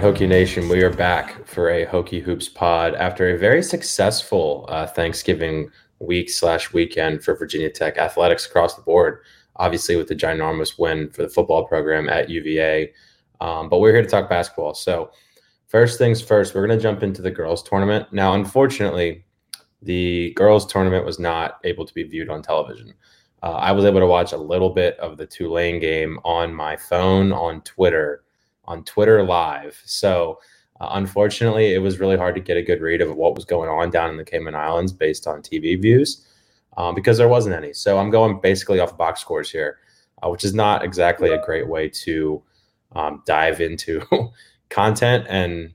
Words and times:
Right, 0.00 0.14
Hokie 0.14 0.28
Nation, 0.28 0.68
we 0.68 0.82
are 0.82 0.90
back 0.90 1.46
for 1.46 1.68
a 1.68 1.84
Hokie 1.84 2.22
Hoops 2.22 2.48
pod 2.48 2.94
after 2.94 3.28
a 3.28 3.38
very 3.38 3.62
successful 3.62 4.64
uh, 4.68 4.86
Thanksgiving 4.86 5.70
week 5.98 6.30
slash 6.30 6.72
weekend 6.72 7.22
for 7.22 7.34
Virginia 7.34 7.68
Tech 7.68 7.98
athletics 7.98 8.46
across 8.46 8.76
the 8.76 8.82
board. 8.82 9.20
Obviously, 9.56 9.96
with 9.96 10.08
the 10.08 10.14
ginormous 10.14 10.78
win 10.78 11.10
for 11.10 11.22
the 11.22 11.28
football 11.28 11.66
program 11.66 12.08
at 12.08 12.30
UVA, 12.30 12.92
um, 13.42 13.68
but 13.68 13.80
we're 13.80 13.92
here 13.92 14.02
to 14.02 14.08
talk 14.08 14.30
basketball. 14.30 14.72
So, 14.72 15.10
first 15.66 15.98
things 15.98 16.22
first, 16.22 16.54
we're 16.54 16.66
going 16.66 16.78
to 16.78 16.82
jump 16.82 17.02
into 17.02 17.20
the 17.20 17.30
girls' 17.30 17.62
tournament. 17.62 18.10
Now, 18.10 18.34
unfortunately, 18.34 19.24
the 19.82 20.32
girls' 20.34 20.66
tournament 20.66 21.04
was 21.04 21.18
not 21.18 21.58
able 21.64 21.84
to 21.84 21.92
be 21.92 22.04
viewed 22.04 22.30
on 22.30 22.40
television. 22.42 22.94
Uh, 23.42 23.52
I 23.52 23.72
was 23.72 23.84
able 23.84 24.00
to 24.00 24.06
watch 24.06 24.32
a 24.32 24.38
little 24.38 24.70
bit 24.70 24.98
of 24.98 25.18
the 25.18 25.26
Tulane 25.26 25.78
game 25.78 26.18
on 26.24 26.54
my 26.54 26.76
phone 26.76 27.32
on 27.32 27.60
Twitter 27.62 28.24
on 28.70 28.84
Twitter 28.84 29.22
Live. 29.24 29.82
So, 29.84 30.38
uh, 30.80 30.90
unfortunately, 30.92 31.74
it 31.74 31.78
was 31.78 31.98
really 31.98 32.16
hard 32.16 32.36
to 32.36 32.40
get 32.40 32.56
a 32.56 32.62
good 32.62 32.80
read 32.80 33.00
of 33.00 33.16
what 33.16 33.34
was 33.34 33.44
going 33.44 33.68
on 33.68 33.90
down 33.90 34.10
in 34.10 34.16
the 34.16 34.24
Cayman 34.24 34.54
Islands 34.54 34.92
based 34.92 35.26
on 35.26 35.42
TV 35.42 35.80
views 35.80 36.26
um, 36.76 36.94
because 36.94 37.18
there 37.18 37.28
wasn't 37.28 37.56
any. 37.56 37.72
So, 37.72 37.98
I'm 37.98 38.10
going 38.10 38.40
basically 38.40 38.78
off 38.78 38.96
box 38.96 39.20
scores 39.20 39.50
here, 39.50 39.78
uh, 40.22 40.30
which 40.30 40.44
is 40.44 40.54
not 40.54 40.84
exactly 40.84 41.30
a 41.32 41.44
great 41.44 41.68
way 41.68 41.88
to 41.88 42.42
um, 42.92 43.22
dive 43.26 43.60
into 43.60 44.02
content 44.68 45.26
and 45.28 45.74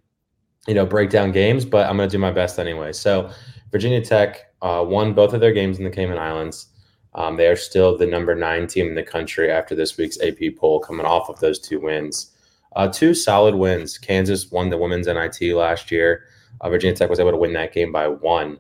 you 0.68 0.74
know 0.74 0.86
break 0.86 1.10
down 1.10 1.34
games. 1.34 1.66
But 1.66 1.90
I'm 1.90 1.98
going 1.98 2.08
to 2.10 2.16
do 2.16 2.20
my 2.20 2.32
best 2.32 2.60
anyway. 2.60 2.94
So, 2.94 3.30
Virginia 3.72 4.04
Tech 4.04 4.54
uh, 4.62 4.86
won 4.88 5.14
both 5.14 5.34
of 5.34 5.42
their 5.42 5.52
games 5.52 5.80
in 5.80 5.84
the 5.84 5.92
Cayman 5.92 6.18
Islands. 6.18 6.68
Um, 7.14 7.36
they 7.36 7.48
are 7.48 7.56
still 7.58 7.98
the 7.98 8.08
number 8.08 8.36
nine 8.36 8.68
team 8.68 8.88
in 8.88 8.96
the 8.96 9.04
country 9.04 9.52
after 9.52 9.76
this 9.76 9.98
week's 9.98 10.20
AP 10.22 10.56
poll, 10.58 10.80
coming 10.80 11.06
off 11.06 11.30
of 11.30 11.40
those 11.40 11.60
two 11.60 11.82
wins. 11.82 12.32
Uh, 12.76 12.88
two 12.88 13.14
solid 13.14 13.56
wins. 13.56 13.98
Kansas 13.98 14.52
won 14.52 14.70
the 14.70 14.78
women's 14.78 15.08
NIT 15.08 15.56
last 15.56 15.92
year. 15.92 16.24
Uh, 16.62 16.70
Virginia 16.70 16.96
Tech 16.96 17.10
was 17.10 17.20
able 17.20 17.32
to 17.32 17.38
win 17.38 17.54
that 17.54 17.74
game 17.74 17.92
by 17.92 18.08
one. 18.08 18.60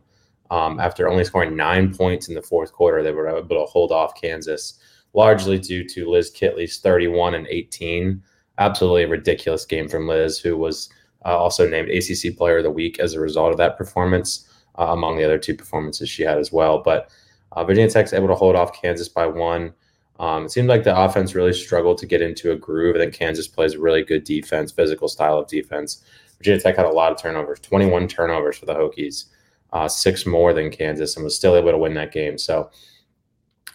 Um, 0.51 0.79
after 0.79 1.09
only 1.09 1.23
scoring 1.23 1.55
nine 1.55 1.93
points 1.93 2.29
in 2.29 2.35
the 2.35 2.41
fourth 2.41 2.71
quarter, 2.71 3.01
they 3.01 3.11
were 3.11 3.27
able 3.27 3.47
to 3.49 3.65
hold 3.65 3.91
off 3.91 4.19
Kansas, 4.19 4.79
largely 5.13 5.57
due 5.57 5.83
to 5.89 6.09
Liz 6.09 6.31
Kitley's 6.31 6.79
31 6.79 7.35
and 7.35 7.47
18. 7.47 8.21
Absolutely 8.57 9.05
ridiculous 9.05 9.65
game 9.65 9.87
from 9.89 10.07
Liz, 10.07 10.39
who 10.39 10.55
was 10.55 10.89
uh, 11.25 11.37
also 11.37 11.67
named 11.67 11.89
ACC 11.89 12.37
Player 12.37 12.57
of 12.57 12.63
the 12.63 12.71
Week 12.71 12.99
as 12.99 13.13
a 13.13 13.19
result 13.19 13.51
of 13.51 13.57
that 13.57 13.77
performance, 13.77 14.47
uh, 14.77 14.87
among 14.89 15.17
the 15.17 15.23
other 15.25 15.39
two 15.39 15.55
performances 15.55 16.09
she 16.09 16.23
had 16.23 16.37
as 16.37 16.51
well. 16.51 16.81
But 16.81 17.09
uh, 17.53 17.63
Virginia 17.65 17.89
Tech's 17.89 18.13
able 18.13 18.27
to 18.27 18.35
hold 18.35 18.55
off 18.55 18.79
Kansas 18.79 19.09
by 19.09 19.25
one. 19.25 19.73
Um, 20.19 20.45
it 20.45 20.51
seemed 20.51 20.69
like 20.69 20.83
the 20.83 20.97
offense 20.97 21.35
really 21.35 21.53
struggled 21.53 21.97
to 21.99 22.05
get 22.05 22.21
into 22.21 22.51
a 22.51 22.55
groove. 22.55 22.95
I 22.95 22.99
think 22.99 23.13
Kansas 23.13 23.47
plays 23.47 23.73
a 23.73 23.79
really 23.79 24.03
good 24.03 24.23
defense, 24.23 24.71
physical 24.71 25.07
style 25.07 25.37
of 25.37 25.47
defense. 25.47 26.03
Virginia 26.37 26.61
Tech 26.61 26.77
had 26.77 26.85
a 26.85 26.89
lot 26.89 27.11
of 27.11 27.21
turnovers, 27.21 27.59
21 27.59 28.07
turnovers 28.07 28.57
for 28.57 28.65
the 28.65 28.73
Hokies, 28.73 29.25
uh, 29.73 29.87
six 29.87 30.25
more 30.25 30.53
than 30.53 30.69
Kansas, 30.69 31.15
and 31.15 31.23
was 31.23 31.35
still 31.35 31.55
able 31.55 31.71
to 31.71 31.77
win 31.77 31.93
that 31.95 32.13
game. 32.13 32.37
So, 32.37 32.69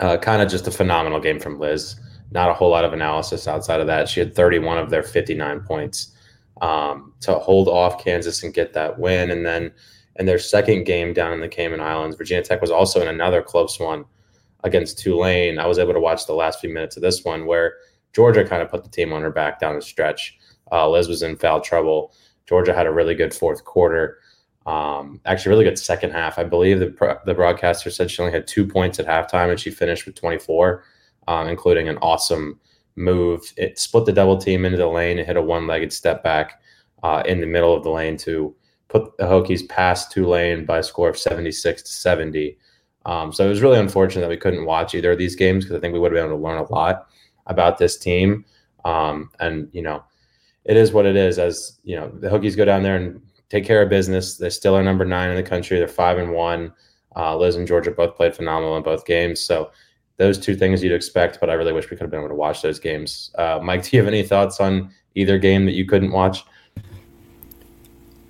uh, 0.00 0.16
kind 0.16 0.40
of 0.40 0.48
just 0.48 0.66
a 0.66 0.70
phenomenal 0.70 1.20
game 1.20 1.38
from 1.38 1.58
Liz. 1.58 1.96
Not 2.30 2.48
a 2.48 2.54
whole 2.54 2.70
lot 2.70 2.84
of 2.84 2.92
analysis 2.92 3.46
outside 3.48 3.80
of 3.80 3.86
that. 3.88 4.08
She 4.08 4.20
had 4.20 4.34
31 4.34 4.78
of 4.78 4.88
their 4.88 5.02
59 5.02 5.60
points 5.60 6.16
um, 6.62 7.12
to 7.20 7.34
hold 7.34 7.68
off 7.68 8.02
Kansas 8.02 8.42
and 8.42 8.54
get 8.54 8.72
that 8.72 8.98
win. 8.98 9.30
And 9.30 9.44
then 9.44 9.72
in 10.16 10.26
their 10.26 10.38
second 10.38 10.84
game 10.84 11.12
down 11.12 11.32
in 11.32 11.40
the 11.40 11.48
Cayman 11.48 11.80
Islands, 11.80 12.16
Virginia 12.16 12.44
Tech 12.44 12.60
was 12.60 12.70
also 12.70 13.02
in 13.02 13.08
another 13.08 13.42
close 13.42 13.78
one 13.78 14.04
against 14.64 14.98
Tulane. 14.98 15.58
I 15.58 15.66
was 15.66 15.78
able 15.78 15.94
to 15.94 16.00
watch 16.00 16.26
the 16.26 16.34
last 16.34 16.60
few 16.60 16.70
minutes 16.70 16.96
of 16.96 17.02
this 17.02 17.24
one 17.24 17.46
where 17.46 17.74
Georgia 18.12 18.44
kind 18.44 18.62
of 18.62 18.70
put 18.70 18.84
the 18.84 18.90
team 18.90 19.12
on 19.12 19.22
her 19.22 19.30
back 19.30 19.60
down 19.60 19.76
the 19.76 19.82
stretch. 19.82 20.38
Uh, 20.72 20.88
Liz 20.88 21.08
was 21.08 21.22
in 21.22 21.36
foul 21.36 21.60
trouble. 21.60 22.14
Georgia 22.46 22.74
had 22.74 22.86
a 22.86 22.92
really 22.92 23.14
good 23.14 23.32
fourth 23.32 23.64
quarter. 23.64 24.18
Um, 24.66 25.20
actually, 25.24 25.50
really 25.50 25.64
good 25.64 25.78
second 25.78 26.10
half. 26.10 26.38
I 26.38 26.44
believe 26.44 26.80
the 26.80 27.18
the 27.24 27.34
broadcaster 27.34 27.90
said 27.90 28.10
she 28.10 28.20
only 28.20 28.32
had 28.32 28.46
two 28.46 28.66
points 28.66 28.98
at 28.98 29.06
halftime 29.06 29.50
and 29.50 29.58
she 29.58 29.70
finished 29.70 30.06
with 30.06 30.16
24, 30.16 30.84
um, 31.28 31.48
including 31.48 31.88
an 31.88 31.98
awesome 32.02 32.60
move. 32.96 33.52
It 33.56 33.78
split 33.78 34.04
the 34.04 34.12
double 34.12 34.36
team 34.36 34.64
into 34.64 34.78
the 34.78 34.86
lane 34.86 35.18
and 35.18 35.26
hit 35.26 35.36
a 35.36 35.42
one 35.42 35.66
legged 35.66 35.92
step 35.92 36.22
back 36.22 36.60
uh, 37.02 37.22
in 37.26 37.40
the 37.40 37.46
middle 37.46 37.74
of 37.74 37.82
the 37.82 37.90
lane 37.90 38.16
to 38.18 38.54
put 38.88 39.16
the 39.16 39.24
Hokies 39.24 39.68
past 39.68 40.12
Tulane 40.12 40.66
by 40.66 40.78
a 40.78 40.82
score 40.82 41.08
of 41.08 41.16
76 41.16 41.82
to 41.82 41.90
70. 41.90 42.58
Um, 43.06 43.32
so 43.32 43.46
it 43.46 43.48
was 43.48 43.62
really 43.62 43.78
unfortunate 43.78 44.22
that 44.22 44.30
we 44.30 44.36
couldn't 44.36 44.66
watch 44.66 44.94
either 44.94 45.12
of 45.12 45.18
these 45.18 45.34
games 45.34 45.64
because 45.64 45.76
I 45.76 45.80
think 45.80 45.92
we 45.92 45.98
would 45.98 46.12
have 46.12 46.16
been 46.16 46.30
able 46.30 46.38
to 46.38 46.44
learn 46.44 46.58
a 46.58 46.72
lot 46.72 47.08
about 47.46 47.78
this 47.78 47.98
team. 47.98 48.44
Um, 48.84 49.30
and 49.40 49.68
you 49.72 49.82
know, 49.82 50.04
it 50.64 50.76
is 50.76 50.92
what 50.92 51.06
it 51.06 51.16
is. 51.16 51.38
As 51.38 51.78
you 51.84 51.96
know, 51.96 52.10
the 52.10 52.28
Hokies 52.28 52.56
go 52.56 52.64
down 52.64 52.82
there 52.82 52.96
and 52.96 53.20
take 53.48 53.64
care 53.64 53.82
of 53.82 53.88
business. 53.88 54.36
They 54.36 54.50
still 54.50 54.76
are 54.76 54.82
number 54.82 55.04
nine 55.04 55.30
in 55.30 55.36
the 55.36 55.42
country. 55.42 55.78
They're 55.78 55.88
five 55.88 56.18
and 56.18 56.32
one. 56.32 56.72
Uh, 57.16 57.36
Liz 57.36 57.56
and 57.56 57.66
Georgia 57.66 57.90
both 57.90 58.16
played 58.16 58.34
phenomenal 58.34 58.76
in 58.76 58.82
both 58.82 59.04
games. 59.04 59.40
So 59.40 59.70
those 60.16 60.38
two 60.38 60.54
things 60.54 60.82
you'd 60.82 60.92
expect, 60.92 61.40
but 61.40 61.50
I 61.50 61.54
really 61.54 61.72
wish 61.72 61.90
we 61.90 61.96
could 61.96 62.02
have 62.02 62.10
been 62.10 62.20
able 62.20 62.28
to 62.28 62.34
watch 62.34 62.62
those 62.62 62.78
games. 62.78 63.30
Uh, 63.36 63.58
Mike, 63.62 63.82
do 63.88 63.96
you 63.96 64.02
have 64.02 64.08
any 64.08 64.22
thoughts 64.22 64.60
on 64.60 64.90
either 65.14 65.38
game 65.38 65.64
that 65.64 65.72
you 65.72 65.86
couldn't 65.86 66.12
watch? 66.12 66.44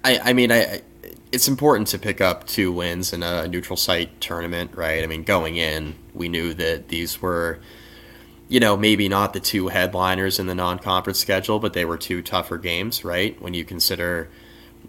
I, 0.05 0.19
I 0.25 0.33
mean, 0.33 0.51
I, 0.51 0.81
it's 1.33 1.49
important 1.49 1.89
to 1.89 1.99
pick 1.99 2.21
up 2.21 2.47
two 2.47 2.73
wins 2.73 3.13
in 3.13 3.23
a 3.23 3.47
neutral 3.47 3.77
site 3.77 4.21
tournament, 4.21 4.73
right? 4.75 5.03
I 5.03 5.07
mean, 5.07 5.23
going 5.23 5.57
in, 5.57 5.95
we 6.15 6.29
knew 6.29 6.55
that 6.55 6.89
these 6.89 7.23
were, 7.23 7.61
you 8.49 8.61
know, 8.61 8.77
maybe 8.77 9.09
not 9.09 9.33
the 9.33 9.41
two 9.41 9.69
headliners 9.69 10.39
in 10.39 10.47
the 10.47 10.55
non-conference 10.55 11.19
schedule, 11.19 11.59
but 11.59 11.73
they 11.73 11.85
were 11.85 11.97
two 11.97 12.23
tougher 12.23 12.59
games, 12.59 13.05
right? 13.05 13.41
When 13.41 13.55
you 13.55 13.65
consider, 13.65 14.29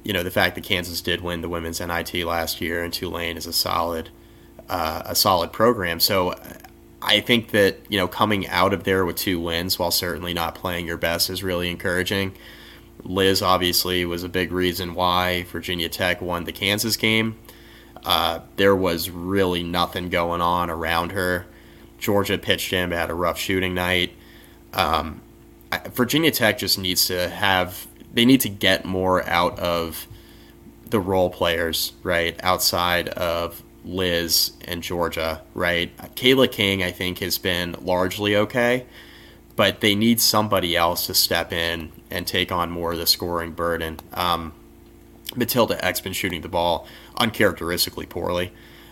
you 0.04 0.14
know, 0.14 0.24
the 0.24 0.32
fact 0.32 0.56
that 0.56 0.64
Kansas 0.64 1.02
did 1.02 1.22
win 1.22 1.42
the 1.42 1.50
women's 1.50 1.80
NIT 1.80 2.14
last 2.26 2.60
year 2.60 2.84
and 2.84 2.92
Tulane 2.92 3.38
is 3.38 3.46
a 3.46 3.54
solid, 3.54 4.10
uh, 4.68 5.04
a 5.06 5.16
solid 5.16 5.52
program. 5.52 6.00
So 6.00 6.34
I 7.02 7.20
think 7.20 7.50
that 7.52 7.78
you 7.90 7.98
know 7.98 8.08
coming 8.08 8.48
out 8.48 8.74
of 8.74 8.84
there 8.84 9.06
with 9.06 9.16
two 9.16 9.40
wins, 9.40 9.80
while 9.80 9.92
certainly 9.92 10.34
not 10.34 10.56
playing 10.56 10.86
your 10.86 10.98
best, 10.98 11.30
is 11.30 11.44
really 11.44 11.70
encouraging. 11.70 12.36
Liz 13.04 13.42
obviously 13.42 14.06
was 14.06 14.24
a 14.24 14.30
big 14.30 14.52
reason 14.52 14.94
why 14.94 15.44
Virginia 15.44 15.90
Tech 15.90 16.22
won 16.22 16.44
the 16.44 16.52
Kansas 16.52 16.98
game. 16.98 17.38
Uh, 18.04 18.40
there 18.56 18.76
was 18.76 19.10
really 19.10 19.64
nothing 19.64 20.10
going 20.10 20.42
on 20.42 20.70
around 20.70 21.12
her. 21.12 21.46
Georgia 21.98 22.38
pitched 22.38 22.74
in, 22.74 22.90
but 22.90 22.98
had 22.98 23.10
a 23.10 23.14
rough 23.14 23.38
shooting 23.38 23.74
night. 23.74 24.14
Um, 24.74 25.22
Virginia 25.90 26.32
Tech 26.32 26.58
just 26.58 26.80
needs 26.80 27.06
to 27.08 27.30
have, 27.30 27.88
they 28.14 28.26
need 28.26 28.42
to 28.42 28.50
get 28.50 28.86
more 28.86 29.28
out 29.28 29.58
of 29.60 30.08
the 30.90 31.00
role 31.00 31.30
players, 31.30 31.94
right? 32.04 32.40
Outside 32.44 33.10
of 33.10 33.62
Liz 33.86 34.52
and 34.66 34.84
Georgia, 34.84 35.42
right? 35.54 35.96
Cayla 36.16 36.52
King, 36.52 36.84
I 36.84 36.92
think, 36.92 37.20
has 37.20 37.38
been 37.38 37.76
largely 37.82 38.36
okay, 38.36 38.86
but 39.56 39.82
they 39.82 39.96
need 39.96 40.20
somebody 40.20 40.76
else 40.76 41.08
to 41.08 41.14
step 41.14 41.54
in 41.54 41.92
and 42.12 42.28
take 42.28 42.52
on 42.52 42.70
more 42.70 42.94
of 42.94 43.00
the 43.00 43.08
scoring 43.08 43.52
burden. 43.52 44.00
Um, 44.14 44.54
Matilda 45.36 45.84
Ekh's 45.84 46.02
been 46.02 46.14
shooting 46.14 46.42
the 46.42 46.50
ball 46.50 46.88
uncharacteristically 47.18 48.06
poorly. 48.06 48.52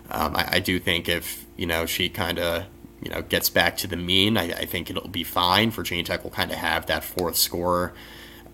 Um, 0.10 0.36
I, 0.36 0.50
I, 0.54 0.60
do 0.60 0.80
think 0.80 1.08
if 1.08 1.46
you 1.56 1.66
know 1.66 1.86
she 1.86 2.10
kind 2.10 2.40
of 2.40 2.66
you 3.02 3.12
know 3.12 3.22
gets 3.22 3.50
back 3.50 3.78
to 3.78 3.88
the 3.88 3.98
mean, 3.98 4.38
I, 4.38 4.52
I 4.52 4.66
think 4.66 4.90
it'll 4.90 5.08
be 5.08 5.24
fine. 5.24 5.70
Virginia 5.72 6.04
Tech 6.04 6.24
will 6.24 6.32
kind 6.32 6.52
of 6.52 6.58
have 6.58 6.86
that 6.88 7.04
fourth 7.04 7.36
scorer. 7.36 7.94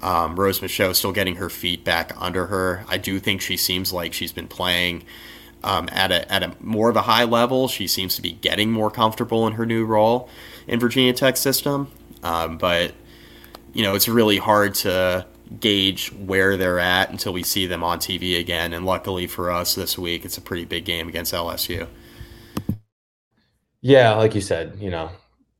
Um, 0.01 0.35
Rose 0.35 0.59
Micheaux 0.59 0.93
still 0.93 1.13
getting 1.13 1.35
her 1.35 1.49
feet 1.49 1.83
back 1.83 2.11
under 2.17 2.47
her. 2.47 2.85
I 2.89 2.97
do 2.97 3.19
think 3.19 3.41
she 3.41 3.55
seems 3.55 3.93
like 3.93 4.13
she's 4.13 4.33
been 4.33 4.47
playing 4.47 5.03
um, 5.63 5.87
at 5.91 6.11
a 6.11 6.31
at 6.31 6.43
a 6.43 6.53
more 6.59 6.89
of 6.89 6.95
a 6.95 7.03
high 7.03 7.23
level. 7.23 7.67
She 7.67 7.87
seems 7.87 8.15
to 8.15 8.21
be 8.21 8.31
getting 8.31 8.71
more 8.71 8.91
comfortable 8.91 9.47
in 9.47 9.53
her 9.53 9.65
new 9.65 9.85
role 9.85 10.29
in 10.67 10.79
Virginia 10.79 11.13
Tech 11.13 11.37
system, 11.37 11.91
um, 12.23 12.57
but 12.57 12.93
you 13.75 13.83
know 13.83 13.93
it's 13.93 14.07
really 14.07 14.37
hard 14.37 14.73
to 14.73 15.25
gauge 15.59 16.11
where 16.13 16.57
they're 16.57 16.79
at 16.79 17.11
until 17.11 17.33
we 17.33 17.43
see 17.43 17.67
them 17.67 17.83
on 17.83 17.99
TV 17.99 18.39
again. 18.39 18.73
And 18.73 18.85
luckily 18.85 19.27
for 19.27 19.51
us 19.51 19.75
this 19.75 19.97
week, 19.97 20.25
it's 20.25 20.37
a 20.37 20.41
pretty 20.41 20.65
big 20.65 20.85
game 20.85 21.07
against 21.07 21.33
LSU. 21.33 21.87
Yeah, 23.81 24.13
like 24.15 24.33
you 24.33 24.41
said, 24.41 24.77
you 24.79 24.89
know, 24.89 25.11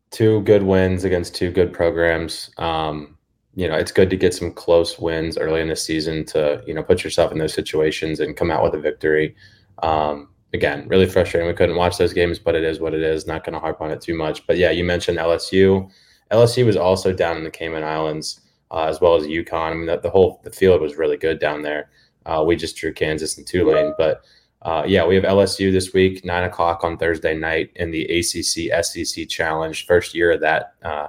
two 0.10 0.42
good 0.42 0.64
wins 0.64 1.04
against 1.04 1.36
two 1.36 1.52
good 1.52 1.72
programs. 1.72 2.50
Um, 2.58 3.18
you 3.54 3.68
know, 3.68 3.76
it's 3.76 3.92
good 3.92 4.10
to 4.10 4.18
get 4.18 4.34
some 4.34 4.52
close 4.52 4.98
wins 4.98 5.38
early 5.38 5.62
in 5.62 5.70
the 5.70 5.76
season 5.76 6.26
to, 6.26 6.64
you 6.66 6.74
know, 6.74 6.84
put 6.84 7.04
yourself 7.04 7.32
in 7.32 7.38
those 7.38 7.54
situations 7.54 8.20
and 8.20 8.36
come 8.36 8.50
out 8.50 8.64
with 8.64 8.74
a 8.74 8.80
victory. 8.80 9.36
Um, 9.84 10.30
again, 10.54 10.88
really 10.88 11.06
frustrating. 11.06 11.48
We 11.48 11.54
couldn't 11.54 11.76
watch 11.76 11.98
those 11.98 12.14
games, 12.14 12.40
but 12.40 12.56
it 12.56 12.64
is 12.64 12.80
what 12.80 12.94
it 12.94 13.04
is. 13.04 13.28
Not 13.28 13.44
going 13.44 13.54
to 13.54 13.60
harp 13.60 13.82
on 13.82 13.92
it 13.92 14.02
too 14.02 14.16
much. 14.16 14.48
But 14.48 14.58
yeah, 14.58 14.72
you 14.72 14.84
mentioned 14.84 15.20
LSU. 15.20 15.90
LSU 16.36 16.66
was 16.66 16.78
also 16.78 17.14
down 17.14 17.38
in 17.38 17.44
the 17.44 17.52
Cayman 17.52 17.84
Islands 17.84 18.42
uh, 18.72 18.86
as 18.86 19.00
well 19.00 19.16
as 19.16 19.24
UConn. 19.26 19.72
I 19.72 19.74
mean, 19.74 19.86
the, 19.86 19.98
the, 19.98 20.10
whole 20.10 20.42
the 20.44 20.52
field 20.52 20.82
was 20.82 20.98
really 20.98 21.18
good 21.18 21.40
down 21.40 21.62
there. 21.62 21.90
Uh, 22.26 22.44
we 22.46 22.56
just 22.56 22.76
drew 22.76 22.94
Kansas 22.94 23.38
and 23.38 23.46
Tulane, 23.46 23.94
but 23.98 24.24
uh, 24.64 24.84
yeah, 24.86 25.06
we 25.06 25.16
have 25.16 25.24
LSU 25.24 25.72
this 25.72 25.94
week, 25.94 26.26
nine 26.26 26.44
o'clock 26.44 26.84
on 26.84 26.98
Thursday 26.98 27.36
night 27.36 27.72
in 27.76 27.92
the 27.92 28.04
ACC 28.06 28.84
SEC 28.84 29.30
Challenge, 29.30 29.86
first 29.86 30.16
year 30.16 30.32
of 30.32 30.42
that 30.42 30.74
uh, 30.84 31.08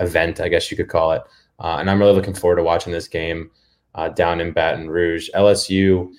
event, 0.00 0.40
I 0.40 0.48
guess 0.48 0.70
you 0.70 0.76
could 0.76 0.88
call 0.88 1.12
it. 1.12 1.22
Uh, 1.58 1.76
and 1.80 1.90
I'm 1.90 1.98
really 1.98 2.14
looking 2.14 2.34
forward 2.34 2.56
to 2.56 2.62
watching 2.62 2.92
this 2.92 3.08
game 3.08 3.50
uh, 3.94 4.10
down 4.10 4.40
in 4.40 4.52
Baton 4.52 4.90
Rouge. 4.90 5.30
LSU 5.34 6.10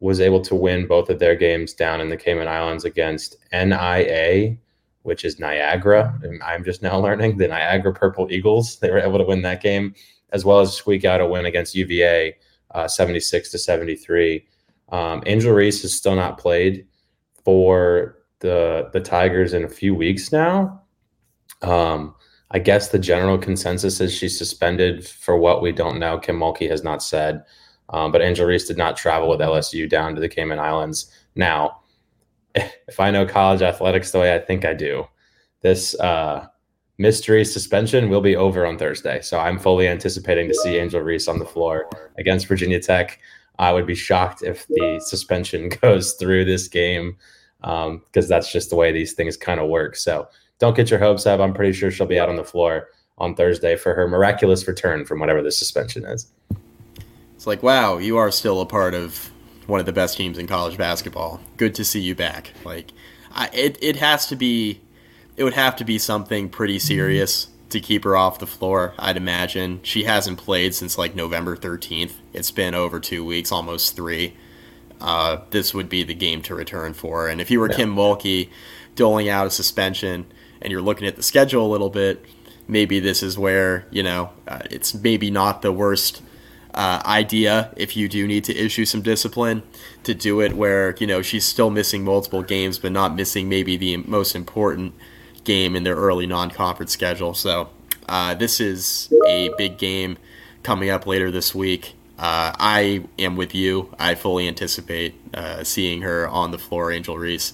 was 0.00 0.20
able 0.20 0.40
to 0.40 0.54
win 0.54 0.86
both 0.86 1.10
of 1.10 1.18
their 1.18 1.36
games 1.36 1.74
down 1.74 2.00
in 2.00 2.08
the 2.08 2.16
Cayman 2.16 2.48
Islands 2.48 2.84
against 2.84 3.36
NIA, 3.52 4.56
which 5.02 5.24
is 5.24 5.38
Niagara. 5.38 6.18
And 6.22 6.42
I'm 6.42 6.64
just 6.64 6.82
now 6.82 6.98
learning 7.00 7.36
the 7.36 7.48
Niagara 7.48 7.92
Purple 7.92 8.28
Eagles. 8.30 8.78
They 8.78 8.90
were 8.90 8.98
able 8.98 9.18
to 9.18 9.24
win 9.24 9.42
that 9.42 9.62
game, 9.62 9.94
as 10.30 10.44
well 10.44 10.60
as 10.60 10.74
squeak 10.74 11.04
out 11.04 11.20
a 11.20 11.26
win 11.26 11.46
against 11.46 11.74
UVA, 11.74 12.36
uh, 12.72 12.88
76 12.88 13.50
to 13.50 13.58
73. 13.58 14.46
Um, 14.90 15.22
Angel 15.26 15.52
Reese 15.52 15.82
has 15.82 15.94
still 15.94 16.16
not 16.16 16.38
played 16.38 16.86
for 17.44 18.18
the 18.40 18.90
the 18.92 19.00
Tigers 19.00 19.54
in 19.54 19.64
a 19.64 19.68
few 19.68 19.94
weeks 19.94 20.32
now. 20.32 20.82
Um, 21.62 22.14
I 22.50 22.58
guess 22.58 22.88
the 22.88 22.98
general 22.98 23.38
consensus 23.38 24.00
is 24.00 24.12
she's 24.12 24.36
suspended 24.36 25.06
for 25.06 25.36
what 25.38 25.62
we 25.62 25.72
don't 25.72 25.98
know. 25.98 26.18
Kim 26.18 26.38
Mulkey 26.38 26.68
has 26.68 26.84
not 26.84 27.02
said, 27.02 27.44
um, 27.88 28.12
but 28.12 28.20
Angel 28.20 28.46
Reese 28.46 28.66
did 28.66 28.76
not 28.76 28.96
travel 28.96 29.30
with 29.30 29.40
LSU 29.40 29.88
down 29.88 30.14
to 30.14 30.20
the 30.20 30.28
Cayman 30.28 30.58
Islands. 30.58 31.10
Now, 31.34 31.80
if 32.54 33.00
I 33.00 33.10
know 33.10 33.26
college 33.26 33.62
athletics 33.62 34.10
the 34.10 34.18
way 34.18 34.34
I 34.34 34.38
think 34.38 34.64
I 34.64 34.74
do, 34.74 35.06
this 35.62 35.98
uh, 36.00 36.46
mystery 36.98 37.44
suspension 37.44 38.08
will 38.08 38.20
be 38.20 38.36
over 38.36 38.66
on 38.66 38.78
Thursday. 38.78 39.20
So 39.22 39.38
I'm 39.38 39.58
fully 39.58 39.88
anticipating 39.88 40.48
to 40.48 40.54
see 40.54 40.76
Angel 40.76 41.00
Reese 41.00 41.28
on 41.28 41.38
the 41.38 41.44
floor 41.44 41.88
against 42.18 42.46
Virginia 42.46 42.80
Tech. 42.80 43.18
I 43.58 43.72
would 43.72 43.86
be 43.86 43.94
shocked 43.94 44.42
if 44.42 44.66
the 44.68 45.00
suspension 45.04 45.68
goes 45.82 46.12
through 46.12 46.44
this 46.44 46.68
game 46.68 47.16
because 47.60 48.24
um, 48.24 48.28
that's 48.28 48.52
just 48.52 48.70
the 48.70 48.76
way 48.76 48.92
these 48.92 49.12
things 49.12 49.36
kind 49.36 49.60
of 49.60 49.68
work. 49.68 49.96
So 49.96 50.28
don't 50.58 50.76
get 50.76 50.90
your 50.90 51.00
hopes 51.00 51.26
up. 51.26 51.40
I'm 51.40 51.54
pretty 51.54 51.72
sure 51.72 51.90
she'll 51.90 52.06
be 52.06 52.20
out 52.20 52.28
on 52.28 52.36
the 52.36 52.44
floor 52.44 52.90
on 53.18 53.34
Thursday 53.34 53.76
for 53.76 53.94
her 53.94 54.08
miraculous 54.08 54.66
return 54.66 55.04
from 55.04 55.20
whatever 55.20 55.42
the 55.42 55.50
suspension 55.50 56.04
is. 56.04 56.32
It's 57.34 57.46
like, 57.48 57.64
wow, 57.64 57.98
you 57.98 58.16
are 58.18 58.30
still 58.30 58.60
a 58.60 58.66
part 58.66 58.94
of 58.94 59.31
one 59.66 59.80
of 59.80 59.86
the 59.86 59.92
best 59.92 60.16
teams 60.16 60.38
in 60.38 60.46
college 60.46 60.76
basketball. 60.76 61.40
Good 61.56 61.74
to 61.76 61.84
see 61.84 62.00
you 62.00 62.14
back. 62.14 62.52
Like, 62.64 62.92
I, 63.32 63.48
it, 63.52 63.78
it 63.80 63.96
has 63.96 64.26
to 64.28 64.36
be, 64.36 64.80
it 65.36 65.44
would 65.44 65.54
have 65.54 65.76
to 65.76 65.84
be 65.84 65.98
something 65.98 66.48
pretty 66.48 66.78
serious 66.78 67.48
to 67.72 67.80
keep 67.80 68.04
her 68.04 68.16
off 68.16 68.38
the 68.38 68.46
floor, 68.46 68.94
I'd 68.98 69.16
imagine. 69.16 69.80
She 69.82 70.04
hasn't 70.04 70.38
played 70.38 70.74
since 70.74 70.98
like 70.98 71.14
November 71.14 71.56
13th. 71.56 72.12
It's 72.32 72.50
been 72.50 72.74
over 72.74 73.00
two 73.00 73.24
weeks, 73.24 73.50
almost 73.50 73.96
three. 73.96 74.36
Uh, 75.00 75.38
this 75.50 75.74
would 75.74 75.88
be 75.88 76.04
the 76.04 76.14
game 76.14 76.42
to 76.42 76.54
return 76.54 76.94
for. 76.94 77.28
And 77.28 77.40
if 77.40 77.50
you 77.50 77.58
were 77.58 77.70
yeah. 77.70 77.76
Kim 77.76 77.94
Mulkey 77.94 78.50
doling 78.94 79.28
out 79.28 79.46
a 79.46 79.50
suspension 79.50 80.26
and 80.60 80.70
you're 80.70 80.82
looking 80.82 81.08
at 81.08 81.16
the 81.16 81.22
schedule 81.22 81.66
a 81.66 81.72
little 81.72 81.90
bit, 81.90 82.24
maybe 82.68 83.00
this 83.00 83.22
is 83.22 83.36
where, 83.36 83.86
you 83.90 84.02
know, 84.02 84.30
uh, 84.46 84.60
it's 84.70 84.94
maybe 84.94 85.30
not 85.30 85.62
the 85.62 85.72
worst 85.72 86.22
uh, 86.74 87.02
idea 87.04 87.72
if 87.76 87.96
you 87.96 88.08
do 88.08 88.26
need 88.26 88.44
to 88.44 88.56
issue 88.56 88.84
some 88.84 89.02
discipline 89.02 89.62
to 90.04 90.14
do 90.14 90.40
it 90.40 90.54
where, 90.54 90.94
you 90.98 91.06
know, 91.06 91.22
she's 91.22 91.44
still 91.44 91.70
missing 91.70 92.04
multiple 92.04 92.42
games, 92.42 92.78
but 92.78 92.92
not 92.92 93.14
missing 93.14 93.48
maybe 93.48 93.76
the 93.76 93.98
most 93.98 94.34
important 94.34 94.94
game 95.44 95.76
in 95.76 95.84
their 95.84 95.96
early 95.96 96.26
non-conference 96.26 96.92
schedule. 96.92 97.34
So 97.34 97.70
uh, 98.08 98.34
this 98.34 98.60
is 98.60 99.12
a 99.26 99.50
big 99.58 99.78
game 99.78 100.16
coming 100.62 100.90
up 100.90 101.06
later 101.06 101.30
this 101.30 101.54
week. 101.54 101.94
Uh, 102.18 102.52
I 102.58 103.04
am 103.18 103.36
with 103.36 103.54
you. 103.54 103.94
I 103.98 104.14
fully 104.14 104.46
anticipate 104.46 105.14
uh, 105.34 105.64
seeing 105.64 106.02
her 106.02 106.28
on 106.28 106.52
the 106.52 106.58
floor, 106.58 106.92
Angel 106.92 107.18
Reese, 107.18 107.52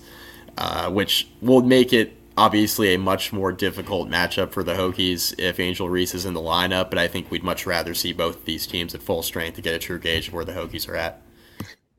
uh, 0.59 0.91
which 0.91 1.29
will 1.41 1.63
make 1.63 1.93
it 1.93 2.18
obviously 2.39 2.95
a 2.95 2.99
much 2.99 3.33
more 3.33 3.53
difficult 3.53 4.09
matchup 4.09 4.53
for 4.53 4.63
the 4.63 4.75
Hokies 4.75 5.35
if 5.39 5.59
Angel 5.59 5.91
Reese 5.91 6.15
is 6.15 6.25
in 6.25 6.35
the 6.35 6.41
lineup. 6.41 6.89
But 6.89 6.99
I 6.99 7.09
think 7.09 7.31
we'd 7.31 7.43
much 7.43 7.67
rather 7.67 7.95
see 7.95 8.13
both 8.13 8.45
these 8.45 8.67
teams 8.67 8.95
at 8.95 9.03
full 9.03 9.23
strength 9.23 9.57
to 9.57 9.63
get 9.63 9.75
a 9.75 9.79
true 9.79 9.99
gauge 9.99 10.29
of 10.29 10.35
where 10.35 10.45
the 10.45 10.53
Hokies 10.53 10.89
are 10.89 10.97
at. 10.97 11.21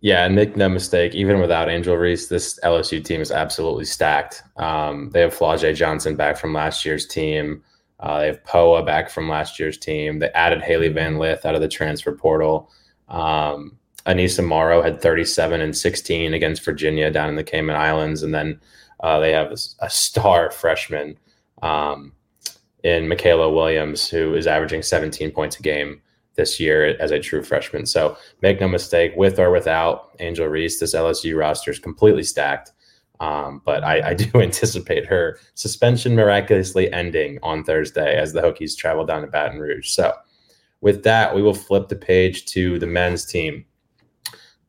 Yeah, 0.02 0.26
and 0.26 0.34
make 0.34 0.56
no 0.56 0.70
mistake, 0.70 1.14
even 1.14 1.42
without 1.42 1.70
Angel 1.70 1.98
Reese, 1.98 2.28
this 2.28 2.58
LSU 2.64 3.04
team 3.04 3.20
is 3.20 3.32
absolutely 3.32 3.84
stacked. 3.84 4.42
Um, 4.56 5.10
they 5.10 5.20
have 5.20 5.36
Flau'jae 5.36 5.76
Johnson 5.76 6.16
back 6.16 6.38
from 6.38 6.54
last 6.54 6.86
year's 6.86 7.06
team. 7.06 7.62
Uh, 8.00 8.20
they 8.20 8.28
have 8.28 8.44
Poa 8.46 8.82
back 8.82 9.10
from 9.10 9.28
last 9.28 9.60
year's 9.60 9.78
team. 9.78 10.20
They 10.20 10.30
added 10.30 10.62
Hailey 10.62 10.88
Van 10.88 11.18
Lith 11.18 11.46
out 11.46 11.56
of 11.56 11.60
the 11.60 11.68
transfer 11.68 12.14
portal. 12.14 12.72
Um, 13.10 13.78
Aneesah 14.06 14.46
Morrow 14.46 14.82
had 14.82 15.02
37 15.02 15.60
and 15.60 15.76
16 15.76 16.34
against 16.34 16.64
Virginia 16.64 17.12
down 17.12 17.28
in 17.28 17.36
the 17.36 17.44
Cayman 17.44 17.76
Islands. 17.76 18.24
And 18.24 18.34
then 18.34 18.62
uh, 19.02 19.20
they 19.20 19.32
have 19.32 19.52
a, 19.52 19.58
a 19.82 19.90
star 19.90 20.52
freshman 20.52 21.18
um, 21.62 22.14
in 22.84 23.06
Mikaylah 23.06 23.54
Williams, 23.54 24.10
who 24.10 24.34
is 24.36 24.48
averaging 24.48 24.82
17 24.82 25.32
points 25.32 25.60
a 25.60 25.62
game 25.62 26.02
this 26.36 26.60
year 26.60 26.96
as 27.00 27.12
a 27.12 27.20
true 27.20 27.44
freshman. 27.44 27.86
So 27.86 28.18
make 28.42 28.62
no 28.62 28.68
mistake, 28.68 29.12
with 29.16 29.40
or 29.40 29.52
without 29.52 30.12
Angel 30.20 30.48
Reese, 30.48 30.80
this 30.80 30.96
LSU 30.96 31.38
roster 31.38 31.72
is 31.72 31.80
completely 31.80 32.24
stacked. 32.24 32.72
Um, 33.20 33.62
but 33.66 33.84
I, 33.84 34.12
I, 34.12 34.14
do 34.24 34.42
anticipate 34.42 35.06
her 35.06 35.40
suspension 35.54 36.16
miraculously 36.16 36.92
ending 36.94 37.38
on 37.44 37.66
Thursday 37.66 38.18
as 38.18 38.32
the 38.32 38.42
Hokies 38.42 38.78
travel 38.78 39.06
down 39.06 39.22
to 39.22 39.28
Baton 39.28 39.60
Rouge. 39.60 39.90
So 39.90 40.14
with 40.80 41.04
that, 41.04 41.36
we 41.36 41.42
will 41.42 41.54
flip 41.54 41.90
the 41.90 41.98
page 41.98 42.46
to 42.54 42.80
the 42.80 42.88
men's 42.88 43.26
team. 43.26 43.66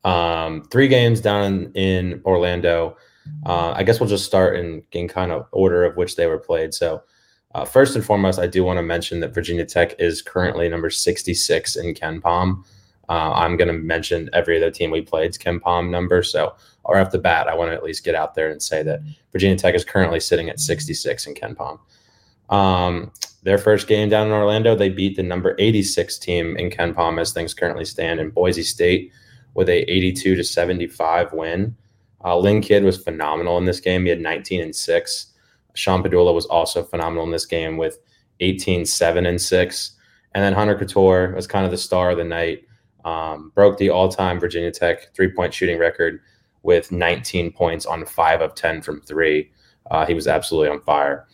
Um, 0.03 0.65
three 0.73 0.89
games 0.89 1.21
down 1.21 1.71
in 1.75 2.21
Orlando. 2.25 2.97
Uh, 3.47 3.73
I 3.73 3.83
guess 3.83 4.01
we'll 4.01 4.09
just 4.09 4.25
start 4.25 4.57
in, 4.57 4.83
in 4.93 5.09
kind 5.09 5.33
of 5.33 5.47
order 5.53 5.85
of 5.85 5.97
which 5.97 6.17
they 6.17 6.27
were 6.27 6.39
played. 6.39 6.75
So 6.75 7.03
uh, 7.55 7.65
first 7.65 7.97
and 7.97 8.05
foremost, 8.05 8.39
I 8.39 8.47
do 8.47 8.63
want 8.65 8.79
to 8.79 8.83
mention 8.83 9.21
that 9.21 9.35
Virginia 9.35 9.65
Tech 9.65 9.99
is 9.99 10.23
currently 10.23 10.69
number 10.69 10.91
66 10.91 11.77
in 11.77 11.95
KenPom. 11.95 12.65
Uh, 13.09 13.33
I'm 13.33 13.57
going 13.57 13.69
to 13.69 13.75
mention 13.75 14.31
every 14.33 14.57
other 14.57 14.71
team 14.71 14.93
we 14.93 15.03
played's 15.03 15.37
KenPom 15.37 15.91
number. 15.91 16.23
So, 16.23 16.55
right 16.89 17.05
off 17.05 17.11
the 17.11 17.19
bat, 17.19 17.49
I 17.49 17.55
want 17.55 17.73
to 17.73 17.75
at 17.75 17.83
least 17.83 18.05
get 18.05 18.15
out 18.15 18.35
there 18.35 18.51
and 18.51 18.63
say 18.63 18.85
that 18.85 19.01
Virginia 19.33 19.57
Tech 19.57 19.75
is 19.75 19.85
currently 19.85 20.21
sitting 20.21 20.49
at 20.49 20.61
66 20.61 21.27
in 21.27 21.35
KenPom. 21.35 21.81
Um, 22.51 23.11
their 23.43 23.59
first 23.59 23.89
game 23.89 24.09
down 24.09 24.29
in 24.29 24.33
Orlando, 24.33 24.77
they 24.77 24.91
beat 24.91 25.17
the 25.17 25.23
number 25.23 25.57
86 25.59 26.19
team 26.19 26.57
in 26.57 26.71
KenPom 26.71 27.21
as 27.21 27.33
things 27.33 27.55
currently 27.55 27.85
stand 27.85 28.21
in 28.21 28.31
Boise 28.31 28.63
State 28.63 29.13
with 29.55 29.69
a 29.69 29.91
82 29.91 30.37
to 30.37 30.45
75 30.45 31.33
win. 31.33 31.77
Uh, 32.25 32.39
Lynn 32.39 32.61
Kidd 32.61 32.85
was 32.85 33.03
phenomenal 33.03 33.59
in 33.59 33.65
this 33.65 33.81
game. 33.81 34.05
He 34.05 34.11
had 34.11 34.21
19 34.21 34.61
and 34.61 34.77
6. 34.77 35.27
Sean 35.75 36.03
Pedulla 36.03 36.35
was 36.35 36.47
also 36.47 36.83
phenomenal 36.83 37.25
in 37.25 37.31
this 37.31 37.47
game 37.47 37.77
with 37.77 37.99
18, 38.41 38.85
7, 38.85 39.27
and 39.27 39.41
6. 39.41 39.97
And 40.35 40.45
then 40.45 40.53
Hunter 40.53 40.77
Cattoor 40.77 41.35
was 41.35 41.47
kind 41.47 41.65
of 41.65 41.71
the 41.71 41.79
star 41.79 42.11
of 42.11 42.19
the 42.19 42.25
night. 42.25 42.65
Um, 43.05 43.51
broke 43.55 43.79
the 43.79 43.91
all 43.91 44.09
time 44.09 44.39
Virginia 44.39 44.71
Tech 44.71 45.15
three 45.15 45.33
point 45.33 45.55
shooting 45.55 45.79
record 45.79 46.21
with 46.63 46.93
19 46.93 47.53
points 47.53 47.87
on 47.87 48.05
five 48.05 48.43
of 48.43 48.55
10 48.55 48.83
from 48.83 49.01
three. 49.01 49.51
Uh, 49.91 50.05
he 50.05 50.15
was 50.15 50.29
absolutely 50.29 50.69
on 50.69 50.83
fire. 50.83 51.27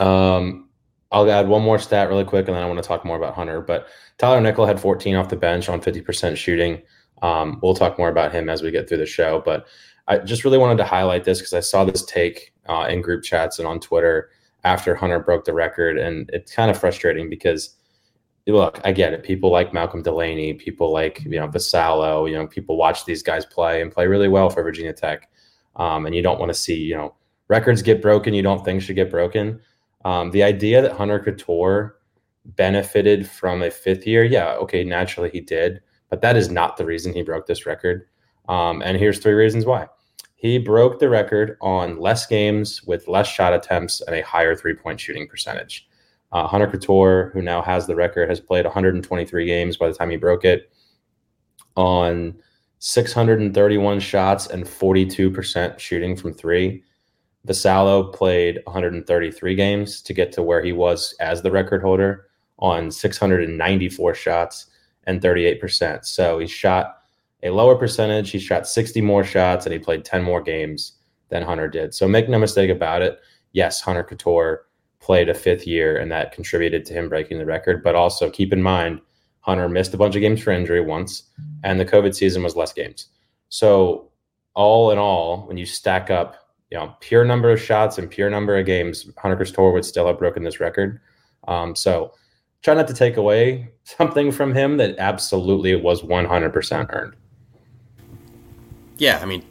Um, 0.00 0.68
I'll 1.12 1.30
add 1.30 1.48
one 1.48 1.62
more 1.62 1.78
stat 1.78 2.08
really 2.08 2.24
quick, 2.24 2.48
and 2.48 2.56
then 2.56 2.62
I 2.62 2.66
want 2.66 2.82
to 2.82 2.86
talk 2.86 3.04
more 3.04 3.16
about 3.16 3.34
Hunter. 3.34 3.60
But 3.60 3.86
Tyler 4.18 4.40
Nickel 4.40 4.66
had 4.66 4.80
14 4.80 5.14
off 5.14 5.28
the 5.28 5.36
bench 5.36 5.68
on 5.68 5.80
50% 5.80 6.36
shooting. 6.36 6.82
Um, 7.22 7.58
we'll 7.62 7.74
talk 7.74 7.98
more 7.98 8.08
about 8.08 8.32
him 8.32 8.48
as 8.48 8.62
we 8.62 8.70
get 8.70 8.88
through 8.88 8.98
the 8.98 9.06
show. 9.06 9.42
But 9.44 9.66
I 10.06 10.18
just 10.18 10.44
really 10.44 10.58
wanted 10.58 10.76
to 10.78 10.84
highlight 10.84 11.24
this 11.24 11.38
because 11.38 11.54
I 11.54 11.60
saw 11.60 11.84
this 11.84 12.04
take 12.04 12.52
uh, 12.68 12.86
in 12.88 13.00
group 13.00 13.22
chats 13.22 13.58
and 13.58 13.68
on 13.68 13.80
Twitter 13.80 14.30
after 14.64 14.94
Hunter 14.94 15.20
broke 15.20 15.44
the 15.44 15.52
record, 15.52 15.98
and 15.98 16.28
it's 16.32 16.54
kind 16.54 16.70
of 16.70 16.78
frustrating 16.78 17.28
because 17.28 17.76
look, 18.46 18.80
I 18.84 18.92
get 18.92 19.14
it. 19.14 19.22
People 19.22 19.50
like 19.50 19.72
Malcolm 19.72 20.02
Delaney, 20.02 20.54
people 20.54 20.92
like 20.92 21.22
you 21.24 21.40
know 21.40 21.48
Vassallo, 21.48 22.28
you 22.28 22.36
know, 22.36 22.46
people 22.46 22.76
watch 22.76 23.04
these 23.04 23.22
guys 23.22 23.46
play 23.46 23.80
and 23.80 23.90
play 23.90 24.06
really 24.06 24.28
well 24.28 24.50
for 24.50 24.62
Virginia 24.62 24.92
Tech, 24.92 25.30
um, 25.76 26.06
and 26.06 26.14
you 26.14 26.22
don't 26.22 26.38
want 26.38 26.50
to 26.50 26.58
see 26.58 26.76
you 26.76 26.94
know 26.94 27.14
records 27.48 27.82
get 27.82 28.02
broken. 28.02 28.34
You 28.34 28.42
don't 28.42 28.64
think 28.64 28.82
should 28.82 28.96
get 28.96 29.10
broken. 29.10 29.60
Um, 30.04 30.30
the 30.30 30.42
idea 30.42 30.82
that 30.82 30.92
Hunter 30.92 31.18
Cattoor 31.18 31.92
benefited 32.44 33.28
from 33.28 33.62
a 33.62 33.70
fifth 33.70 34.06
year, 34.06 34.24
yeah, 34.24 34.52
okay, 34.56 34.84
naturally 34.84 35.30
he 35.30 35.40
did, 35.40 35.80
but 36.10 36.20
that 36.20 36.36
is 36.36 36.50
not 36.50 36.76
the 36.76 36.84
reason 36.84 37.12
he 37.12 37.22
broke 37.22 37.46
this 37.46 37.66
record. 37.66 38.06
Um, 38.48 38.82
and 38.82 38.96
here's 38.96 39.18
three 39.18 39.32
reasons 39.32 39.66
why. 39.66 39.88
He 40.36 40.58
broke 40.58 40.98
the 40.98 41.08
record 41.08 41.56
on 41.60 41.98
less 41.98 42.26
games 42.26 42.82
with 42.82 43.08
less 43.08 43.26
shot 43.26 43.54
attempts 43.54 44.02
and 44.02 44.14
a 44.14 44.22
higher 44.22 44.54
three 44.54 44.74
point 44.74 45.00
shooting 45.00 45.26
percentage. 45.26 45.88
Uh, 46.32 46.46
Hunter 46.46 46.66
Cattoor, 46.66 47.32
who 47.32 47.40
now 47.40 47.62
has 47.62 47.86
the 47.86 47.94
record, 47.94 48.28
has 48.28 48.40
played 48.40 48.64
123 48.64 49.46
games 49.46 49.76
by 49.76 49.88
the 49.88 49.94
time 49.94 50.10
he 50.10 50.16
broke 50.16 50.44
it 50.44 50.70
on 51.76 52.34
631 52.80 54.00
shots 54.00 54.48
and 54.48 54.64
42% 54.64 55.78
shooting 55.78 56.16
from 56.16 56.34
three. 56.34 56.82
Vasallo 57.46 58.12
played 58.12 58.60
133 58.64 59.54
games 59.54 60.02
to 60.02 60.12
get 60.12 60.32
to 60.32 60.42
where 60.42 60.62
he 60.62 60.72
was 60.72 61.14
as 61.20 61.42
the 61.42 61.50
record 61.50 61.82
holder 61.82 62.26
on 62.58 62.90
694 62.90 64.14
shots 64.14 64.66
and 65.06 65.20
38%. 65.20 66.04
So 66.04 66.38
he 66.38 66.46
shot 66.46 67.02
a 67.42 67.50
lower 67.50 67.76
percentage. 67.76 68.30
He 68.30 68.38
shot 68.38 68.66
60 68.66 69.00
more 69.00 69.24
shots 69.24 69.66
and 69.66 69.72
he 69.72 69.78
played 69.78 70.04
10 70.04 70.22
more 70.22 70.42
games 70.42 70.98
than 71.28 71.42
Hunter 71.42 71.68
did. 71.68 71.94
So 71.94 72.08
make 72.08 72.28
no 72.28 72.38
mistake 72.38 72.70
about 72.70 73.02
it. 73.02 73.20
Yes, 73.52 73.80
Hunter 73.80 74.04
Cattoor 74.04 74.58
played 75.00 75.28
a 75.28 75.34
fifth 75.34 75.66
year, 75.66 75.98
and 75.98 76.10
that 76.10 76.32
contributed 76.32 76.86
to 76.86 76.94
him 76.94 77.10
breaking 77.10 77.38
the 77.38 77.44
record. 77.44 77.82
But 77.82 77.94
also 77.94 78.30
keep 78.30 78.52
in 78.52 78.62
mind, 78.62 79.00
Hunter 79.40 79.68
missed 79.68 79.92
a 79.92 79.98
bunch 79.98 80.16
of 80.16 80.22
games 80.22 80.42
for 80.42 80.50
injury 80.50 80.80
once, 80.80 81.24
and 81.62 81.78
the 81.78 81.84
COVID 81.84 82.14
season 82.14 82.42
was 82.42 82.56
less 82.56 82.72
games. 82.72 83.08
So 83.50 84.10
all 84.54 84.90
in 84.90 84.98
all, 84.98 85.46
when 85.46 85.58
you 85.58 85.66
stack 85.66 86.10
up, 86.10 86.36
you 86.70 86.78
know, 86.78 86.94
pure 87.00 87.24
number 87.24 87.50
of 87.50 87.60
shots 87.60 87.98
and 87.98 88.10
pure 88.10 88.30
number 88.30 88.58
of 88.58 88.64
games, 88.64 89.06
Hunter 89.18 89.36
Cattoor 89.36 89.72
would 89.74 89.84
still 89.84 90.06
have 90.06 90.18
broken 90.18 90.42
this 90.42 90.60
record. 90.60 91.00
Um, 91.46 91.76
so 91.76 92.14
try 92.64 92.74
not 92.74 92.88
to 92.88 92.94
take 92.94 93.16
away 93.16 93.70
something 93.84 94.32
from 94.32 94.52
him 94.54 94.78
that 94.78 94.96
absolutely 94.98 95.76
was 95.76 96.02
100% 96.02 96.92
earned. 96.92 97.14
Yeah, 98.96 99.20
I 99.22 99.26
mean, 99.26 99.44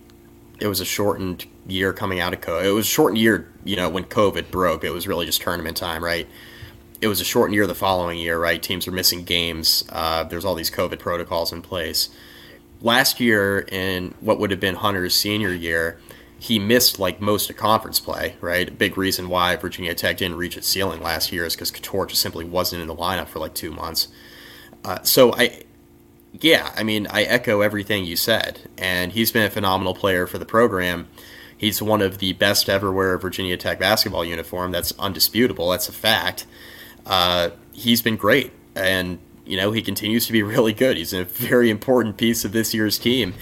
it 0.60 0.68
was 0.68 0.80
a 0.80 0.86
shortened 0.86 1.46
year 1.68 1.94
coming 1.94 2.20
out 2.20 2.34
of 2.34 2.42
COVID. 2.42 2.66
It 2.66 2.72
was 2.72 2.88
a 2.88 2.90
shortened 2.90 3.20
year, 3.20 3.52
you 3.64 3.76
know, 3.76 3.90
when 3.90 4.06
COVID 4.06 4.52
broke. 4.52 4.84
It 4.84 4.92
was 4.92 5.08
really 5.08 5.26
just 5.26 5.42
tournament 5.42 5.78
time, 5.78 6.04
right? 6.04 6.28
It 7.02 7.08
was 7.08 7.20
a 7.20 7.26
shortened 7.26 7.54
year 7.54 7.68
the 7.68 7.76
following 7.76 8.18
year, 8.18 8.40
right? 8.40 8.62
Teams 8.62 8.88
were 8.88 8.94
missing 8.94 9.24
games. 9.24 9.84
Uh, 9.90 10.24
there's 10.24 10.46
all 10.46 10.56
these 10.56 10.72
COVID 10.72 11.00
protocols 11.00 11.52
in 11.52 11.62
place. 11.62 12.10
Last 12.82 13.20
year, 13.20 13.66
in 13.72 14.14
what 14.22 14.40
would 14.40 14.52
have 14.52 14.60
been 14.60 14.76
Hunter's 14.76 15.14
senior 15.14 15.54
year, 15.54 16.00
he 16.44 16.60
missed 16.60 17.00
like 17.00 17.22
most 17.22 17.50
of 17.50 17.56
conference 17.56 18.02
play, 18.02 18.36
right? 18.42 18.68
A 18.68 18.72
big 18.72 18.98
reason 18.98 19.30
why 19.30 19.56
Virginia 19.56 19.96
Tech 19.96 20.18
didn't 20.18 20.36
reach 20.36 20.58
its 20.58 20.68
ceiling 20.68 21.02
last 21.02 21.32
year 21.32 21.46
is 21.46 21.56
because 21.56 21.72
Cattoor 21.72 22.06
just 22.06 22.22
simply 22.22 22.44
wasn't 22.44 22.82
in 22.82 22.90
the 22.90 22.96
lineup 22.96 23.30
for 23.30 23.40
like 23.40 23.54
two 23.54 23.72
months. 23.72 24.10
Uh, 24.84 25.02
so 25.04 25.34
I, 25.36 25.64
yeah, 26.42 26.74
I 26.76 26.84
mean, 26.84 27.08
I 27.08 27.24
echo 27.24 27.62
everything 27.62 28.04
you 28.04 28.18
said, 28.18 28.60
and 28.78 29.14
he's 29.14 29.32
been 29.32 29.46
a 29.46 29.50
phenomenal 29.50 29.96
player 29.96 30.28
for 30.28 30.38
the 30.38 30.46
program. 30.46 31.08
He's 31.58 31.82
one 31.82 32.02
of 32.02 32.18
the 32.18 32.34
best 32.34 32.68
ever 32.68 32.92
wear 32.92 33.14
a 33.14 33.20
Virginia 33.20 33.56
Tech 33.56 33.80
basketball 33.80 34.26
uniform. 34.26 34.74
That's 34.74 34.92
undisputable. 35.00 35.70
That's 35.70 35.88
a 35.88 35.94
fact. 35.94 36.46
Uh, 37.06 37.52
he's 37.72 38.02
been 38.02 38.18
great, 38.18 38.52
and 38.76 39.18
you 39.46 39.56
know 39.56 39.72
he 39.72 39.82
continues 39.82 40.26
to 40.28 40.34
be 40.34 40.44
really 40.44 40.74
good. 40.74 40.98
He's 40.98 41.14
a 41.14 41.24
very 41.24 41.70
important 41.70 42.18
piece 42.18 42.44
of 42.44 42.52
this 42.52 42.74
year's 42.74 43.00
team 43.00 43.34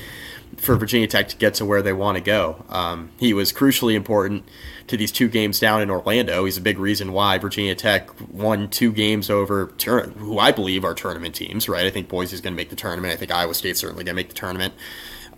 for 0.57 0.75
Virginia 0.75 1.07
Tech 1.07 1.27
to 1.29 1.37
get 1.37 1.53
to 1.55 1.65
where 1.65 1.81
they 1.81 1.93
want 1.93 2.17
to 2.17 2.21
go. 2.21 2.63
Um, 2.69 3.11
he 3.17 3.33
was 3.33 3.51
crucially 3.51 3.93
important 3.93 4.43
to 4.87 4.97
these 4.97 5.11
two 5.11 5.27
games 5.27 5.59
down 5.59 5.81
in 5.81 5.89
Orlando. 5.89 6.45
He's 6.45 6.57
a 6.57 6.61
big 6.61 6.77
reason 6.77 7.13
why 7.13 7.37
Virginia 7.37 7.75
Tech 7.75 8.09
won 8.31 8.69
two 8.69 8.91
games 8.91 9.29
over 9.29 9.67
tur- 9.77 10.09
who 10.09 10.37
I 10.39 10.51
believe 10.51 10.83
are 10.83 10.93
tournament 10.93 11.35
teams. 11.35 11.69
Right? 11.69 11.85
I 11.85 11.89
think 11.89 12.09
Boise's 12.09 12.41
going 12.41 12.53
to 12.53 12.57
make 12.57 12.69
the 12.69 12.75
tournament. 12.75 13.13
I 13.13 13.17
think 13.17 13.31
Iowa 13.31 13.53
State's 13.53 13.79
certainly 13.79 14.03
going 14.03 14.15
to 14.15 14.19
make 14.19 14.29
the 14.29 14.35
tournament. 14.35 14.73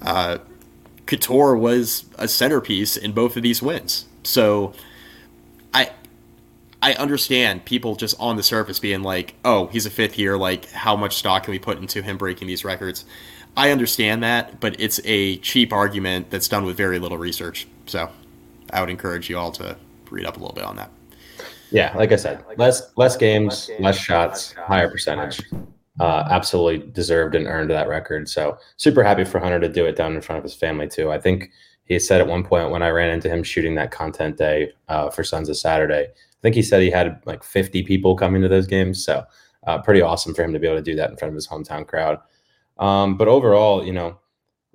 Uh, 0.02 0.40
Cattoor 1.06 1.60
was 1.60 2.06
a 2.18 2.28
centerpiece 2.28 2.96
in 2.98 3.12
both 3.12 3.36
of 3.36 3.44
these 3.44 3.62
wins. 3.62 4.06
So 4.24 4.74
I 5.74 5.92
I 6.82 6.94
understand 6.96 7.66
people 7.66 7.96
just 7.96 8.16
on 8.20 8.36
the 8.36 8.44
surface 8.44 8.80
being 8.80 9.04
like, 9.04 9.36
"Oh, 9.46 9.68
he's 9.68 9.86
a 9.86 9.90
fifth 9.90 10.18
year. 10.18 10.38
Like, 10.38 10.70
how 10.72 10.96
much 10.96 11.16
stock 11.16 11.44
can 11.44 11.52
we 11.52 11.60
put 11.60 11.78
into 11.78 12.02
him 12.02 12.18
breaking 12.18 12.48
these 12.48 12.66
records?" 12.66 13.06
I 13.56 13.72
understand 13.72 14.24
that, 14.24 14.60
but 14.60 14.80
it's 14.80 15.00
a 15.04 15.38
cheap 15.38 15.72
argument 15.72 16.30
that's 16.30 16.48
done 16.48 16.66
with 16.66 16.76
very 16.76 17.00
little 17.00 17.18
research. 17.18 17.68
So 17.86 18.10
I 18.72 18.80
would 18.82 18.90
encourage 18.90 19.30
you 19.30 19.38
all 19.38 19.52
to 19.54 19.78
read 20.10 20.26
up 20.26 20.38
a 20.38 20.40
little 20.40 20.56
bit 20.56 20.64
on 20.64 20.76
that. 20.78 20.90
Yeah, 21.72 21.96
like 21.98 22.12
I 22.12 22.18
said, 22.18 22.44
less 22.58 22.92
less 22.98 23.18
games, 23.18 23.70
less 23.80 23.98
shots, 23.98 24.54
higher 24.54 24.90
percentage 24.90 25.42
uh, 26.00 26.28
absolutely 26.30 26.90
deserved 26.92 27.36
and 27.36 27.48
earned 27.48 27.70
that 27.70 27.88
record. 27.88 28.28
So 28.28 28.58
super 28.78 29.04
happy 29.04 29.24
for 29.24 29.40
Hunter 29.40 29.60
to 29.60 29.70
do 29.70 29.86
it 29.86 29.96
down 29.96 30.14
in 30.14 30.22
front 30.22 30.38
of 30.38 30.44
his 30.44 30.56
family 30.56 30.88
too. 30.88 31.12
I 31.12 31.20
think 31.20 31.52
he 31.86 32.00
said 32.00 32.22
at 32.22 32.28
one 32.28 32.44
point 32.44 32.72
when 32.72 32.82
I 32.82 32.90
ran 32.90 33.10
into 33.10 33.30
him 33.30 33.44
shooting 33.44 33.76
that 33.76 33.92
content 33.92 34.38
day 34.38 34.72
uh, 34.88 35.10
for 35.10 35.24
Sons 35.24 35.50
of 35.50 35.58
Saturday, 35.58 36.08
I 36.08 36.42
think 36.42 36.56
he 36.56 36.62
said 36.62 36.82
he 36.82 36.90
had 36.90 37.22
like 37.26 37.44
50 37.44 37.84
people 37.84 38.16
coming 38.16 38.42
to 38.42 38.48
those 38.48 38.68
games. 38.68 39.04
So 39.04 39.24
uh, 39.68 39.82
pretty 39.82 40.02
awesome 40.02 40.34
for 40.34 40.44
him 40.44 40.54
to 40.54 40.60
be 40.60 40.68
able 40.68 40.78
to 40.78 40.84
do 40.84 40.96
that 40.96 41.12
in 41.12 41.18
front 41.18 41.30
of 41.30 41.36
his 41.36 41.48
hometown 41.48 41.86
crowd. 41.86 42.20
Um, 42.78 43.18
but 43.18 43.28
overall, 43.28 43.86
you 43.86 43.94
know, 43.94 44.20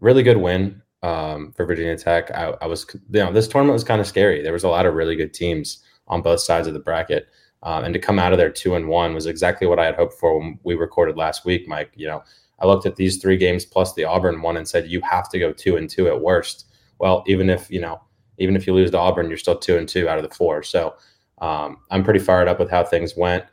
really 0.01 0.23
good 0.23 0.37
win 0.37 0.83
um, 1.03 1.53
for 1.53 1.65
Virginia 1.67 1.97
Tech. 1.97 2.31
I, 2.31 2.55
I 2.61 2.67
was, 2.67 2.87
you 2.93 3.21
know, 3.21 3.33
this 3.33 3.49
tournament 3.49 3.75
was 3.75 3.85
kind 3.85 4.01
of 4.01 4.07
scary. 4.07 4.43
There 4.43 4.53
was 4.53 4.65
a 4.65 4.69
lot 4.69 4.87
of 4.87 4.95
really 4.95 5.17
good 5.17 5.35
teams 5.35 5.83
on 6.07 6.23
both 6.23 6.41
sides 6.41 6.67
of 6.67 6.75
the 6.75 6.81
bracket. 6.81 7.29
Um, 7.63 7.85
and 7.85 7.95
to 7.95 8.01
come 8.01 8.19
out 8.19 8.33
of 8.33 8.39
there 8.39 8.51
two 8.51 8.77
and 8.77 8.89
one 8.89 9.15
was 9.15 9.27
exactly 9.27 9.67
what 9.67 9.79
I 9.79 9.85
had 9.85 9.97
hoped 9.97 10.15
for 10.15 10.39
when 10.39 10.59
we 10.63 10.75
recorded 10.75 11.17
last 11.17 11.45
week, 11.45 11.67
Mike. 11.67 11.91
You 11.97 12.07
know, 12.07 12.23
I 12.61 12.67
looked 12.67 12.87
at 12.87 12.97
these 12.97 13.19
three 13.19 13.37
games 13.37 13.65
plus 13.65 13.95
the 13.95 14.05
Auburn 14.05 14.43
one 14.43 14.57
and 14.57 14.69
said 14.69 14.89
you 14.89 15.01
have 15.03 15.29
to 15.31 15.39
go 15.39 15.53
two 15.53 15.77
and 15.77 15.91
two 15.91 16.09
at 16.09 16.21
worst. 16.21 16.67
Well, 16.99 17.25
even 17.27 17.51
if 17.51 17.71
you 17.71 17.81
know, 17.81 18.01
even 18.39 18.55
if 18.55 18.67
you 18.67 18.75
lose 18.75 18.91
to 18.93 18.99
Auburn, 18.99 19.29
you're 19.29 19.39
still 19.39 19.59
two 19.59 19.77
and 19.77 19.89
two 19.89 20.09
out 20.09 20.19
of 20.19 20.29
the 20.29 20.35
four. 20.35 20.63
So 20.63 20.95
um, 21.39 21.79
I'm 21.91 22.05
pretty 22.05 22.21
fired 22.21 22.49
up 22.49 22.59
with 22.59 22.71
how 22.71 22.85
things 22.85 23.17
went. 23.17 23.45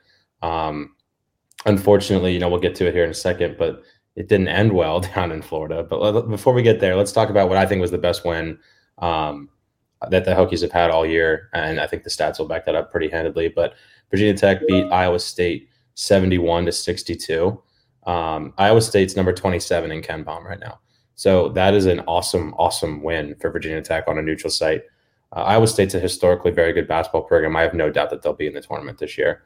Um, 0.41 0.95
unfortunately, 1.65 2.33
you 2.33 2.39
know, 2.39 2.49
we'll 2.49 2.59
get 2.59 2.75
to 2.75 2.87
it 2.87 2.93
here 2.93 3.03
in 3.03 3.09
a 3.09 3.15
second, 3.15 3.57
but 3.57 3.83
it 4.15 4.27
didn't 4.27 4.47
end 4.47 4.73
well 4.73 4.99
down 5.15 5.31
in 5.31 5.41
Florida. 5.41 5.83
But 5.83 6.23
before 6.23 6.53
we 6.53 6.63
get 6.63 6.79
there, 6.79 6.95
let's 6.95 7.11
talk 7.11 7.29
about 7.29 7.49
what 7.49 7.57
I 7.57 7.65
think 7.65 7.81
was 7.81 7.91
the 7.91 7.97
best 7.97 8.25
win. 8.25 8.59
Um, 8.99 9.49
that 10.09 10.25
the 10.25 10.31
Hokies 10.31 10.61
have 10.61 10.71
had 10.71 10.91
all 10.91 11.05
year, 11.05 11.49
and 11.53 11.79
I 11.79 11.87
think 11.87 12.03
the 12.03 12.09
stats 12.09 12.37
will 12.37 12.47
back 12.47 12.65
that 12.65 12.75
up 12.75 12.91
pretty 12.91 13.09
handedly. 13.09 13.47
But 13.47 13.75
Virginia 14.11 14.35
Tech 14.35 14.61
beat 14.67 14.85
Iowa 14.91 15.19
State 15.19 15.69
71 15.95 16.65
to 16.65 16.71
62. 16.71 17.61
Um, 18.05 18.53
Iowa 18.57 18.81
State's 18.81 19.15
number 19.15 19.33
27 19.33 19.91
in 19.91 20.01
KenPom 20.01 20.43
right 20.43 20.59
now. 20.59 20.79
So 21.15 21.49
that 21.49 21.73
is 21.73 21.85
an 21.85 22.01
awesome, 22.01 22.53
awesome 22.55 23.01
win 23.01 23.35
for 23.39 23.49
Virginia 23.49 23.81
Tech 23.81 24.07
on 24.07 24.17
a 24.17 24.21
neutral 24.21 24.51
site. 24.51 24.83
Uh, 25.35 25.43
Iowa 25.43 25.67
State's 25.67 25.95
a 25.95 25.99
historically 25.99 26.51
very 26.51 26.73
good 26.73 26.87
basketball 26.87 27.23
program. 27.23 27.55
I 27.55 27.61
have 27.61 27.73
no 27.73 27.89
doubt 27.89 28.09
that 28.11 28.21
they'll 28.21 28.33
be 28.33 28.47
in 28.47 28.53
the 28.53 28.61
tournament 28.61 28.99
this 28.99 29.17
year. 29.17 29.43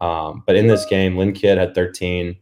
Um, 0.00 0.44
but 0.46 0.56
in 0.56 0.68
this 0.68 0.86
game, 0.86 1.16
Lynn 1.16 1.32
Kidd 1.32 1.58
had 1.58 1.74
13. 1.74 2.36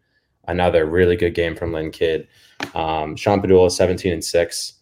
Another 0.49 0.87
really 0.87 1.17
good 1.17 1.35
game 1.35 1.57
from 1.57 1.73
Lynn 1.73 1.91
Kidd. 1.91 2.29
Um, 2.75 3.17
Sean 3.17 3.41
Pedulla 3.41 3.71
17 3.71 4.13
and 4.13 4.25
6 4.25 4.73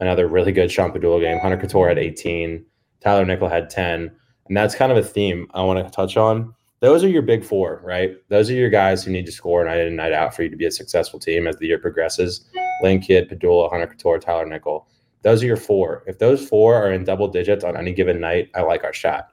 another 0.00 0.28
really 0.28 0.52
good 0.52 0.70
Sean 0.70 0.92
Pedulla 0.92 1.20
game. 1.20 1.38
Hunter 1.38 1.56
Cattoor 1.56 1.88
had 1.88 1.98
18. 1.98 2.64
Tyler 3.00 3.24
Nickel 3.24 3.48
had 3.48 3.70
10. 3.70 4.10
And 4.46 4.56
that's 4.56 4.74
kind 4.74 4.92
of 4.92 4.98
a 4.98 5.02
theme 5.02 5.48
I 5.54 5.62
want 5.62 5.84
to 5.84 5.90
touch 5.90 6.16
on. 6.16 6.54
Those 6.80 7.02
are 7.02 7.08
your 7.08 7.22
big 7.22 7.44
four, 7.44 7.80
right? 7.82 8.16
Those 8.28 8.50
are 8.50 8.54
your 8.54 8.68
guys 8.68 9.02
who 9.02 9.10
need 9.10 9.24
to 9.26 9.32
score 9.32 9.64
night 9.64 9.78
in 9.80 9.86
and 9.88 9.96
night 9.96 10.12
out 10.12 10.34
for 10.34 10.42
you 10.42 10.50
to 10.50 10.56
be 10.56 10.66
a 10.66 10.70
successful 10.70 11.18
team 11.18 11.46
as 11.46 11.56
the 11.56 11.66
year 11.66 11.78
progresses. 11.78 12.44
Lynn 12.82 13.00
Kidd, 13.00 13.30
Pedulla, 13.30 13.70
Hunter 13.70 13.86
Cattoor, 13.86 14.20
Tyler 14.20 14.44
Nickel. 14.44 14.86
Those 15.22 15.42
are 15.42 15.46
your 15.46 15.56
four. 15.56 16.04
If 16.06 16.18
those 16.18 16.46
four 16.46 16.74
are 16.74 16.92
in 16.92 17.04
double 17.04 17.28
digits 17.28 17.64
on 17.64 17.76
any 17.76 17.94
given 17.94 18.20
night, 18.20 18.50
I 18.54 18.60
like 18.60 18.84
our 18.84 18.92
shot. 18.92 19.30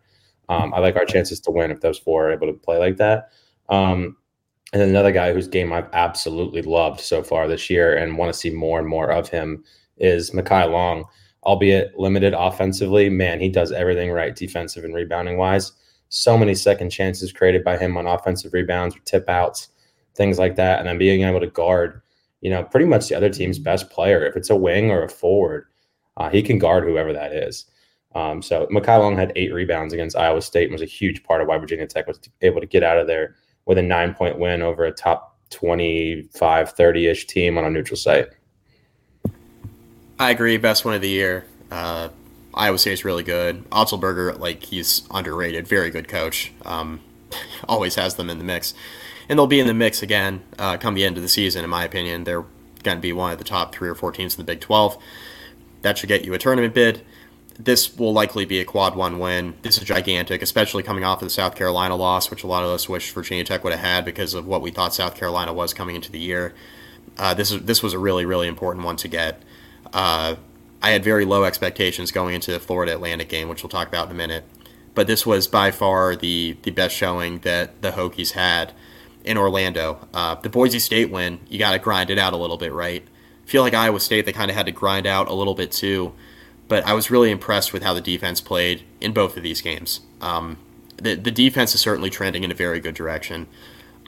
Um, 0.47 0.73
I 0.73 0.79
like 0.79 0.95
our 0.95 1.05
chances 1.05 1.41
to 1.41 1.51
win 1.51 1.71
if 1.71 1.81
those 1.81 1.99
four 1.99 2.27
are 2.27 2.31
able 2.31 2.47
to 2.47 2.53
play 2.53 2.77
like 2.77 2.95
that. 2.97 3.31
Um, 3.67 4.15
and 4.73 4.81
another 4.81 5.11
guy 5.11 5.33
whose 5.33 5.47
game 5.47 5.73
I've 5.73 5.89
absolutely 5.93 6.61
loved 6.61 7.01
so 7.01 7.23
far 7.23 7.47
this 7.47 7.69
year 7.69 7.95
and 7.95 8.17
want 8.17 8.33
to 8.33 8.39
see 8.39 8.49
more 8.49 8.79
and 8.79 8.87
more 8.87 9.11
of 9.11 9.27
him 9.27 9.63
is 9.97 10.31
Mekhi 10.31 10.71
Long, 10.71 11.05
albeit 11.43 11.97
limited 11.99 12.33
offensively. 12.33 13.09
Man, 13.09 13.41
he 13.41 13.49
does 13.49 13.71
everything 13.71 14.11
right, 14.11 14.35
defensive 14.35 14.85
and 14.85 14.95
rebounding 14.95 15.37
wise. 15.37 15.73
So 16.07 16.37
many 16.37 16.55
second 16.55 16.89
chances 16.89 17.33
created 17.33 17.63
by 17.63 17.77
him 17.77 17.97
on 17.97 18.07
offensive 18.07 18.53
rebounds 18.53 18.95
or 18.95 18.99
tip 18.99 19.29
outs, 19.29 19.69
things 20.15 20.39
like 20.39 20.55
that. 20.55 20.79
And 20.79 20.87
then 20.87 20.97
being 20.97 21.23
able 21.23 21.41
to 21.41 21.47
guard, 21.47 22.01
you 22.39 22.49
know, 22.49 22.63
pretty 22.63 22.85
much 22.85 23.09
the 23.09 23.15
other 23.15 23.29
team's 23.29 23.59
best 23.59 23.89
player. 23.89 24.25
If 24.25 24.37
it's 24.37 24.49
a 24.49 24.55
wing 24.55 24.89
or 24.89 25.03
a 25.03 25.09
forward, 25.09 25.67
uh, 26.15 26.29
he 26.29 26.41
can 26.41 26.59
guard 26.59 26.85
whoever 26.85 27.11
that 27.11 27.33
is. 27.33 27.65
Um, 28.15 28.41
so 28.41 28.67
Mekhi 28.67 28.99
Long 28.99 29.17
had 29.17 29.31
eight 29.35 29.53
rebounds 29.53 29.93
against 29.93 30.17
Iowa 30.17 30.41
State 30.41 30.65
and 30.65 30.73
was 30.73 30.81
a 30.81 30.85
huge 30.85 31.23
part 31.23 31.41
of 31.41 31.47
why 31.47 31.57
Virginia 31.57 31.87
Tech 31.87 32.07
was 32.07 32.19
able 32.41 32.59
to 32.61 32.67
get 32.67 32.83
out 32.83 32.97
of 32.97 33.07
there 33.07 33.35
with 33.65 33.77
a 33.77 33.81
nine 33.81 34.13
point 34.13 34.39
win 34.39 34.61
over 34.61 34.85
a 34.85 34.91
top 34.91 35.37
25, 35.51 36.71
30 36.71 37.07
ish 37.07 37.27
team 37.27 37.57
on 37.57 37.65
a 37.65 37.69
neutral 37.69 37.97
site. 37.97 38.29
I 40.19 40.31
agree. 40.31 40.57
Best 40.57 40.85
one 40.85 40.93
of 40.93 41.01
the 41.01 41.09
year. 41.09 41.45
Uh, 41.71 42.09
Iowa 42.53 42.77
State's 42.77 43.05
really 43.05 43.23
good. 43.23 43.69
Otzelberger, 43.69 44.37
like 44.37 44.63
he's 44.63 45.03
underrated. 45.11 45.67
Very 45.67 45.89
good 45.89 46.07
coach. 46.07 46.51
Um, 46.65 47.01
always 47.67 47.95
has 47.95 48.15
them 48.15 48.29
in 48.29 48.37
the 48.37 48.43
mix, 48.43 48.73
and 49.29 49.37
they'll 49.39 49.47
be 49.47 49.59
in 49.59 49.67
the 49.67 49.73
mix 49.73 50.03
again 50.03 50.43
uh, 50.59 50.77
come 50.77 50.93
the 50.93 51.05
end 51.05 51.17
of 51.17 51.23
the 51.23 51.29
season. 51.29 51.63
In 51.63 51.69
my 51.69 51.83
opinion, 51.83 52.23
they're 52.23 52.45
going 52.83 52.97
to 52.97 53.01
be 53.01 53.13
one 53.13 53.31
of 53.31 53.37
the 53.37 53.43
top 53.43 53.73
three 53.73 53.89
or 53.89 53.95
four 53.95 54.11
teams 54.11 54.35
in 54.35 54.45
the 54.45 54.51
Big 54.51 54.59
Twelve. 54.59 55.01
That 55.81 55.97
should 55.97 56.09
get 56.09 56.25
you 56.25 56.33
a 56.33 56.37
tournament 56.37 56.73
bid. 56.73 57.01
This 57.63 57.95
will 57.97 58.13
likely 58.13 58.45
be 58.45 58.59
a 58.59 58.65
quad 58.65 58.95
one 58.95 59.19
win. 59.19 59.55
This 59.61 59.77
is 59.77 59.83
gigantic, 59.83 60.41
especially 60.41 60.83
coming 60.83 61.03
off 61.03 61.21
of 61.21 61.27
the 61.27 61.29
South 61.29 61.55
Carolina 61.55 61.95
loss, 61.95 62.31
which 62.31 62.43
a 62.43 62.47
lot 62.47 62.63
of 62.63 62.69
us 62.69 62.89
wish 62.89 63.11
Virginia 63.11 63.43
Tech 63.43 63.63
would 63.63 63.73
have 63.73 63.81
had 63.81 64.05
because 64.05 64.33
of 64.33 64.47
what 64.47 64.61
we 64.61 64.71
thought 64.71 64.93
South 64.93 65.15
Carolina 65.15 65.53
was 65.53 65.73
coming 65.73 65.95
into 65.95 66.11
the 66.11 66.19
year. 66.19 66.53
Uh, 67.17 67.33
this 67.33 67.51
is 67.51 67.63
this 67.63 67.83
was 67.83 67.93
a 67.93 67.99
really 67.99 68.25
really 68.25 68.47
important 68.47 68.85
one 68.85 68.95
to 68.97 69.07
get. 69.07 69.41
Uh, 69.93 70.35
I 70.81 70.91
had 70.91 71.03
very 71.03 71.25
low 71.25 71.43
expectations 71.43 72.11
going 72.11 72.33
into 72.33 72.51
the 72.51 72.59
Florida 72.59 72.93
Atlantic 72.93 73.29
game, 73.29 73.47
which 73.47 73.61
we'll 73.61 73.69
talk 73.69 73.87
about 73.87 74.07
in 74.07 74.11
a 74.11 74.15
minute. 74.15 74.45
But 74.95 75.07
this 75.07 75.25
was 75.25 75.47
by 75.47 75.71
far 75.71 76.15
the 76.15 76.57
the 76.63 76.71
best 76.71 76.95
showing 76.95 77.39
that 77.39 77.81
the 77.81 77.91
Hokies 77.91 78.31
had 78.31 78.73
in 79.23 79.37
Orlando. 79.37 80.07
Uh, 80.13 80.35
the 80.35 80.49
Boise 80.49 80.79
State 80.79 81.11
win, 81.11 81.39
you 81.47 81.59
got 81.59 81.73
to 81.73 81.79
grind 81.79 82.09
it 82.09 82.17
out 82.17 82.33
a 82.33 82.37
little 82.37 82.57
bit, 82.57 82.73
right? 82.73 83.05
feel 83.51 83.63
like 83.63 83.73
Iowa 83.73 83.99
State, 83.99 84.25
they 84.25 84.31
kind 84.31 84.49
of 84.49 84.55
had 84.55 84.65
to 84.67 84.71
grind 84.71 85.05
out 85.05 85.27
a 85.27 85.33
little 85.33 85.53
bit 85.53 85.71
too. 85.71 86.13
But 86.71 86.87
I 86.87 86.93
was 86.93 87.11
really 87.11 87.31
impressed 87.31 87.73
with 87.73 87.83
how 87.83 87.93
the 87.93 87.99
defense 87.99 88.39
played 88.39 88.83
in 89.01 89.11
both 89.11 89.35
of 89.35 89.43
these 89.43 89.59
games. 89.59 89.99
Um, 90.21 90.57
the, 90.95 91.15
the 91.15 91.29
defense 91.29 91.75
is 91.75 91.81
certainly 91.81 92.09
trending 92.09 92.45
in 92.45 92.51
a 92.51 92.53
very 92.53 92.79
good 92.79 92.95
direction. 92.95 93.47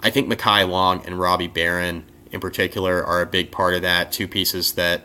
I 0.02 0.10
think 0.10 0.32
Mekhi 0.32 0.66
Long 0.70 1.06
and 1.06 1.20
Robbie 1.20 1.50
Beran, 1.50 2.06
in 2.32 2.40
particular, 2.40 3.04
are 3.04 3.22
a 3.22 3.26
big 3.26 3.52
part 3.52 3.74
of 3.74 3.82
that. 3.82 4.14
Two 4.14 4.30
pieces 4.30 4.76
that 4.76 5.02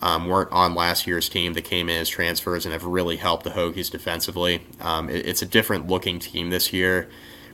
um, 0.00 0.28
weren't 0.28 0.52
on 0.52 0.76
last 0.76 1.08
year's 1.08 1.28
team 1.28 1.54
that 1.54 1.62
came 1.62 1.88
in 1.88 2.00
as 2.00 2.08
transfers 2.08 2.64
and 2.64 2.72
have 2.72 2.84
really 2.84 3.16
helped 3.16 3.42
the 3.42 3.50
Hokies 3.50 3.90
defensively. 3.90 4.62
Um, 4.80 5.10
it, 5.10 5.26
it's 5.26 5.42
a 5.42 5.46
different 5.46 5.88
looking 5.88 6.20
team 6.20 6.50
this 6.50 6.72
year. 6.72 7.10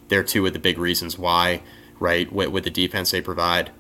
They're 0.09 0.23
two 0.23 0.45
of 0.45 0.53
the 0.53 0.59
big 0.59 0.77
reasons 0.77 1.19
why, 1.19 1.63
right, 1.99 2.31
with, 2.31 2.51
with 2.51 2.65
the 2.65 2.71
defense 2.71 3.11
they 3.11 3.23
provide. 3.23 3.71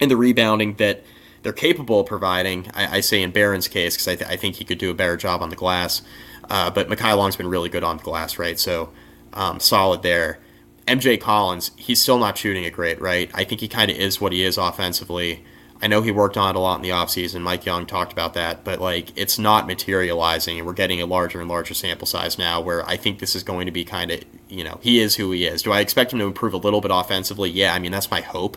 And 0.00 0.10
the 0.10 0.16
rebounding 0.16 0.74
that 0.78 1.04
they're 1.46 1.52
capable 1.52 2.00
of 2.00 2.06
providing. 2.06 2.68
I, 2.74 2.96
I 2.96 3.00
say 3.00 3.22
in 3.22 3.30
Beran's 3.30 3.68
case 3.68 3.94
because 3.94 4.08
I, 4.08 4.16
th- 4.16 4.28
I, 4.28 4.34
think 4.34 4.56
he 4.56 4.64
could 4.64 4.78
do 4.78 4.90
a 4.90 4.94
better 4.94 5.16
job 5.16 5.42
on 5.42 5.48
the 5.48 5.54
glass. 5.54 6.02
Uh, 6.50 6.70
but 6.70 6.88
Mekhi 6.88 7.16
Long's 7.16 7.36
been 7.36 7.46
really 7.46 7.68
good 7.68 7.84
on 7.84 7.98
the 7.98 8.02
glass, 8.02 8.36
right? 8.36 8.58
So 8.58 8.90
um, 9.32 9.60
solid 9.60 10.02
there. 10.02 10.40
MJ 10.88 11.20
Collins, 11.20 11.70
he's 11.76 12.02
still 12.02 12.18
not 12.18 12.36
shooting 12.36 12.64
it 12.64 12.72
great, 12.72 13.00
right? 13.00 13.30
I 13.32 13.44
think 13.44 13.60
he 13.60 13.68
kind 13.68 13.92
of 13.92 13.96
is 13.96 14.20
what 14.20 14.32
he 14.32 14.42
is 14.42 14.58
offensively. 14.58 15.44
I 15.80 15.86
know 15.86 16.02
he 16.02 16.10
worked 16.10 16.36
on 16.36 16.56
it 16.56 16.58
a 16.58 16.60
lot 16.60 16.76
in 16.76 16.82
the 16.82 16.90
offseason. 16.90 17.42
Mike 17.42 17.64
Young 17.64 17.86
talked 17.86 18.10
about 18.10 18.34
that, 18.34 18.64
but 18.64 18.80
like 18.80 19.12
it's 19.14 19.38
not 19.38 19.68
materializing, 19.68 20.58
and 20.58 20.66
we're 20.66 20.72
getting 20.72 21.00
a 21.00 21.06
larger 21.06 21.38
and 21.38 21.48
larger 21.48 21.74
sample 21.74 22.08
size 22.08 22.38
now. 22.38 22.60
Where 22.60 22.84
I 22.88 22.96
think 22.96 23.20
this 23.20 23.36
is 23.36 23.44
going 23.44 23.66
to 23.66 23.72
be 23.72 23.84
kind 23.84 24.10
of, 24.10 24.24
you 24.48 24.64
know, 24.64 24.80
he 24.82 24.98
is 24.98 25.14
who 25.14 25.30
he 25.30 25.46
is. 25.46 25.62
Do 25.62 25.70
I 25.70 25.78
expect 25.78 26.12
him 26.12 26.18
to 26.18 26.24
improve 26.24 26.54
a 26.54 26.58
little 26.58 26.80
bit 26.80 26.90
offensively? 26.92 27.50
Yeah, 27.50 27.72
I 27.72 27.78
mean 27.78 27.92
that's 27.92 28.10
my 28.10 28.20
hope 28.20 28.56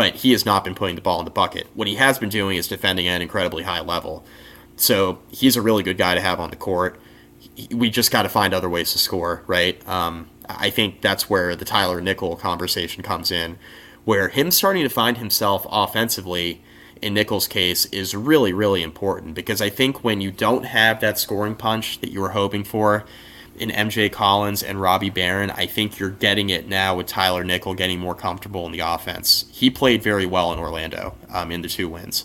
but 0.00 0.14
he 0.14 0.32
has 0.32 0.46
not 0.46 0.64
been 0.64 0.74
putting 0.74 0.96
the 0.96 1.02
ball 1.02 1.18
in 1.18 1.26
the 1.26 1.30
bucket. 1.30 1.66
What 1.74 1.86
he 1.86 1.96
has 1.96 2.18
been 2.18 2.30
doing 2.30 2.56
is 2.56 2.66
defending 2.66 3.06
at 3.06 3.16
an 3.16 3.20
incredibly 3.20 3.64
high 3.64 3.82
level. 3.82 4.24
So 4.74 5.18
he's 5.30 5.56
a 5.56 5.60
really 5.60 5.82
good 5.82 5.98
guy 5.98 6.14
to 6.14 6.22
have 6.22 6.40
on 6.40 6.48
the 6.48 6.56
court. 6.56 6.98
We 7.70 7.90
just 7.90 8.10
got 8.10 8.22
to 8.22 8.30
find 8.30 8.54
other 8.54 8.70
ways 8.70 8.92
to 8.92 8.98
score, 8.98 9.42
right? 9.46 9.86
Um, 9.86 10.30
I 10.48 10.70
think 10.70 11.02
that's 11.02 11.28
where 11.28 11.54
the 11.54 11.66
Tyler 11.66 12.00
Nickel 12.00 12.36
conversation 12.36 13.02
comes 13.02 13.30
in, 13.30 13.58
where 14.06 14.30
him 14.30 14.50
starting 14.50 14.84
to 14.84 14.88
find 14.88 15.18
himself 15.18 15.66
offensively 15.70 16.62
in 17.02 17.12
Nickel's 17.12 17.46
case 17.46 17.84
is 17.84 18.14
really, 18.14 18.54
really 18.54 18.82
important 18.82 19.34
because 19.34 19.60
I 19.60 19.68
think 19.68 20.02
when 20.02 20.22
you 20.22 20.32
don't 20.32 20.64
have 20.64 21.00
that 21.00 21.18
scoring 21.18 21.56
punch 21.56 22.00
that 22.00 22.10
you 22.10 22.22
were 22.22 22.30
hoping 22.30 22.64
for, 22.64 23.04
in 23.60 23.68
MJ 23.68 24.10
Collins 24.10 24.62
and 24.62 24.80
Robbie 24.80 25.10
Beran, 25.10 25.50
I 25.50 25.66
think 25.66 25.98
you're 25.98 26.08
getting 26.08 26.48
it 26.48 26.66
now 26.66 26.96
with 26.96 27.06
Tyler 27.06 27.44
Nickel 27.44 27.74
getting 27.74 28.00
more 28.00 28.14
comfortable 28.14 28.64
in 28.64 28.72
the 28.72 28.80
offense. 28.80 29.44
He 29.52 29.68
played 29.68 30.02
very 30.02 30.24
well 30.24 30.50
in 30.52 30.58
Orlando 30.58 31.14
um, 31.28 31.52
in 31.52 31.60
the 31.60 31.68
two 31.68 31.86
wins. 31.86 32.24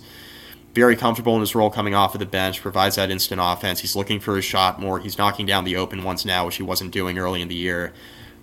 Very 0.73 0.95
comfortable 0.95 1.35
in 1.35 1.41
his 1.41 1.53
role 1.53 1.69
coming 1.69 1.93
off 1.93 2.15
of 2.15 2.19
the 2.19 2.25
bench, 2.25 2.61
provides 2.61 2.95
that 2.95 3.11
instant 3.11 3.41
offense. 3.43 3.81
He's 3.81 3.97
looking 3.97 4.21
for 4.21 4.37
his 4.37 4.45
shot 4.45 4.79
more. 4.79 4.99
He's 4.99 5.17
knocking 5.17 5.45
down 5.45 5.65
the 5.65 5.75
open 5.75 6.03
ones 6.03 6.25
now, 6.25 6.45
which 6.45 6.55
he 6.55 6.63
wasn't 6.63 6.91
doing 6.91 7.19
early 7.19 7.41
in 7.41 7.49
the 7.49 7.55
year. 7.55 7.93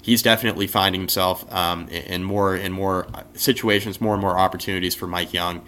He's 0.02 0.20
definitely 0.20 0.66
finding 0.66 1.00
himself 1.00 1.50
um, 1.52 1.88
in 1.88 2.24
more 2.24 2.54
and 2.54 2.74
more 2.74 3.06
situations, 3.34 4.00
more 4.00 4.12
and 4.14 4.20
more 4.20 4.38
opportunities 4.38 4.94
for 4.94 5.06
Mike 5.06 5.32
Young 5.32 5.62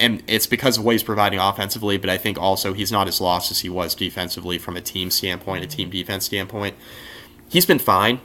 and 0.00 0.22
it's 0.26 0.46
because 0.46 0.78
of 0.78 0.84
what 0.84 0.92
he's 0.92 1.02
providing 1.02 1.38
offensively, 1.38 1.98
but 1.98 2.08
I 2.08 2.16
think 2.16 2.38
also 2.38 2.72
he's 2.72 2.90
not 2.90 3.06
as 3.06 3.20
lost 3.20 3.50
as 3.50 3.60
he 3.60 3.68
was 3.68 3.94
defensively 3.94 4.56
from 4.58 4.76
a 4.76 4.80
team 4.80 5.10
standpoint, 5.10 5.62
a 5.62 5.66
team 5.66 5.90
defense 5.90 6.24
standpoint. 6.24 6.74
He's 7.50 7.66
been 7.66 7.78
fine 7.78 8.20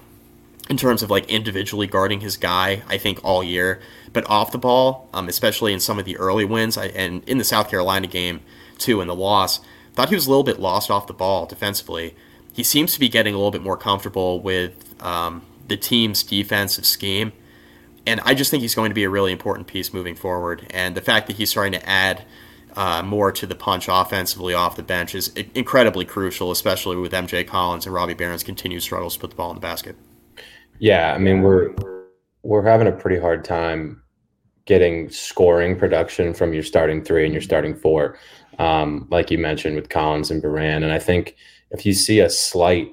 in 0.70 0.78
terms 0.78 1.04
of 1.04 1.12
like 1.12 1.30
individually 1.30 1.86
guarding 1.86 2.22
his 2.22 2.38
guy, 2.38 2.82
I 2.88 2.98
think 2.98 3.20
all 3.24 3.44
year, 3.44 3.82
but 4.14 4.28
off 4.30 4.54
the 4.54 4.58
ball, 4.58 5.10
um, 5.14 5.28
especially 5.28 5.74
in 5.74 5.82
some 5.82 6.00
of 6.00 6.06
the 6.06 6.18
early 6.18 6.46
wins, 6.46 6.78
I, 6.78 6.88
and 6.88 7.28
in 7.28 7.38
the 7.38 7.44
South 7.44 7.70
Carolina 7.70 8.08
game 8.08 8.40
too, 8.78 9.02
in 9.02 9.10
the 9.10 9.16
loss, 9.16 9.60
thought 9.94 10.10
he 10.10 10.16
was 10.16 10.28
a 10.28 10.30
little 10.30 10.44
bit 10.44 10.60
lost 10.60 10.90
off 10.90 11.08
the 11.08 11.14
ball 11.14 11.46
defensively. 11.46 12.16
He 12.54 12.64
seems 12.64 12.94
to 12.94 13.02
be 13.02 13.10
getting 13.10 13.34
a 13.34 13.38
little 13.38 13.52
bit 13.52 13.62
more 13.62 13.78
comfortable 13.78 14.40
with 14.40 14.96
um, 15.04 15.42
the 15.68 15.76
team's 15.76 16.24
defensive 16.24 16.86
scheme 16.86 17.34
and 18.08 18.22
I 18.24 18.34
just 18.34 18.52
think 18.52 18.62
he's 18.62 18.76
going 18.76 18.90
to 18.90 18.96
be 18.96 19.04
a 19.04 19.10
really 19.10 19.32
important 19.32 19.68
piece 19.68 19.94
moving 19.94 20.16
forward. 20.16 20.68
And 20.72 20.96
the 20.96 21.02
fact 21.02 21.28
that 21.28 21.36
he's 21.36 21.50
starting 21.50 21.74
to 21.74 21.90
add 21.90 22.26
uh, 22.76 23.02
more 23.04 23.32
to 23.32 23.46
the 23.46 23.56
punch 23.56 23.88
offensively 23.90 24.54
off 24.54 24.76
the 24.76 24.84
bench 24.84 25.16
is 25.16 25.30
incredibly 25.54 26.06
crucial, 26.06 26.52
especially 26.52 26.98
with 26.98 27.12
MJ 27.12 27.48
Collins 27.48 27.86
and 27.86 27.94
Robbie 27.94 28.14
Beran's 28.14 28.44
continued 28.44 28.84
struggles 28.84 29.16
to 29.16 29.20
put 29.20 29.30
the 29.30 29.36
ball 29.36 29.50
in 29.50 29.56
the 29.56 29.62
basket. 29.62 29.96
Yeah, 30.80 31.14
I 31.14 31.18
mean 31.18 31.42
we're 31.42 31.74
we're 32.44 32.64
having 32.64 32.88
a 32.88 32.92
pretty 32.92 33.20
hard 33.20 33.46
time 33.46 34.02
getting 34.66 35.10
scoring 35.10 35.78
production 35.78 36.34
from 36.34 36.54
your 36.54 36.64
starting 36.64 37.04
three 37.04 37.24
and 37.24 37.34
your 37.34 37.42
starting 37.42 37.76
four, 37.76 38.18
um, 38.60 39.08
like 39.10 39.32
you 39.32 39.38
mentioned 39.38 39.76
with 39.76 39.90
Collins 39.90 40.32
and 40.32 40.42
Beran. 40.42 40.84
And 40.84 40.92
I 40.92 41.00
think 41.00 41.36
if 41.72 41.86
you 41.86 41.94
see 41.94 42.20
a 42.20 42.30
slight 42.30 42.92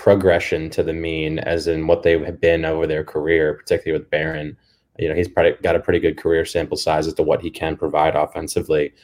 progression 0.00 0.70
to 0.70 0.82
the 0.82 0.94
mean, 0.94 1.38
as 1.40 1.66
in 1.66 1.86
what 1.86 2.02
they 2.02 2.18
have 2.18 2.40
been 2.40 2.64
over 2.64 2.86
their 2.86 3.04
career, 3.04 3.52
particularly 3.52 4.00
with 4.00 4.08
Beran. 4.08 4.56
You 4.98 5.10
know, 5.10 5.14
he's 5.14 5.28
probably 5.28 5.52
got 5.62 5.76
a 5.76 5.80
pretty 5.80 5.98
good 5.98 6.16
career 6.16 6.46
sample 6.46 6.78
size 6.78 7.06
as 7.06 7.12
to 7.14 7.22
what 7.22 7.42
he 7.42 7.50
can 7.50 7.76
provide 7.76 8.16
offensively. 8.16 8.94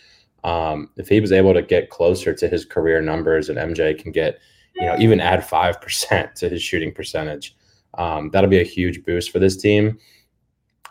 Um, 0.42 0.88
if 0.96 1.06
he 1.06 1.20
was 1.20 1.32
able 1.32 1.52
to 1.52 1.60
get 1.60 1.90
closer 1.90 2.32
to 2.32 2.48
his 2.48 2.64
career 2.64 3.02
numbers, 3.02 3.50
and 3.50 3.58
MJ 3.58 4.00
can 4.00 4.10
get, 4.10 4.38
you 4.74 4.86
know, 4.86 4.96
even 4.98 5.20
add 5.20 5.46
five 5.46 5.82
percent 5.82 6.34
to 6.36 6.48
his 6.48 6.62
shooting 6.62 6.94
percentage, 6.94 7.54
um, 7.98 8.30
that'll 8.30 8.48
be 8.48 8.60
a 8.60 8.64
huge 8.64 9.04
boost 9.04 9.30
for 9.30 9.38
this 9.38 9.58
team. 9.58 9.98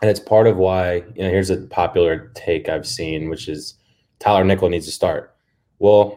And 0.02 0.08
it's 0.08 0.20
part 0.20 0.46
of 0.46 0.56
why, 0.56 1.02
you 1.16 1.24
know, 1.24 1.30
here's 1.30 1.50
a 1.50 1.62
popular 1.62 2.30
take 2.36 2.68
I've 2.68 2.86
seen, 2.86 3.28
which 3.28 3.48
is 3.48 3.74
Tyler 4.20 4.44
Nickel 4.44 4.68
needs 4.68 4.86
to 4.86 4.92
start. 4.92 5.34
Well, 5.80 6.16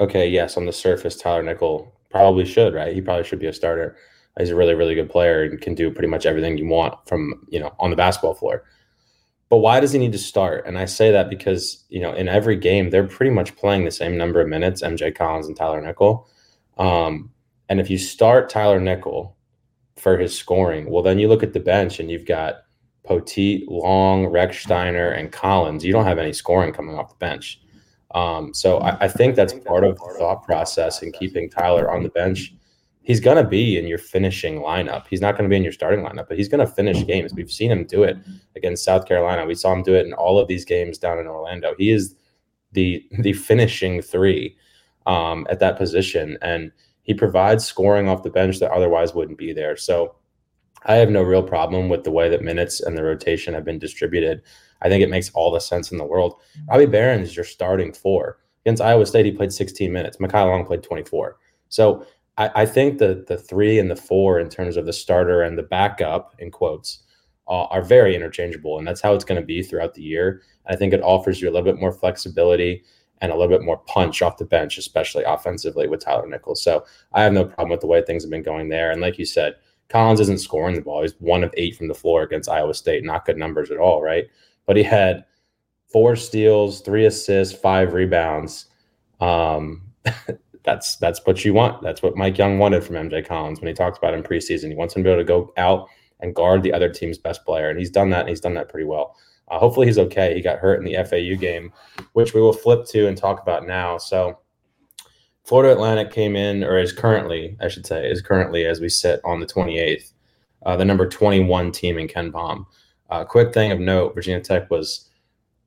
okay, 0.00 0.28
yes, 0.28 0.56
on 0.56 0.66
the 0.66 0.72
surface, 0.72 1.16
Tyler 1.16 1.44
Nickel 1.44 1.95
probably 2.16 2.46
should, 2.46 2.74
right? 2.74 2.94
He 2.94 3.00
probably 3.00 3.24
should 3.24 3.38
be 3.38 3.46
a 3.46 3.52
starter. 3.52 3.96
He's 4.38 4.50
a 4.50 4.56
really, 4.56 4.74
really 4.74 4.94
good 4.94 5.10
player 5.10 5.44
and 5.44 5.60
can 5.60 5.74
do 5.74 5.90
pretty 5.90 6.08
much 6.08 6.26
everything 6.26 6.56
you 6.58 6.66
want 6.66 6.94
from, 7.06 7.46
you 7.48 7.60
know, 7.60 7.74
on 7.78 7.90
the 7.90 7.96
basketball 7.96 8.34
floor. 8.34 8.64
But 9.48 9.58
why 9.58 9.80
does 9.80 9.92
he 9.92 9.98
need 9.98 10.12
to 10.12 10.18
start? 10.18 10.66
And 10.66 10.78
I 10.78 10.86
say 10.86 11.10
that 11.12 11.30
because, 11.30 11.84
you 11.88 12.00
know, 12.00 12.12
in 12.12 12.26
every 12.26 12.56
game, 12.56 12.90
they're 12.90 13.06
pretty 13.06 13.30
much 13.30 13.54
playing 13.56 13.84
the 13.84 13.90
same 13.90 14.16
number 14.16 14.40
of 14.40 14.48
minutes, 14.48 14.82
MJ 14.82 15.14
Collins 15.14 15.46
and 15.46 15.56
Tyler 15.56 15.80
Nickel. 15.80 16.28
Um, 16.78 17.30
and 17.68 17.80
if 17.80 17.90
you 17.90 17.98
start 17.98 18.48
Tyler 18.48 18.80
Nickel 18.80 19.36
for 19.96 20.18
his 20.18 20.36
scoring, 20.36 20.90
well, 20.90 21.02
then 21.02 21.18
you 21.18 21.28
look 21.28 21.42
at 21.42 21.52
the 21.52 21.60
bench 21.60 22.00
and 22.00 22.10
you've 22.10 22.26
got 22.26 22.62
Poteat, 23.06 23.64
Long, 23.68 24.24
Rechsteiner, 24.24 25.16
and 25.16 25.30
Collins. 25.30 25.84
You 25.84 25.92
don't 25.92 26.06
have 26.06 26.18
any 26.18 26.32
scoring 26.32 26.72
coming 26.72 26.98
off 26.98 27.10
the 27.10 27.16
bench. 27.16 27.60
Um, 28.12 28.54
so 28.54 28.78
I, 28.78 29.04
I, 29.04 29.08
think 29.08 29.34
that's 29.34 29.52
part 29.52 29.84
of 29.84 29.98
the 29.98 30.14
thought 30.18 30.44
process 30.44 31.02
in 31.02 31.10
keeping 31.12 31.50
Tyler 31.50 31.90
on 31.90 32.02
the 32.02 32.08
bench. 32.08 32.54
He's 33.02 33.20
going 33.20 33.36
to 33.36 33.48
be 33.48 33.78
in 33.78 33.86
your 33.86 33.98
finishing 33.98 34.60
lineup. 34.60 35.06
He's 35.08 35.20
not 35.20 35.32
going 35.32 35.44
to 35.44 35.52
be 35.52 35.56
in 35.56 35.62
your 35.62 35.72
starting 35.72 36.04
lineup, 36.04 36.28
but 36.28 36.36
he's 36.36 36.48
going 36.48 36.64
to 36.64 36.72
finish 36.72 37.04
games. 37.04 37.34
We've 37.34 37.50
seen 37.50 37.70
him 37.70 37.84
do 37.84 38.04
it 38.04 38.16
against 38.54 38.84
South 38.84 39.06
Carolina. 39.06 39.44
We 39.44 39.54
saw 39.54 39.72
him 39.72 39.82
do 39.82 39.94
it 39.94 40.06
in 40.06 40.12
all 40.12 40.38
of 40.38 40.48
these 40.48 40.64
games 40.64 40.98
down 40.98 41.18
in 41.18 41.26
Orlando. 41.26 41.74
He 41.78 41.90
is 41.90 42.14
the 42.72 43.04
the 43.20 43.32
finishing 43.32 44.02
three 44.02 44.56
um, 45.06 45.46
at 45.50 45.60
that 45.60 45.76
position, 45.76 46.38
and 46.42 46.72
he 47.02 47.14
provides 47.14 47.64
scoring 47.64 48.08
off 48.08 48.22
the 48.22 48.30
bench 48.30 48.58
that 48.58 48.72
otherwise 48.72 49.14
wouldn't 49.14 49.38
be 49.38 49.52
there. 49.52 49.76
So 49.76 50.16
I 50.84 50.94
have 50.96 51.10
no 51.10 51.22
real 51.22 51.42
problem 51.42 51.88
with 51.88 52.04
the 52.04 52.10
way 52.10 52.28
that 52.28 52.42
minutes 52.42 52.80
and 52.80 52.96
the 52.96 53.04
rotation 53.04 53.54
have 53.54 53.64
been 53.64 53.78
distributed. 53.78 54.42
I 54.82 54.88
think 54.88 55.02
it 55.02 55.10
makes 55.10 55.30
all 55.30 55.50
the 55.50 55.60
sense 55.60 55.92
in 55.92 55.98
the 55.98 56.04
world. 56.04 56.40
Robbie 56.68 56.86
Beran 56.86 57.20
is 57.20 57.34
your 57.34 57.44
starting 57.44 57.92
four. 57.92 58.38
Against 58.64 58.82
Iowa 58.82 59.06
State, 59.06 59.26
he 59.26 59.32
played 59.32 59.52
16 59.52 59.92
minutes. 59.92 60.16
Mekhi 60.16 60.34
Long 60.34 60.66
played 60.66 60.82
24. 60.82 61.36
So 61.68 62.04
I, 62.36 62.50
I 62.54 62.66
think 62.66 62.98
the 62.98 63.24
the 63.26 63.36
three 63.36 63.78
and 63.78 63.90
the 63.90 63.96
four 63.96 64.40
in 64.40 64.48
terms 64.48 64.76
of 64.76 64.86
the 64.86 64.92
starter 64.92 65.42
and 65.42 65.56
the 65.56 65.62
backup 65.62 66.34
in 66.38 66.50
quotes 66.50 67.02
uh, 67.48 67.64
are 67.64 67.82
very 67.82 68.14
interchangeable, 68.14 68.78
and 68.78 68.86
that's 68.86 69.00
how 69.00 69.14
it's 69.14 69.24
going 69.24 69.40
to 69.40 69.46
be 69.46 69.62
throughout 69.62 69.94
the 69.94 70.02
year. 70.02 70.42
I 70.66 70.76
think 70.76 70.92
it 70.92 71.02
offers 71.02 71.40
you 71.40 71.48
a 71.48 71.52
little 71.52 71.70
bit 71.70 71.80
more 71.80 71.92
flexibility 71.92 72.82
and 73.22 73.32
a 73.32 73.36
little 73.36 73.56
bit 73.56 73.64
more 73.64 73.78
punch 73.78 74.20
off 74.20 74.36
the 74.36 74.44
bench, 74.44 74.76
especially 74.78 75.24
offensively 75.24 75.88
with 75.88 76.00
Tyler 76.04 76.28
Nickel. 76.28 76.54
So 76.54 76.84
I 77.14 77.22
have 77.22 77.32
no 77.32 77.44
problem 77.44 77.70
with 77.70 77.80
the 77.80 77.86
way 77.86 78.02
things 78.02 78.24
have 78.24 78.30
been 78.30 78.42
going 78.42 78.68
there. 78.68 78.90
And 78.90 79.00
like 79.00 79.18
you 79.18 79.24
said, 79.24 79.54
Collins 79.88 80.20
isn't 80.20 80.40
scoring 80.40 80.74
the 80.74 80.82
ball. 80.82 81.02
He's 81.02 81.14
one 81.20 81.44
of 81.44 81.54
eight 81.56 81.76
from 81.76 81.88
the 81.88 81.94
floor 81.94 82.22
against 82.22 82.50
Iowa 82.50 82.74
State. 82.74 83.04
Not 83.04 83.24
good 83.24 83.38
numbers 83.38 83.70
at 83.70 83.78
all, 83.78 84.02
right? 84.02 84.26
But 84.66 84.76
he 84.76 84.82
had 84.82 85.24
four 85.92 86.16
steals, 86.16 86.80
three 86.80 87.06
assists, 87.06 87.58
five 87.58 87.92
rebounds. 87.92 88.66
Um, 89.20 89.82
that's 90.64 90.96
that's 90.96 91.24
what 91.24 91.44
you 91.44 91.54
want. 91.54 91.82
That's 91.82 92.02
what 92.02 92.16
Mike 92.16 92.36
Young 92.36 92.58
wanted 92.58 92.84
from 92.84 92.96
MJ 92.96 93.26
Collins 93.26 93.60
when 93.60 93.68
he 93.68 93.74
talked 93.74 93.96
about 93.96 94.14
him 94.14 94.22
preseason. 94.22 94.68
He 94.68 94.74
wants 94.74 94.94
him 94.94 95.02
to 95.02 95.08
be 95.08 95.12
able 95.12 95.22
to 95.22 95.26
go 95.26 95.52
out 95.56 95.88
and 96.20 96.34
guard 96.34 96.62
the 96.62 96.72
other 96.72 96.88
team's 96.88 97.18
best 97.18 97.44
player, 97.44 97.70
and 97.70 97.78
he's 97.78 97.90
done 97.90 98.10
that. 98.10 98.20
And 98.20 98.28
he's 98.28 98.40
done 98.40 98.54
that 98.54 98.68
pretty 98.68 98.86
well. 98.86 99.16
Uh, 99.48 99.58
hopefully, 99.58 99.86
he's 99.86 99.98
okay. 99.98 100.34
He 100.34 100.42
got 100.42 100.58
hurt 100.58 100.78
in 100.78 100.84
the 100.84 101.02
FAU 101.04 101.40
game, 101.40 101.72
which 102.12 102.34
we 102.34 102.40
will 102.40 102.52
flip 102.52 102.84
to 102.88 103.06
and 103.06 103.16
talk 103.16 103.40
about 103.40 103.66
now. 103.66 103.96
So, 103.96 104.38
Florida 105.44 105.72
Atlantic 105.72 106.10
came 106.10 106.34
in, 106.34 106.64
or 106.64 106.78
is 106.78 106.92
currently, 106.92 107.56
I 107.60 107.68
should 107.68 107.86
say, 107.86 108.10
is 108.10 108.20
currently 108.20 108.66
as 108.66 108.80
we 108.80 108.88
sit 108.88 109.20
on 109.24 109.38
the 109.38 109.46
28th, 109.46 110.12
uh, 110.64 110.76
the 110.76 110.84
number 110.84 111.08
21 111.08 111.70
team 111.70 111.96
in 111.96 112.08
KenPom. 113.10 113.20
Uh, 113.20 113.24
quick 113.24 113.52
thing 113.52 113.72
of 113.72 113.80
note: 113.80 114.14
Virginia 114.14 114.40
Tech 114.40 114.70
was 114.70 115.10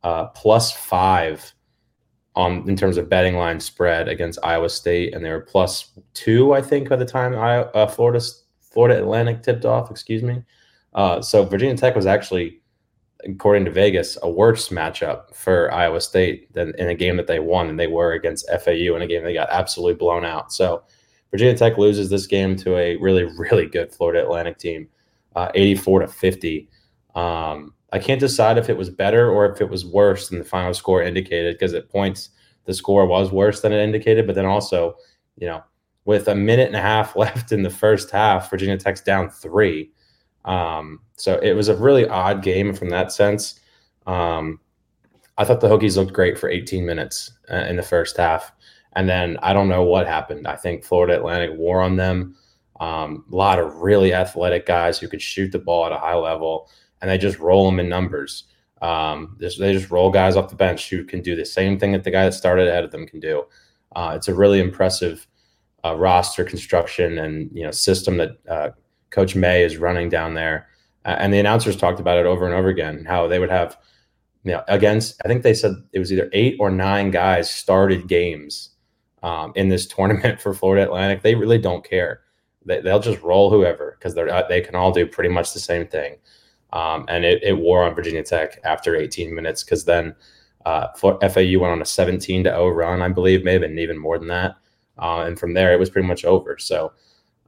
uh, 0.03 0.25
plus 0.27 0.71
five 0.71 1.53
on 2.35 2.67
in 2.69 2.75
terms 2.75 2.97
of 2.97 3.09
betting 3.09 3.35
line 3.35 3.59
spread 3.59 4.07
against 4.07 4.39
Iowa 4.43 4.69
State, 4.69 5.13
and 5.13 5.23
they 5.23 5.31
were 5.31 5.41
plus 5.41 5.91
two, 6.13 6.53
I 6.53 6.61
think, 6.61 6.89
by 6.89 6.95
the 6.95 7.05
time 7.05 7.35
I, 7.35 7.59
uh, 7.59 7.87
Florida 7.87 8.23
Florida 8.61 8.99
Atlantic 8.99 9.43
tipped 9.43 9.65
off. 9.65 9.91
Excuse 9.91 10.23
me. 10.23 10.43
Uh, 10.93 11.21
so 11.21 11.45
Virginia 11.45 11.77
Tech 11.77 11.95
was 11.95 12.05
actually 12.05 12.59
according 13.25 13.65
to 13.65 13.71
Vegas, 13.71 14.17
a 14.23 14.29
worse 14.29 14.69
matchup 14.69 15.35
for 15.35 15.73
Iowa 15.73 15.99
State 16.01 16.53
than 16.53 16.73
in 16.77 16.89
a 16.89 16.95
game 16.95 17.17
that 17.17 17.27
they 17.27 17.39
won, 17.39 17.69
and 17.69 17.79
they 17.79 17.87
were 17.87 18.13
against 18.13 18.49
FAU 18.49 18.95
in 18.95 19.01
a 19.01 19.07
game 19.07 19.23
they 19.23 19.33
got 19.33 19.49
absolutely 19.51 19.95
blown 19.95 20.25
out. 20.25 20.53
So 20.53 20.83
Virginia 21.31 21.57
Tech 21.57 21.77
loses 21.77 22.09
this 22.09 22.27
game 22.27 22.55
to 22.57 22.77
a 22.77 22.95
really, 22.97 23.23
really 23.37 23.65
good 23.65 23.91
Florida 23.91 24.23
Atlantic 24.23 24.57
team, 24.57 24.87
uh, 25.35 25.51
84 25.53 26.01
to 26.01 26.07
50. 26.07 26.69
Um, 27.15 27.73
I 27.91 27.99
can't 27.99 28.19
decide 28.19 28.57
if 28.57 28.69
it 28.69 28.77
was 28.77 28.89
better 28.89 29.29
or 29.29 29.51
if 29.51 29.61
it 29.61 29.69
was 29.69 29.85
worse 29.85 30.29
than 30.29 30.39
the 30.39 30.45
final 30.45 30.73
score 30.73 31.01
indicated 31.01 31.55
because 31.55 31.73
at 31.73 31.89
points 31.89 32.29
the 32.65 32.73
score 32.73 33.05
was 33.05 33.31
worse 33.31 33.61
than 33.61 33.73
it 33.73 33.83
indicated, 33.83 34.27
but 34.27 34.35
then 34.35 34.45
also, 34.45 34.95
you 35.37 35.47
know, 35.47 35.63
with 36.05 36.27
a 36.27 36.35
minute 36.35 36.67
and 36.67 36.75
a 36.75 36.81
half 36.81 37.15
left 37.15 37.51
in 37.51 37.63
the 37.63 37.69
first 37.69 38.11
half, 38.11 38.49
Virginia 38.49 38.77
Tech's 38.77 39.01
down 39.01 39.29
three. 39.29 39.91
Um, 40.45 40.99
so 41.15 41.39
it 41.39 41.53
was 41.53 41.67
a 41.67 41.75
really 41.75 42.07
odd 42.07 42.43
game 42.43 42.73
from 42.73 42.89
that 42.89 43.11
sense. 43.11 43.59
Um, 44.07 44.59
I 45.37 45.45
thought 45.45 45.61
the 45.61 45.69
Hokies 45.69 45.97
looked 45.97 46.13
great 46.13 46.37
for 46.37 46.49
18 46.49 46.85
minutes 46.85 47.31
uh, 47.51 47.65
in 47.69 47.75
the 47.75 47.83
first 47.83 48.17
half. 48.17 48.51
And 48.93 49.07
then 49.07 49.37
I 49.41 49.53
don't 49.53 49.69
know 49.69 49.83
what 49.83 50.07
happened. 50.07 50.47
I 50.47 50.55
think 50.55 50.83
Florida 50.83 51.15
Atlantic 51.15 51.51
wore 51.57 51.81
on 51.81 51.95
them. 51.95 52.35
Um, 52.79 53.25
a 53.31 53.35
lot 53.35 53.59
of 53.59 53.75
really 53.75 54.13
athletic 54.13 54.65
guys 54.65 54.99
who 54.99 55.07
could 55.07 55.21
shoot 55.21 55.51
the 55.51 55.59
ball 55.59 55.85
at 55.85 55.91
a 55.91 55.97
high 55.97 56.15
level, 56.15 56.69
and 57.01 57.09
they 57.09 57.17
just 57.17 57.39
roll 57.39 57.65
them 57.65 57.79
in 57.79 57.89
numbers. 57.89 58.45
Um, 58.81 59.35
they 59.39 59.73
just 59.73 59.91
roll 59.91 60.09
guys 60.09 60.35
off 60.35 60.49
the 60.49 60.55
bench 60.55 60.89
who 60.89 61.03
can 61.03 61.21
do 61.21 61.35
the 61.35 61.45
same 61.45 61.77
thing 61.77 61.91
that 61.91 62.03
the 62.03 62.11
guy 62.11 62.23
that 62.25 62.33
started 62.33 62.67
ahead 62.67 62.85
of 62.85 62.91
them 62.91 63.05
can 63.05 63.19
do. 63.19 63.43
Uh, 63.95 64.13
it's 64.15 64.27
a 64.27 64.33
really 64.33 64.59
impressive 64.59 65.27
uh, 65.83 65.95
roster 65.95 66.43
construction 66.43 67.17
and 67.19 67.49
you 67.53 67.63
know 67.63 67.71
system 67.71 68.17
that 68.17 68.37
uh, 68.47 68.69
Coach 69.09 69.35
May 69.35 69.63
is 69.63 69.77
running 69.77 70.09
down 70.09 70.33
there. 70.33 70.67
And 71.05 71.33
the 71.33 71.39
announcers 71.39 71.75
talked 71.75 71.99
about 71.99 72.17
it 72.17 72.25
over 72.25 72.45
and 72.45 72.53
over 72.53 72.67
again 72.67 73.05
how 73.05 73.27
they 73.27 73.39
would 73.39 73.49
have, 73.49 73.77
you 74.43 74.51
know, 74.51 74.63
against, 74.67 75.19
I 75.23 75.27
think 75.27 75.43
they 75.43 75.53
said 75.53 75.71
it 75.93 75.99
was 75.99 76.11
either 76.11 76.29
eight 76.33 76.57
or 76.59 76.69
nine 76.69 77.09
guys 77.09 77.49
started 77.49 78.07
games 78.07 78.71
um, 79.23 79.53
in 79.55 79.69
this 79.69 79.87
tournament 79.95 80.39
for 80.39 80.53
Florida 80.53 80.83
Atlantic. 80.83 81.21
They 81.21 81.35
really 81.35 81.57
don't 81.57 81.87
care. 81.87 82.21
They, 82.65 82.81
they'll 82.81 82.99
just 82.99 83.21
roll 83.23 83.49
whoever 83.49 83.95
because 83.97 84.13
they're 84.13 84.31
uh, 84.31 84.47
they 84.47 84.61
can 84.61 84.75
all 84.75 84.91
do 84.91 85.07
pretty 85.07 85.29
much 85.29 85.53
the 85.53 85.59
same 85.59 85.87
thing. 85.87 86.17
Um, 86.71 87.05
and 87.07 87.25
it, 87.25 87.43
it 87.43 87.57
wore 87.57 87.83
on 87.83 87.95
Virginia 87.95 88.23
Tech 88.23 88.59
after 88.63 88.95
18 88.95 89.33
minutes 89.33 89.63
because 89.63 89.85
then 89.85 90.15
uh, 90.65 90.87
FAU 90.93 91.59
went 91.59 91.73
on 91.73 91.81
a 91.81 91.85
17 91.85 92.43
to 92.43 92.49
0 92.49 92.69
run, 92.69 93.01
I 93.01 93.09
believe, 93.09 93.43
maybe 93.43 93.67
even 93.81 93.97
more 93.97 94.19
than 94.19 94.27
that. 94.27 94.55
Uh, 94.97 95.21
and 95.21 95.39
from 95.39 95.53
there, 95.53 95.73
it 95.73 95.79
was 95.79 95.89
pretty 95.89 96.07
much 96.07 96.25
over. 96.25 96.57
So 96.57 96.91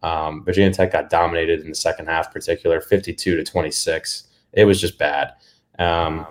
um, 0.03 0.43
Virginia 0.43 0.73
Tech 0.73 0.91
got 0.91 1.09
dominated 1.09 1.61
in 1.61 1.69
the 1.69 1.75
second 1.75 2.07
half, 2.07 2.33
particular 2.33 2.81
52 2.81 3.35
to 3.35 3.43
26. 3.43 4.23
It 4.53 4.65
was 4.65 4.81
just 4.81 4.97
bad. 4.97 5.33
Um, 5.77 6.25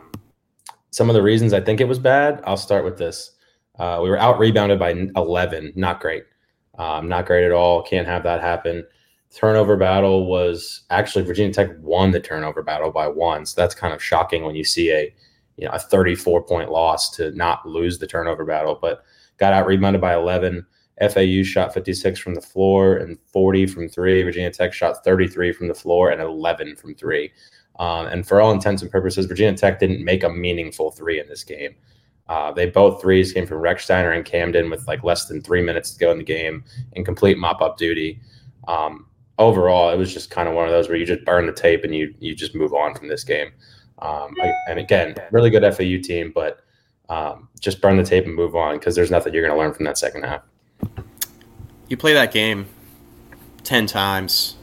some 0.91 1.09
of 1.09 1.15
the 1.15 1.23
reasons 1.23 1.53
I 1.53 1.61
think 1.61 1.81
it 1.81 1.89
was 1.89 1.99
bad, 1.99 2.43
I'll 2.45 2.57
start 2.57 2.85
with 2.85 2.99
this. 2.99 3.33
Uh, 3.79 4.01
we 4.03 4.11
were 4.11 4.19
out 4.19 4.39
rebounded 4.39 4.79
by 4.79 4.91
11. 5.17 5.73
Not 5.77 6.01
great. 6.01 6.25
Um, 6.79 7.09
not 7.09 7.27
great 7.27 7.45
at 7.45 7.53
all. 7.53 7.83
Can't 7.83 8.07
have 8.07 8.23
that 8.25 8.41
happen. 8.41 8.85
Turnover 9.35 9.77
battle 9.77 10.27
was 10.27 10.83
actually 10.91 11.25
Virginia 11.25 11.53
Tech 11.53 11.71
won 11.81 12.11
the 12.11 12.21
turnover 12.21 12.63
battle 12.63 12.91
by 12.91 13.07
one. 13.07 13.47
So 13.47 13.61
that's 13.61 13.75
kind 13.75 13.95
of 13.95 14.03
shocking 14.03 14.45
when 14.45 14.57
you 14.57 14.65
see 14.65 14.91
a 14.91 15.15
you 15.57 15.67
know 15.67 15.73
a 15.73 15.79
34 15.79 16.43
point 16.43 16.71
loss 16.71 17.11
to 17.17 17.31
not 17.33 17.67
lose 17.67 17.99
the 17.99 18.07
turnover 18.07 18.45
battle, 18.45 18.79
but 18.81 19.05
got 19.39 19.53
out 19.53 19.67
rebounded 19.67 20.01
by 20.01 20.15
11. 20.15 20.67
FAU 21.01 21.43
shot 21.43 21.73
56 21.73 22.19
from 22.19 22.35
the 22.35 22.41
floor 22.43 22.97
and 22.97 23.19
40 23.33 23.67
from 23.67 23.89
three. 23.89 24.23
Virginia 24.23 24.51
Tech 24.51 24.73
shot 24.73 25.03
33 25.03 25.53
from 25.53 25.69
the 25.69 25.75
floor 25.75 26.11
and 26.11 26.21
11 26.21 26.77
from 26.77 26.95
three. 26.95 27.33
Um, 27.79 28.07
and 28.07 28.27
for 28.27 28.41
all 28.41 28.53
intents 28.53 28.83
and 28.83 28.91
purposes, 28.91 29.25
Virginia 29.25 29.57
Tech 29.57 29.79
didn't 29.79 30.05
make 30.05 30.25
a 30.25 30.29
meaningful 30.29 30.91
three 30.91 31.19
in 31.19 31.27
this 31.27 31.43
game. 31.43 31.75
Uh, 32.29 32.53
they 32.53 32.67
both 32.67 33.01
threes 33.01 33.33
came 33.33 33.47
from 33.47 33.63
Rechsteiner 33.63 34.15
and 34.15 34.25
Camden 34.25 34.69
with 34.71 34.87
like 34.87 35.03
less 35.03 35.27
than 35.27 35.41
three 35.41 35.63
minutes 35.63 35.93
to 35.93 35.99
go 35.99 36.13
in 36.13 36.19
the 36.19 36.25
game 36.25 36.63
in 36.93 37.05
complete 37.05 37.39
mop 37.39 37.63
up 37.63 37.79
duty. 37.79 38.21
Um, 38.69 39.07
overall, 39.41 39.91
it 39.91 39.97
was 39.97 40.13
just 40.15 40.31
kind 40.31 40.49
of 40.49 40.55
one 40.55 40.67
of 40.67 40.71
those 40.71 40.89
where 40.89 40.97
you 40.97 41.05
just 41.05 41.25
burn 41.25 41.47
the 41.47 41.53
tape 41.53 41.83
and 41.83 41.93
you 41.93 42.15
you 42.21 42.37
just 42.37 42.55
move 42.55 42.73
on 42.73 42.95
from 42.95 43.09
this 43.09 43.25
game. 43.25 43.51
Um, 43.99 44.35
and 44.69 44.79
again, 44.79 45.17
really 45.33 45.51
good 45.51 45.63
FAU 45.75 46.01
team, 46.01 46.31
but 46.33 46.61
um, 47.09 47.49
just 47.59 47.81
burn 47.83 47.97
the 47.97 48.05
tape 48.05 48.25
and 48.25 48.35
move 48.35 48.55
on 48.55 48.79
because 48.79 48.95
there's 48.95 49.11
nothing 49.11 49.35
you're 49.35 49.43
going 49.45 49.55
to 49.55 49.61
learn 49.61 49.75
from 49.75 49.85
that 49.85 49.99
second 49.99 50.23
half 50.23 50.43
you 51.91 51.97
play 51.97 52.15
that 52.15 52.33
game 52.33 52.67
10 53.65 53.87
times. 53.87 54.57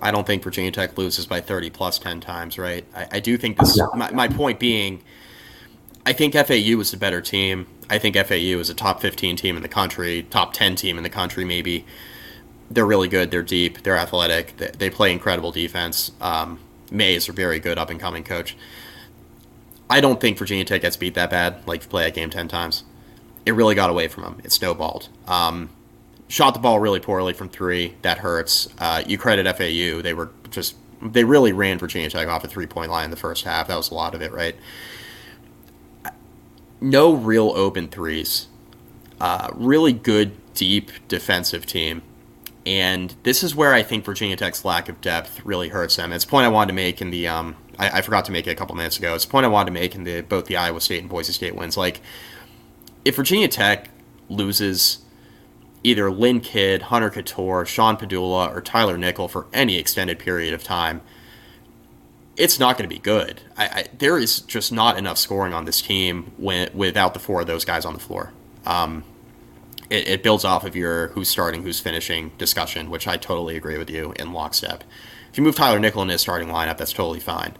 I 0.00 0.10
don't 0.10 0.26
think 0.26 0.42
Virginia 0.42 0.70
Tech 0.70 0.96
loses 0.96 1.26
by 1.26 1.40
30 1.40 1.68
plus 1.70 1.98
10 1.98 2.20
times, 2.20 2.58
right? 2.58 2.86
I, 2.94 3.08
I 3.12 3.20
do 3.20 3.36
think 3.36 3.58
this, 3.58 3.78
my, 3.94 4.10
my 4.12 4.28
point 4.28 4.58
being, 4.58 5.02
I 6.06 6.12
think 6.12 6.34
FAU 6.34 6.80
is 6.80 6.92
a 6.92 6.96
better 6.96 7.20
team. 7.20 7.66
I 7.90 7.98
think 7.98 8.16
FAU 8.16 8.58
is 8.58 8.70
a 8.70 8.74
top 8.74 9.00
15 9.00 9.36
team 9.36 9.56
in 9.56 9.62
the 9.62 9.68
country, 9.68 10.22
top 10.30 10.52
10 10.52 10.76
team 10.76 10.96
in 10.96 11.02
the 11.02 11.10
country, 11.10 11.44
maybe. 11.44 11.84
They're 12.70 12.86
really 12.86 13.08
good. 13.08 13.30
They're 13.30 13.42
deep. 13.42 13.82
They're 13.82 13.96
athletic. 13.96 14.56
They, 14.56 14.70
they 14.78 14.90
play 14.90 15.12
incredible 15.12 15.52
defense. 15.52 16.12
Um, 16.20 16.60
May 16.90 17.14
is 17.14 17.28
a 17.28 17.32
very 17.32 17.60
good 17.60 17.78
up 17.78 17.90
and 17.90 18.00
coming 18.00 18.24
coach. 18.24 18.56
I 19.90 20.00
don't 20.00 20.20
think 20.20 20.38
Virginia 20.38 20.64
Tech 20.64 20.80
gets 20.80 20.96
beat 20.96 21.14
that 21.14 21.30
bad. 21.30 21.66
Like, 21.66 21.88
play 21.88 22.04
that 22.04 22.14
game 22.14 22.30
10 22.30 22.48
times. 22.48 22.84
It 23.44 23.52
really 23.52 23.74
got 23.74 23.90
away 23.90 24.08
from 24.08 24.22
them. 24.22 24.40
It 24.42 24.50
snowballed. 24.52 25.08
Um, 25.26 25.68
shot 26.28 26.54
the 26.54 26.60
ball 26.60 26.80
really 26.80 27.00
poorly 27.00 27.32
from 27.32 27.48
three. 27.48 27.94
That 28.02 28.18
hurts. 28.18 28.68
Uh, 28.78 29.02
you 29.06 29.18
credit 29.18 29.46
FAU. 29.46 30.02
They 30.02 30.14
were 30.14 30.30
just 30.50 30.76
they 31.02 31.24
really 31.24 31.52
ran 31.52 31.78
Virginia 31.78 32.08
Tech 32.08 32.28
off 32.28 32.44
a 32.44 32.48
three 32.48 32.66
point 32.66 32.90
line 32.90 33.06
in 33.06 33.10
the 33.10 33.16
first 33.16 33.44
half. 33.44 33.68
That 33.68 33.76
was 33.76 33.90
a 33.90 33.94
lot 33.94 34.14
of 34.14 34.22
it, 34.22 34.32
right? 34.32 34.56
No 36.80 37.12
real 37.14 37.50
open 37.50 37.88
threes. 37.88 38.48
Uh, 39.20 39.50
really 39.54 39.92
good 39.92 40.32
deep 40.54 40.90
defensive 41.08 41.66
team. 41.66 42.02
And 42.66 43.14
this 43.24 43.42
is 43.42 43.54
where 43.54 43.74
I 43.74 43.82
think 43.82 44.04
Virginia 44.04 44.36
Tech's 44.36 44.64
lack 44.64 44.88
of 44.88 45.00
depth 45.00 45.44
really 45.44 45.68
hurts 45.68 45.96
them. 45.96 46.12
It's 46.12 46.24
a 46.24 46.28
point 46.28 46.46
I 46.46 46.48
wanted 46.48 46.68
to 46.68 46.74
make 46.74 47.02
in 47.02 47.10
the 47.10 47.28
um, 47.28 47.56
I, 47.78 47.98
I 47.98 48.00
forgot 48.02 48.24
to 48.26 48.32
make 48.32 48.46
it 48.46 48.50
a 48.50 48.54
couple 48.54 48.74
minutes 48.74 48.98
ago. 48.98 49.14
It's 49.14 49.24
a 49.24 49.28
point 49.28 49.44
I 49.44 49.48
wanted 49.48 49.66
to 49.66 49.72
make 49.72 49.94
in 49.94 50.04
the 50.04 50.22
both 50.22 50.46
the 50.46 50.56
Iowa 50.56 50.80
State 50.80 51.00
and 51.00 51.08
Boise 51.10 51.32
State 51.32 51.54
wins. 51.54 51.76
Like, 51.76 52.00
if 53.04 53.16
Virginia 53.16 53.48
Tech 53.48 53.90
loses 54.28 55.04
either 55.82 56.10
Lynn 56.10 56.40
Kidd, 56.40 56.82
Hunter 56.82 57.10
Cattoor, 57.10 57.66
Sean 57.66 57.96
Pedulla, 57.96 58.50
or 58.54 58.60
Tyler 58.62 58.96
Nickel 58.96 59.28
for 59.28 59.46
any 59.52 59.76
extended 59.76 60.18
period 60.18 60.54
of 60.54 60.64
time, 60.64 61.02
it's 62.36 62.58
not 62.58 62.78
going 62.78 62.88
to 62.88 62.94
be 62.94 63.00
good. 63.00 63.42
I, 63.56 63.64
I, 63.66 63.84
there 63.96 64.18
is 64.18 64.40
just 64.40 64.72
not 64.72 64.96
enough 64.96 65.18
scoring 65.18 65.52
on 65.52 65.66
this 65.66 65.82
team 65.82 66.32
when, 66.38 66.70
without 66.74 67.12
the 67.12 67.20
four 67.20 67.42
of 67.42 67.46
those 67.46 67.64
guys 67.64 67.84
on 67.84 67.92
the 67.92 68.00
floor. 68.00 68.32
Um, 68.64 69.04
it, 69.94 70.08
it, 70.08 70.22
builds 70.22 70.44
off 70.44 70.64
of 70.64 70.74
your 70.76 71.08
who's 71.08 71.28
starting, 71.28 71.62
who's 71.62 71.80
finishing 71.80 72.32
discussion, 72.38 72.90
which 72.90 73.06
I 73.06 73.16
totally 73.16 73.56
agree 73.56 73.78
with 73.78 73.88
you 73.88 74.12
in 74.18 74.32
lockstep. 74.32 74.84
If 75.30 75.38
you 75.38 75.44
move 75.44 75.56
Tyler 75.56 75.78
Nickel 75.78 76.02
in 76.02 76.08
his 76.08 76.20
starting 76.20 76.48
lineup, 76.48 76.76
that's 76.78 76.92
totally 76.92 77.20
fine. 77.20 77.56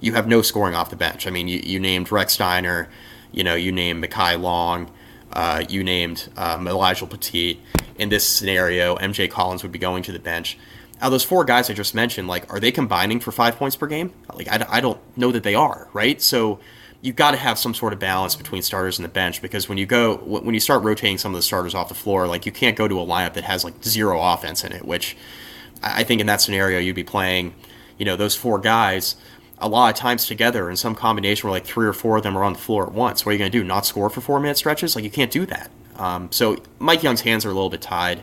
You 0.00 0.12
have 0.12 0.26
no 0.26 0.42
scoring 0.42 0.74
off 0.74 0.90
the 0.90 0.96
bench. 0.96 1.26
I 1.26 1.30
mean, 1.30 1.48
you, 1.48 1.60
you 1.64 1.80
named 1.80 2.08
Rechsteiner, 2.08 2.88
you 3.32 3.42
know, 3.44 3.54
you 3.54 3.72
named 3.72 4.04
Mekhi 4.04 4.40
Long, 4.40 4.90
Uh, 5.32 5.64
you 5.68 5.82
named 5.82 6.28
um, 6.36 6.68
Elijah 6.68 7.06
Petit. 7.06 7.60
In 7.98 8.08
this 8.10 8.26
scenario, 8.28 8.96
MJ 8.96 9.30
Collins 9.30 9.62
would 9.62 9.72
be 9.72 9.78
going 9.78 10.02
to 10.04 10.12
the 10.12 10.18
bench. 10.18 10.58
Of 11.02 11.10
those 11.10 11.24
four 11.24 11.44
guys 11.44 11.68
I 11.68 11.74
just 11.74 11.94
mentioned, 11.94 12.28
like, 12.28 12.50
are 12.52 12.60
they 12.60 12.72
combining 12.72 13.20
for 13.20 13.32
five 13.32 13.56
points 13.56 13.76
per 13.76 13.86
game? 13.86 14.12
Like, 14.32 14.48
I, 14.48 14.64
I 14.76 14.80
don't 14.80 15.00
know 15.16 15.32
that 15.32 15.42
they 15.42 15.54
are, 15.54 15.88
right? 15.92 16.22
So 16.22 16.58
you've 17.00 17.16
got 17.16 17.32
to 17.32 17.36
have 17.36 17.58
some 17.58 17.74
sort 17.74 17.92
of 17.92 17.98
balance 17.98 18.34
between 18.34 18.62
starters 18.62 18.98
and 18.98 19.04
the 19.04 19.10
bench 19.10 19.42
because 19.42 19.68
when 19.68 19.78
you 19.78 19.86
go 19.86 20.16
when 20.16 20.54
you 20.54 20.60
start 20.60 20.82
rotating 20.82 21.18
some 21.18 21.34
of 21.34 21.38
the 21.38 21.42
starters 21.42 21.74
off 21.74 21.88
the 21.88 21.94
floor, 21.94 22.26
like 22.26 22.46
you 22.46 22.52
can't 22.52 22.76
go 22.76 22.88
to 22.88 23.00
a 23.00 23.04
lineup 23.04 23.34
that 23.34 23.44
has 23.44 23.64
like 23.64 23.82
zero 23.84 24.20
offense 24.20 24.64
in 24.64 24.72
it. 24.72 24.84
Which 24.84 25.16
I 25.82 26.02
think 26.04 26.20
in 26.20 26.26
that 26.26 26.40
scenario 26.40 26.78
you'd 26.78 26.96
be 26.96 27.04
playing, 27.04 27.54
you 27.98 28.04
know, 28.04 28.16
those 28.16 28.34
four 28.34 28.58
guys 28.58 29.16
a 29.58 29.68
lot 29.68 29.88
of 29.88 29.98
times 29.98 30.26
together 30.26 30.68
in 30.68 30.76
some 30.76 30.94
combination 30.94 31.48
where 31.48 31.56
like 31.56 31.64
three 31.64 31.86
or 31.86 31.92
four 31.92 32.18
of 32.18 32.22
them 32.22 32.36
are 32.36 32.44
on 32.44 32.52
the 32.52 32.58
floor 32.58 32.86
at 32.86 32.92
once. 32.92 33.24
What 33.24 33.30
are 33.30 33.32
you 33.32 33.38
going 33.38 33.50
to 33.50 33.58
do? 33.58 33.64
Not 33.64 33.86
score 33.86 34.10
for 34.10 34.20
four 34.20 34.38
minute 34.40 34.58
stretches? 34.58 34.94
Like 34.94 35.04
you 35.04 35.10
can't 35.10 35.30
do 35.30 35.46
that. 35.46 35.70
Um, 35.96 36.30
so 36.30 36.56
Mike 36.78 37.02
Young's 37.02 37.22
hands 37.22 37.44
are 37.46 37.50
a 37.50 37.54
little 37.54 37.70
bit 37.70 37.80
tied 37.80 38.22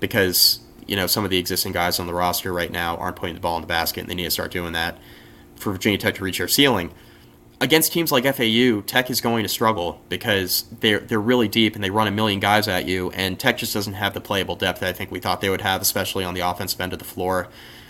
because 0.00 0.60
you 0.86 0.96
know 0.96 1.06
some 1.06 1.24
of 1.24 1.30
the 1.30 1.38
existing 1.38 1.72
guys 1.72 1.98
on 1.98 2.06
the 2.06 2.14
roster 2.14 2.52
right 2.52 2.70
now 2.70 2.96
aren't 2.96 3.16
putting 3.16 3.34
the 3.34 3.40
ball 3.40 3.56
in 3.56 3.62
the 3.62 3.68
basket, 3.68 4.00
and 4.00 4.10
they 4.10 4.14
need 4.14 4.24
to 4.24 4.30
start 4.30 4.50
doing 4.50 4.72
that 4.72 4.98
for 5.56 5.72
Virginia 5.72 5.98
Tech 5.98 6.16
to 6.16 6.24
reach 6.24 6.38
their 6.38 6.48
ceiling. 6.48 6.92
Against 7.60 7.92
teams 7.92 8.12
like 8.12 8.24
FAU, 8.24 8.82
Tech 8.82 9.10
is 9.10 9.20
going 9.20 9.42
to 9.42 9.48
struggle 9.48 10.00
because 10.08 10.64
they're 10.80 11.00
they're 11.00 11.20
really 11.20 11.48
deep 11.48 11.74
and 11.74 11.82
they 11.82 11.90
run 11.90 12.06
a 12.06 12.12
million 12.12 12.38
guys 12.38 12.68
at 12.68 12.86
you, 12.86 13.10
and 13.10 13.38
Tech 13.38 13.58
just 13.58 13.74
doesn't 13.74 13.94
have 13.94 14.14
the 14.14 14.20
playable 14.20 14.54
depth 14.54 14.80
that 14.80 14.88
I 14.88 14.92
think 14.92 15.10
we 15.10 15.18
thought 15.18 15.40
they 15.40 15.50
would 15.50 15.62
have, 15.62 15.82
especially 15.82 16.22
on 16.24 16.34
the 16.34 16.40
offensive 16.40 16.80
end 16.80 16.92
of 16.92 17.00
the 17.00 17.04
floor 17.04 17.48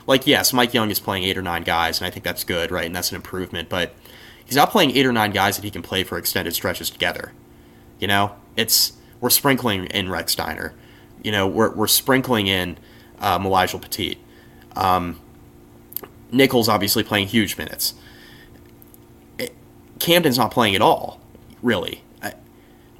like 0.09 0.26
yes, 0.26 0.54
Mike 0.54 0.72
Young 0.72 0.90
is 0.90 0.98
playing 0.98 1.24
eight 1.24 1.37
or 1.37 1.42
nine 1.42 1.62
guys, 1.62 2.00
and 2.00 2.07
I 2.07 2.11
think 2.11 2.24
that's 2.24 2.42
good, 2.42 2.70
right? 2.72 2.87
And 2.87 2.96
that's 2.96 3.11
an 3.11 3.16
improvement. 3.16 3.68
But 3.68 3.94
he's 4.44 4.57
not 4.57 4.70
playing 4.70 4.96
eight 4.96 5.04
or 5.04 5.12
nine 5.12 5.31
guys 5.31 5.57
that 5.57 5.64
he 5.64 5.70
can 5.70 5.83
play 5.83 6.02
for 6.02 6.16
extended 6.16 6.54
stretches 6.54 6.88
together. 6.88 7.33
You 8.00 8.09
know, 8.09 8.35
it's 8.57 8.94
we're 9.20 9.31
sprinkling 9.31 9.85
in 9.87 10.07
Rechsteiner. 10.07 10.72
You 11.22 11.31
know, 11.31 11.46
we're 11.46 11.72
we're 11.74 11.88
sprinkling 11.88 12.46
in 12.46 12.78
um, 13.20 13.44
Elijah 13.44 13.78
Petit. 13.78 14.18
Um, 14.74 15.20
Nickel 16.33 16.68
obviously 16.70 17.04
playing 17.04 17.28
huge 17.28 17.59
minutes. 17.59 17.92
Camden's 19.98 20.38
not 20.38 20.50
playing 20.50 20.74
at 20.74 20.82
all, 20.82 21.20
really 21.62 22.02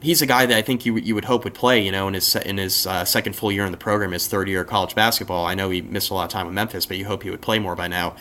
he's 0.01 0.23
a 0.23 0.27
guy 0.27 0.47
that 0.47 0.57
I 0.57 0.63
think 0.63 0.87
you 0.87 0.97
you 0.97 1.15
would 1.15 1.25
hope 1.25 1.45
would 1.45 1.55
play. 1.55 1.85
You 1.85 1.93
know, 1.93 2.09
in 2.09 2.15
his 2.15 2.35
in 2.37 2.59
his 2.59 2.87
uh, 2.87 3.05
second 3.05 3.35
full 3.35 3.53
year 3.53 3.65
in 3.65 3.73
the 3.73 3.79
program, 3.79 4.13
his 4.13 4.29
third 4.29 4.49
year 4.49 4.63
of 4.63 4.67
college 4.67 4.95
basketball. 4.95 5.47
I 5.47 5.55
know 5.55 5.71
he 5.71 5.81
missed 5.81 6.11
a 6.11 6.15
lot 6.15 6.25
of 6.25 6.31
time 6.31 6.47
with 6.47 6.55
Memphis, 6.55 6.87
but 6.87 6.97
you 6.97 7.07
hope 7.07 7.23
he 7.23 7.31
would 7.31 7.41
play 7.41 7.59
more 7.59 7.77
by 7.77 7.89
now. 7.89 8.17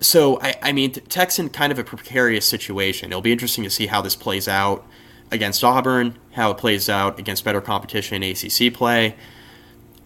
So 0.00 0.40
I, 0.40 0.54
I 0.62 0.72
mean, 0.72 0.92
Tech's 0.92 1.38
in 1.38 1.50
kind 1.50 1.72
of 1.72 1.78
a 1.78 1.84
precarious 1.84 2.46
situation. 2.46 3.10
It'll 3.10 3.20
be 3.20 3.32
interesting 3.32 3.64
to 3.64 3.70
see 3.70 3.86
how 3.86 4.00
this 4.00 4.16
plays 4.16 4.48
out 4.48 4.86
against 5.30 5.62
Auburn, 5.62 6.16
how 6.32 6.50
it 6.50 6.58
plays 6.58 6.88
out 6.88 7.18
against 7.18 7.44
better 7.44 7.60
competition 7.60 8.22
in 8.22 8.30
ACC 8.30 8.72
play. 8.72 9.14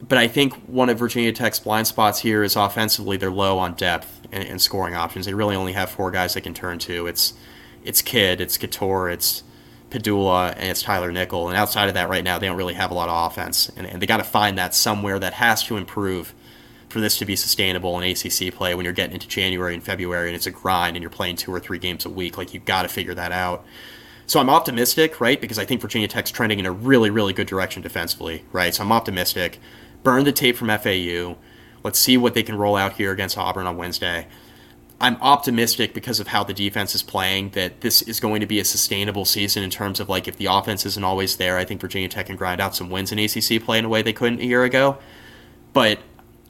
But 0.07 0.19
I 0.19 0.29
think 0.29 0.55
one 0.67 0.91
of 0.91 0.99
Virginia 0.99 1.33
Tech's 1.33 1.59
blind 1.59 1.87
spots 1.87 2.21
here 2.21 2.43
is 2.43 2.57
offensively 2.57 3.17
they're 3.17 3.31
low 3.31 3.59
on 3.59 3.75
depth 3.75 4.21
and, 4.33 4.45
and 4.45 4.61
scoring 4.61 4.95
options. 4.95 5.25
They 5.25 5.33
really 5.35 5.57
only 5.57 5.73
have 5.73 5.89
four 5.91 6.11
guys 6.11 6.35
they 6.35 6.43
can 6.43 6.53
turn 6.53 6.79
to. 6.81 7.07
It's 7.07 7.33
it's 7.85 8.03
Kidd, 8.03 8.41
it's 8.41 8.59
Cattoor, 8.59 9.13
it's 9.13 9.43
Pedulla, 9.91 10.53
and 10.57 10.71
it's 10.71 10.83
Tyler 10.83 11.13
Nickel. 11.13 11.49
And 11.49 11.57
outside 11.57 11.89
of 11.89 11.95
that, 11.95 12.09
right 12.09 12.25
now, 12.25 12.39
they 12.39 12.47
don't 12.47 12.57
really 12.57 12.75
have 12.75 12.91
a 12.91 12.95
lot 12.95 13.09
of 13.09 13.31
offense. 13.31 13.71
And, 13.77 13.87
and 13.87 14.01
they 14.03 14.07
got 14.07 14.17
to 14.19 14.25
find 14.25 14.59
that 14.59 14.75
somewhere 14.75 15.19
that 15.19 15.35
has 15.35 15.63
to 15.65 15.77
improve 15.77 16.35
for 16.89 17.01
this 17.01 17.19
to 17.19 17.25
be 17.25 17.37
sustainable 17.37 17.99
in 18.01 18.11
ACC 18.11 18.55
play 18.55 18.75
when 18.75 18.85
you're 18.85 18.95
getting 18.95 19.15
into 19.15 19.29
January 19.29 19.75
and 19.75 19.83
February 19.83 20.29
and 20.29 20.37
it's 20.37 20.47
a 20.47 20.51
grind 20.51 20.97
and 20.97 21.03
you're 21.03 21.11
playing 21.11 21.37
two 21.37 21.53
or 21.53 21.61
three 21.61 21.79
games 21.79 22.05
a 22.05 22.11
week. 22.11 22.37
Like, 22.39 22.55
you've 22.55 22.65
got 22.65 22.83
to 22.83 22.89
figure 22.89 23.15
that 23.15 23.33
out. 23.33 23.65
So 24.27 24.41
I'm 24.41 24.49
optimistic, 24.49 25.21
right? 25.21 25.41
Because 25.41 25.59
I 25.59 25.65
think 25.65 25.81
Virginia 25.81 26.09
Tech's 26.09 26.31
trending 26.31 26.59
in 26.59 26.67
a 26.67 26.73
really, 26.73 27.11
really 27.11 27.33
good 27.33 27.47
direction 27.47 27.83
defensively, 27.83 28.45
right? 28.53 28.75
So 28.75 28.83
I'm 28.83 28.93
optimistic. 28.93 29.61
Burn 30.05 30.25
the 30.25 30.33
tape 30.33 30.57
from 30.57 30.69
FAU. 30.69 31.37
Let's 31.83 31.99
see 31.99 32.17
what 32.17 32.35
they 32.35 32.43
can 32.43 32.57
roll 32.57 32.77
out 32.77 32.93
here 32.93 33.11
against 33.11 33.37
Auburn 33.37 33.67
on 33.67 33.77
Wednesday. 33.77 34.29
I'm 35.01 35.17
optimistic 35.17 35.93
because 35.93 36.21
of 36.21 36.29
how 36.29 36.45
the 36.45 36.55
defense 36.55 36.95
is 36.95 37.03
playing 37.03 37.51
that 37.51 37.81
this 37.81 38.01
is 38.03 38.21
going 38.21 38.41
to 38.41 38.47
be 38.47 38.61
a 38.61 38.65
sustainable 38.65 39.25
season 39.25 39.63
in 39.63 39.71
terms 39.71 40.01
of 40.01 40.09
like 40.09 40.29
if 40.29 40.37
the 40.37 40.47
offense 40.47 40.87
isn't 40.87 41.03
always 41.03 41.37
there, 41.37 41.59
I 41.59 41.65
think 41.65 41.81
Virginia 41.81 42.09
Tech 42.09 42.27
can 42.27 42.37
grind 42.37 42.61
out 42.61 42.77
some 42.77 42.91
wins 42.91 43.13
in 43.13 43.19
ACC 43.19 43.65
play 43.65 43.79
in 43.79 43.87
a 43.87 43.89
way 43.89 44.03
they 44.03 44.13
couldn't 44.13 44.41
a 44.41 44.45
year 44.45 44.63
ago. 44.63 44.99
But 45.73 45.99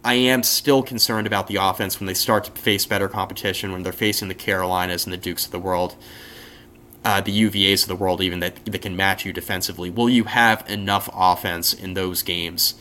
I 0.04 0.14
am 0.14 0.42
still 0.42 0.82
concerned 0.82 1.26
about 1.26 1.46
the 1.46 1.56
offense 1.56 1.98
when 1.98 2.06
they 2.06 2.14
start 2.14 2.44
to 2.44 2.50
face 2.50 2.84
better 2.84 3.08
competition, 3.08 3.72
when 3.72 3.84
they're 3.84 3.92
facing 3.92 4.28
the 4.28 4.34
Carolinas 4.34 5.04
and 5.04 5.12
the 5.12 5.16
Dukes 5.16 5.46
of 5.46 5.52
the 5.52 5.58
world, 5.58 5.96
uh, 7.04 7.20
the 7.20 7.42
UVAs 7.42 7.82
of 7.82 7.88
the 7.88 7.96
world, 7.96 8.20
even 8.20 8.40
that, 8.40 8.64
that 8.66 8.82
can 8.82 8.96
match 8.96 9.24
you 9.24 9.32
defensively. 9.32 9.90
Will 9.90 10.10
you 10.10 10.24
have 10.24 10.68
enough 10.68 11.08
offense 11.14 11.72
in 11.72 11.94
those 11.94 12.22
games 12.22 12.74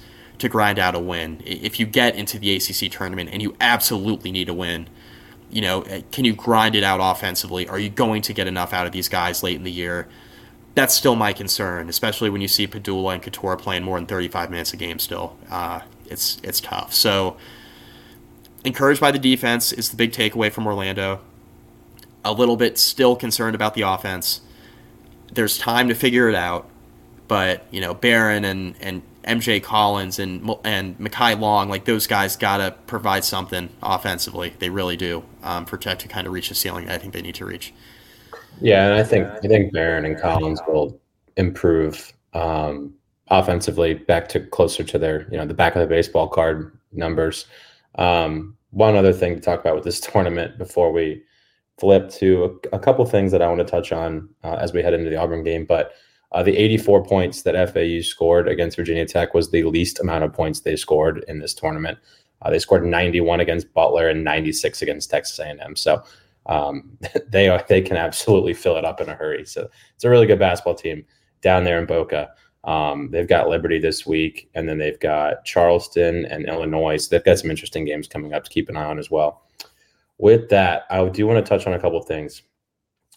to 0.43 0.49
grind 0.49 0.77
out 0.77 0.93
a 0.95 0.99
win? 0.99 1.41
If 1.45 1.79
you 1.79 1.85
get 1.85 2.15
into 2.15 2.37
the 2.37 2.55
ACC 2.55 2.91
tournament 2.91 3.29
and 3.33 3.41
you 3.41 3.55
absolutely 3.59 4.31
need 4.31 4.49
a 4.49 4.53
win, 4.53 4.87
you 5.49 5.61
know, 5.61 5.81
eh, 5.83 6.01
can 6.11 6.25
you 6.25 6.33
grind 6.33 6.75
it 6.75 6.83
out 6.83 6.99
offensively? 7.01 7.67
Are 7.67 7.79
you 7.79 7.89
going 7.89 8.21
to 8.23 8.33
get 8.33 8.47
enough 8.47 8.73
out 8.73 8.85
of 8.85 8.91
these 8.91 9.07
guys 9.07 9.43
late 9.43 9.55
in 9.55 9.63
the 9.63 9.71
year? 9.71 10.07
That's 10.75 10.95
still 10.95 11.15
my 11.15 11.33
concern, 11.33 11.89
especially 11.89 12.29
when 12.29 12.41
you 12.41 12.47
see 12.47 12.67
Pedulla 12.67 13.13
and 13.13 13.23
Cattoor 13.23 13.57
playing 13.57 13.83
more 13.83 13.97
than 13.97 14.07
35 14.07 14.49
minutes 14.49 14.73
a 14.73 14.77
game 14.77 14.99
still. 14.99 15.37
Uh, 15.49 15.81
it's 16.09 16.39
it's 16.43 16.59
tough. 16.59 16.93
So 16.93 17.37
encouraged 18.63 18.99
by 18.99 19.11
the 19.11 19.19
defense 19.19 19.71
is 19.71 19.89
the 19.89 19.95
big 19.95 20.11
takeaway 20.11 20.51
from 20.51 20.65
Orlando. 20.65 21.21
A 22.25 22.33
little 22.33 22.57
bit 22.57 22.77
still 22.77 23.15
concerned 23.15 23.55
about 23.55 23.75
the 23.75 23.81
offense. 23.81 24.41
There's 25.31 25.57
time 25.57 25.87
to 25.89 25.95
figure 25.95 26.29
it 26.29 26.35
out, 26.35 26.69
but 27.27 27.65
you 27.69 27.79
know 27.79 27.93
Beran 27.93 28.43
and 28.43 28.75
and 28.81 29.03
MJ 29.23 29.61
Collins 29.61 30.19
and 30.19 30.49
and 30.63 30.97
Mekhi 30.99 31.39
Long, 31.39 31.69
like 31.69 31.85
those 31.85 32.07
guys, 32.07 32.35
gotta 32.35 32.75
provide 32.87 33.23
something 33.23 33.69
offensively. 33.81 34.53
They 34.59 34.69
really 34.69 34.97
do 34.97 35.23
um, 35.41 35.65
for 35.65 35.77
Tech 35.77 35.99
to 35.99 36.07
kind 36.07 36.27
of 36.27 36.33
reach 36.33 36.49
the 36.49 36.55
ceiling. 36.55 36.89
I 36.89 36.97
think 36.97 37.13
they 37.13 37.21
need 37.21 37.35
to 37.35 37.45
reach. 37.45 37.73
Yeah, 38.61 38.87
and 38.87 38.93
I 38.95 39.03
think 39.03 39.27
I 39.27 39.47
think 39.47 39.73
Beran 39.73 40.05
and 40.05 40.19
Collins 40.19 40.61
will 40.67 40.99
improve 41.37 42.13
um, 42.33 42.93
offensively 43.29 43.93
back 43.93 44.27
to 44.29 44.39
closer 44.39 44.83
to 44.83 44.99
their 44.99 45.27
you 45.31 45.37
know 45.37 45.45
the 45.45 45.53
back 45.53 45.75
of 45.75 45.81
the 45.81 45.87
baseball 45.87 46.27
card 46.27 46.77
numbers. 46.91 47.45
Um, 47.95 48.57
one 48.71 48.95
other 48.95 49.13
thing 49.13 49.35
to 49.35 49.41
talk 49.41 49.59
about 49.59 49.75
with 49.75 49.83
this 49.83 49.99
tournament 50.11 50.57
before 50.57 50.91
we 50.91 51.23
flip 51.79 52.09
to 52.11 52.59
a, 52.71 52.75
a 52.77 52.79
couple 52.79 53.05
things 53.05 53.31
that 53.31 53.41
I 53.41 53.47
want 53.47 53.59
to 53.59 53.65
touch 53.65 53.91
on 53.91 54.29
uh, 54.43 54.57
as 54.59 54.73
we 54.73 54.83
head 54.83 54.93
into 54.93 55.09
the 55.09 55.15
Auburn 55.15 55.43
game, 55.43 55.65
but 55.65 55.93
uh, 56.33 56.43
the 56.43 56.57
84 56.57 57.05
points 57.05 57.43
that 57.43 57.73
FAU 57.73 58.01
scored 58.01 58.47
against 58.47 58.77
Virginia 58.77 59.05
Tech 59.05 59.33
was 59.33 59.51
the 59.51 59.63
least 59.63 59.99
amount 59.99 60.23
of 60.23 60.33
points 60.33 60.61
they 60.61 60.75
scored 60.75 61.23
in 61.27 61.39
this 61.39 61.53
tournament. 61.53 61.97
Uh, 62.41 62.49
they 62.49 62.59
scored 62.59 62.85
91 62.85 63.39
against 63.39 63.73
Butler 63.73 64.09
and 64.09 64.23
96 64.23 64.81
against 64.81 65.09
Texas 65.09 65.39
A&M. 65.39 65.75
So 65.75 66.03
um, 66.47 66.97
they 67.29 67.49
are, 67.49 67.63
they 67.69 67.81
can 67.81 67.97
absolutely 67.97 68.53
fill 68.53 68.77
it 68.77 68.85
up 68.85 68.99
in 68.99 69.09
a 69.09 69.15
hurry. 69.15 69.45
So 69.45 69.69
it's 69.95 70.03
a 70.03 70.09
really 70.09 70.25
good 70.25 70.39
basketball 70.39 70.75
team 70.75 71.05
down 71.41 71.63
there 71.63 71.79
in 71.79 71.85
Boca. 71.85 72.31
Um, 72.63 73.09
they've 73.11 73.27
got 73.27 73.49
Liberty 73.49 73.77
this 73.77 74.05
week, 74.05 74.49
and 74.55 74.67
then 74.67 74.77
they've 74.77 74.99
got 74.99 75.43
Charleston 75.43 76.25
and 76.25 76.47
Illinois. 76.47 76.97
So 76.97 77.09
they've 77.09 77.25
got 77.25 77.39
some 77.39 77.51
interesting 77.51 77.85
games 77.85 78.07
coming 78.07 78.33
up 78.33 78.43
to 78.45 78.49
keep 78.49 78.69
an 78.69 78.77
eye 78.77 78.85
on 78.85 78.99
as 78.99 79.11
well. 79.11 79.43
With 80.17 80.49
that, 80.49 80.85
I 80.89 81.05
do 81.09 81.27
want 81.27 81.45
to 81.45 81.49
touch 81.49 81.67
on 81.67 81.73
a 81.73 81.79
couple 81.79 82.01
things. 82.01 82.41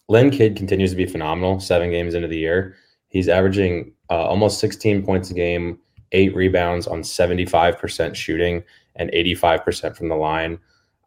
Lynn 0.09 0.31
Kidd 0.31 0.57
continues 0.57 0.91
to 0.91 0.97
be 0.97 1.07
phenomenal 1.07 1.61
seven 1.61 1.91
games 1.91 2.15
into 2.15 2.29
the 2.29 2.39
year. 2.39 2.77
He's 3.09 3.29
averaging 3.29 3.93
uh, 4.11 4.27
almost 4.27 4.61
16 4.61 5.05
points 5.05 5.31
a 5.31 5.35
game, 5.35 5.79
eight 6.13 6.35
rebounds 6.35 6.87
on 6.87 7.03
75% 7.03 8.15
shooting 8.15 8.63
and 8.97 9.11
85% 9.11 9.97
from 9.97 10.09
the 10.09 10.17
line. 10.17 10.59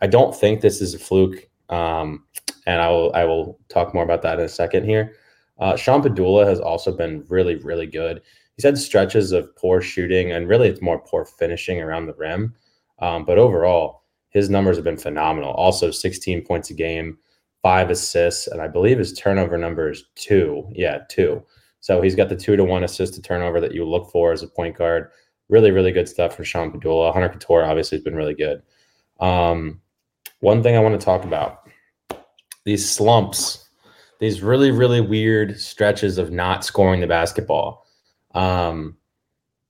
I 0.02 0.08
don't 0.08 0.36
think 0.36 0.62
this 0.62 0.82
is 0.82 0.94
a 0.94 1.00
fluke, 1.00 1.48
um, 1.70 2.24
and 2.66 2.82
I 2.82 2.90
will 2.90 3.12
I 3.14 3.26
will 3.26 3.60
talk 3.70 3.94
more 3.94 4.04
about 4.04 4.22
that 4.22 4.40
in 4.40 4.46
a 4.46 4.50
second 4.50 4.86
here. 4.86 5.14
Uh, 5.60 5.76
Sean 5.76 6.02
Pedulla 6.02 6.46
has 6.46 6.60
also 6.60 6.96
been 6.96 7.26
really 7.28 7.56
really 7.56 7.88
good. 7.88 8.22
He's 8.56 8.64
had 8.64 8.78
stretches 8.78 9.32
of 9.32 9.54
poor 9.56 9.82
shooting, 9.82 10.32
and 10.32 10.48
really 10.48 10.70
it's 10.70 10.82
more 10.82 11.00
poor 11.00 11.26
finishing 11.26 11.82
around 11.82 12.06
the 12.06 12.14
rim. 12.14 12.56
Um, 13.00 13.26
but 13.26 13.38
overall, 13.38 14.04
his 14.30 14.50
numbers 14.50 14.76
have 14.78 14.84
been 14.84 14.98
phenomenal. 14.98 15.52
Also, 15.52 15.92
16 15.92 16.46
points 16.46 16.70
a 16.70 16.74
game, 16.74 17.18
five 17.62 17.90
assists, 17.90 18.48
and 18.48 18.62
I 18.62 18.68
believe 18.68 18.98
his 18.98 19.14
turnover 19.14 19.58
number 19.58 19.90
is 19.90 20.06
two. 20.16 20.70
Yeah, 20.74 21.00
two. 21.10 21.44
So 21.82 22.02
he's 22.02 22.16
got 22.16 22.30
the 22.30 22.36
two 22.36 22.56
to 22.56 22.64
one 22.64 22.84
assist 22.84 23.14
to 23.16 23.22
turnover 23.22 23.62
that 23.62 23.74
you 23.74 23.86
look 23.86 24.12
for 24.12 24.32
as 24.32 24.44
a 24.44 24.48
point 24.48 24.78
guard. 24.78 25.10
Really, 25.48 25.72
really 25.72 25.92
good 25.92 26.08
stuff 26.08 26.36
from 26.36 26.46
Sean 26.46 26.72
Pedulla. 26.72 27.14
Hunter 27.14 27.30
Cattoor 27.30 27.68
obviously 27.68 27.98
has 27.98 28.04
been 28.04 28.16
really 28.16 28.36
good. 28.36 28.62
Um, 29.20 29.82
one 30.42 30.62
thing 30.64 30.76
I 30.76 30.80
want 30.80 31.00
to 31.00 31.04
talk 31.04 31.24
about 31.24 31.68
these 32.66 32.88
slumps, 32.88 33.70
these 34.20 34.42
really, 34.42 34.72
really 34.72 35.02
weird 35.02 35.60
stretches 35.60 36.18
of 36.18 36.32
not 36.32 36.64
scoring 36.64 37.02
the 37.02 37.08
basketball. 37.08 37.86
Um, 38.36 38.98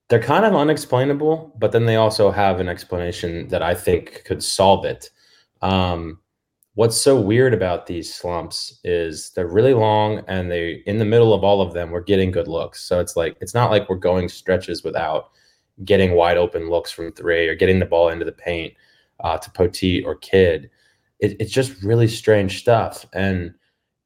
they're 0.09 0.21
kind 0.21 0.43
of 0.43 0.55
unexplainable, 0.55 1.55
but 1.57 1.71
then 1.71 1.85
they 1.85 1.95
also 1.95 2.31
have 2.31 2.59
an 2.59 2.67
explanation 2.67 3.47
that 3.49 3.61
I 3.61 3.75
think 3.75 4.23
could 4.25 4.43
solve 4.43 4.85
it. 4.85 5.11
Um, 5.61 6.19
what's 6.75 6.97
so 6.99 7.19
weird 7.19 7.53
about 7.53 7.87
these 7.87 8.13
slumps 8.13 8.79
is 8.83 9.31
they're 9.35 9.47
really 9.47 9.73
long 9.73 10.23
and 10.27 10.51
they 10.51 10.83
in 10.85 10.99
the 10.99 11.05
middle 11.05 11.33
of 11.33 11.43
all 11.43 11.61
of 11.61 11.73
them 11.73 11.91
we're 11.91 11.99
getting 12.01 12.31
good 12.31 12.47
looks 12.47 12.83
so 12.83 12.99
it's 12.99 13.15
like 13.15 13.35
it's 13.41 13.53
not 13.53 13.71
like 13.71 13.89
we're 13.89 13.95
going 13.95 14.29
stretches 14.29 14.83
without 14.83 15.31
getting 15.85 16.13
wide 16.13 16.37
open 16.37 16.69
looks 16.69 16.91
from 16.91 17.11
three 17.11 17.47
or 17.47 17.55
getting 17.55 17.79
the 17.79 17.85
ball 17.85 18.09
into 18.09 18.25
the 18.25 18.31
paint 18.31 18.73
uh, 19.21 19.37
to 19.37 19.49
Poteat 19.51 20.05
or 20.05 20.15
Kidd 20.15 20.69
It, 21.19 21.35
it's 21.39 21.51
just 21.51 21.81
really 21.83 22.07
strange 22.07 22.59
stuff. 22.59 23.05
And 23.13 23.53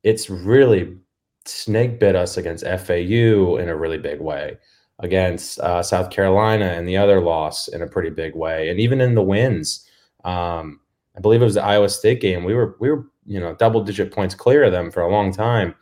it's 0.04 0.30
really 0.30 0.98
snake 1.46 2.00
bit 2.00 2.16
us 2.16 2.38
against 2.38 2.66
FAU 2.66 3.58
in 3.58 3.70
a 3.70 3.76
really 3.76 3.98
big 3.98 4.20
way, 4.20 4.58
against 5.00 5.60
uh, 5.60 5.84
South 5.84 6.10
Carolina 6.10 6.66
and 6.66 6.88
the 6.88 6.98
other 6.98 7.22
loss 7.22 7.68
in 7.68 7.82
a 7.82 7.88
pretty 7.88 8.10
big 8.10 8.36
way. 8.36 8.70
And 8.70 8.80
even 8.80 9.02
in 9.02 9.16
the 9.16 9.22
wins, 9.22 9.88
um, 10.26 10.80
I 11.16 11.20
believe 11.20 11.42
it 11.42 11.46
was 11.46 11.54
the 11.54 11.64
Iowa 11.64 11.90
State 11.90 12.22
game. 12.22 12.44
We 12.44 12.54
were, 12.54 12.76
we 12.80 12.90
were, 12.90 13.06
you 13.26 13.40
know, 13.40 13.56
double 13.56 13.84
digit 13.84 14.12
points 14.12 14.36
clear 14.36 14.64
of 14.64 14.72
them 14.72 14.92
for 14.92 15.02
a 15.02 15.12
long 15.12 15.32
time. 15.32 15.76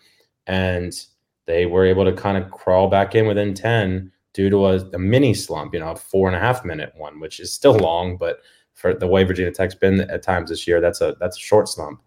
And 0.47 0.93
they 1.45 1.65
were 1.65 1.85
able 1.85 2.05
to 2.05 2.13
kind 2.13 2.37
of 2.37 2.51
crawl 2.51 2.87
back 2.87 3.15
in 3.15 3.27
within 3.27 3.53
10 3.53 4.11
due 4.33 4.49
to 4.49 4.67
a, 4.67 4.77
a, 4.93 4.99
mini 4.99 5.33
slump, 5.33 5.73
you 5.73 5.79
know, 5.79 5.91
a 5.91 5.95
four 5.95 6.27
and 6.27 6.35
a 6.35 6.39
half 6.39 6.63
minute 6.63 6.93
one, 6.95 7.19
which 7.19 7.39
is 7.39 7.51
still 7.51 7.73
long, 7.73 8.17
but 8.17 8.39
for 8.73 8.93
the 8.93 9.07
way 9.07 9.23
Virginia 9.23 9.51
Tech's 9.51 9.75
been 9.75 10.01
at 10.01 10.23
times 10.23 10.49
this 10.49 10.67
year, 10.67 10.81
that's 10.81 11.01
a 11.01 11.15
that's 11.19 11.37
a 11.37 11.41
short 11.41 11.67
slump. 11.67 12.01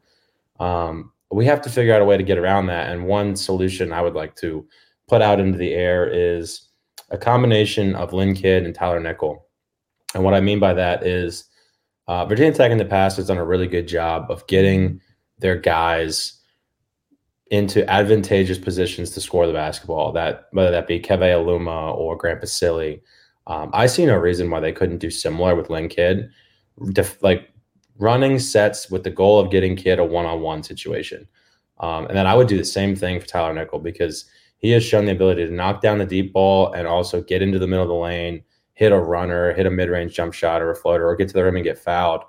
Um, 0.60 1.12
we 1.30 1.44
have 1.46 1.60
to 1.62 1.70
figure 1.70 1.94
out 1.94 2.02
a 2.02 2.04
way 2.04 2.16
to 2.16 2.22
get 2.22 2.38
around 2.38 2.66
that. 2.66 2.90
And 2.90 3.06
one 3.06 3.36
solution 3.36 3.92
I 3.92 4.00
would 4.00 4.14
like 4.14 4.34
to 4.36 4.66
put 5.08 5.22
out 5.22 5.40
into 5.40 5.58
the 5.58 5.72
air 5.72 6.08
is 6.08 6.68
a 7.10 7.18
combination 7.18 7.94
of 7.94 8.12
Lynn 8.12 8.34
Kidd 8.34 8.64
and 8.64 8.74
Tyler 8.74 9.00
Nickel. 9.00 9.46
And 10.14 10.24
what 10.24 10.34
I 10.34 10.40
mean 10.40 10.60
by 10.60 10.74
that 10.74 11.06
is 11.06 11.44
uh, 12.06 12.24
Virginia 12.26 12.52
Tech 12.52 12.70
in 12.70 12.78
the 12.78 12.84
past 12.84 13.16
has 13.16 13.26
done 13.26 13.38
a 13.38 13.44
really 13.44 13.66
good 13.66 13.88
job 13.88 14.30
of 14.30 14.46
getting 14.46 15.00
their 15.38 15.56
guys 15.56 16.40
into 17.50 17.88
advantageous 17.90 18.58
positions 18.58 19.10
to 19.10 19.20
score 19.20 19.46
the 19.46 19.52
basketball. 19.52 20.12
That 20.12 20.48
whether 20.52 20.70
that 20.70 20.86
be 20.86 21.00
Keve 21.00 21.20
Aluma 21.20 21.94
or 21.94 22.16
Grant 22.16 22.40
Basile. 22.40 22.98
Um, 23.46 23.70
I 23.74 23.86
see 23.86 24.06
no 24.06 24.16
reason 24.16 24.50
why 24.50 24.60
they 24.60 24.72
couldn't 24.72 24.98
do 24.98 25.10
similar 25.10 25.54
with 25.54 25.68
Lynn 25.68 25.88
Kidd, 25.88 26.30
def, 26.92 27.22
like 27.22 27.50
running 27.98 28.38
sets 28.38 28.90
with 28.90 29.04
the 29.04 29.10
goal 29.10 29.38
of 29.38 29.50
getting 29.50 29.76
Kidd 29.76 29.98
a 29.98 30.04
one-on-one 30.04 30.62
situation. 30.62 31.28
Um, 31.78 32.06
and 32.06 32.16
then 32.16 32.26
I 32.26 32.34
would 32.34 32.48
do 32.48 32.56
the 32.56 32.64
same 32.64 32.96
thing 32.96 33.20
for 33.20 33.26
Tyler 33.26 33.52
Nickel 33.52 33.80
because 33.80 34.24
he 34.58 34.70
has 34.70 34.82
shown 34.82 35.04
the 35.04 35.12
ability 35.12 35.46
to 35.46 35.52
knock 35.52 35.82
down 35.82 35.98
the 35.98 36.06
deep 36.06 36.32
ball 36.32 36.72
and 36.72 36.86
also 36.86 37.20
get 37.22 37.42
into 37.42 37.58
the 37.58 37.66
middle 37.66 37.82
of 37.82 37.88
the 37.88 37.94
lane, 37.94 38.42
hit 38.74 38.92
a 38.92 38.98
runner, 38.98 39.52
hit 39.54 39.66
a 39.66 39.70
mid-range 39.70 40.14
jump 40.14 40.34
shot 40.34 40.60
or 40.60 40.70
a 40.70 40.76
floater, 40.76 41.08
or 41.08 41.16
get 41.16 41.28
to 41.28 41.34
the 41.34 41.44
rim 41.44 41.56
and 41.56 41.64
get 41.64 41.78
fouled. 41.78 42.22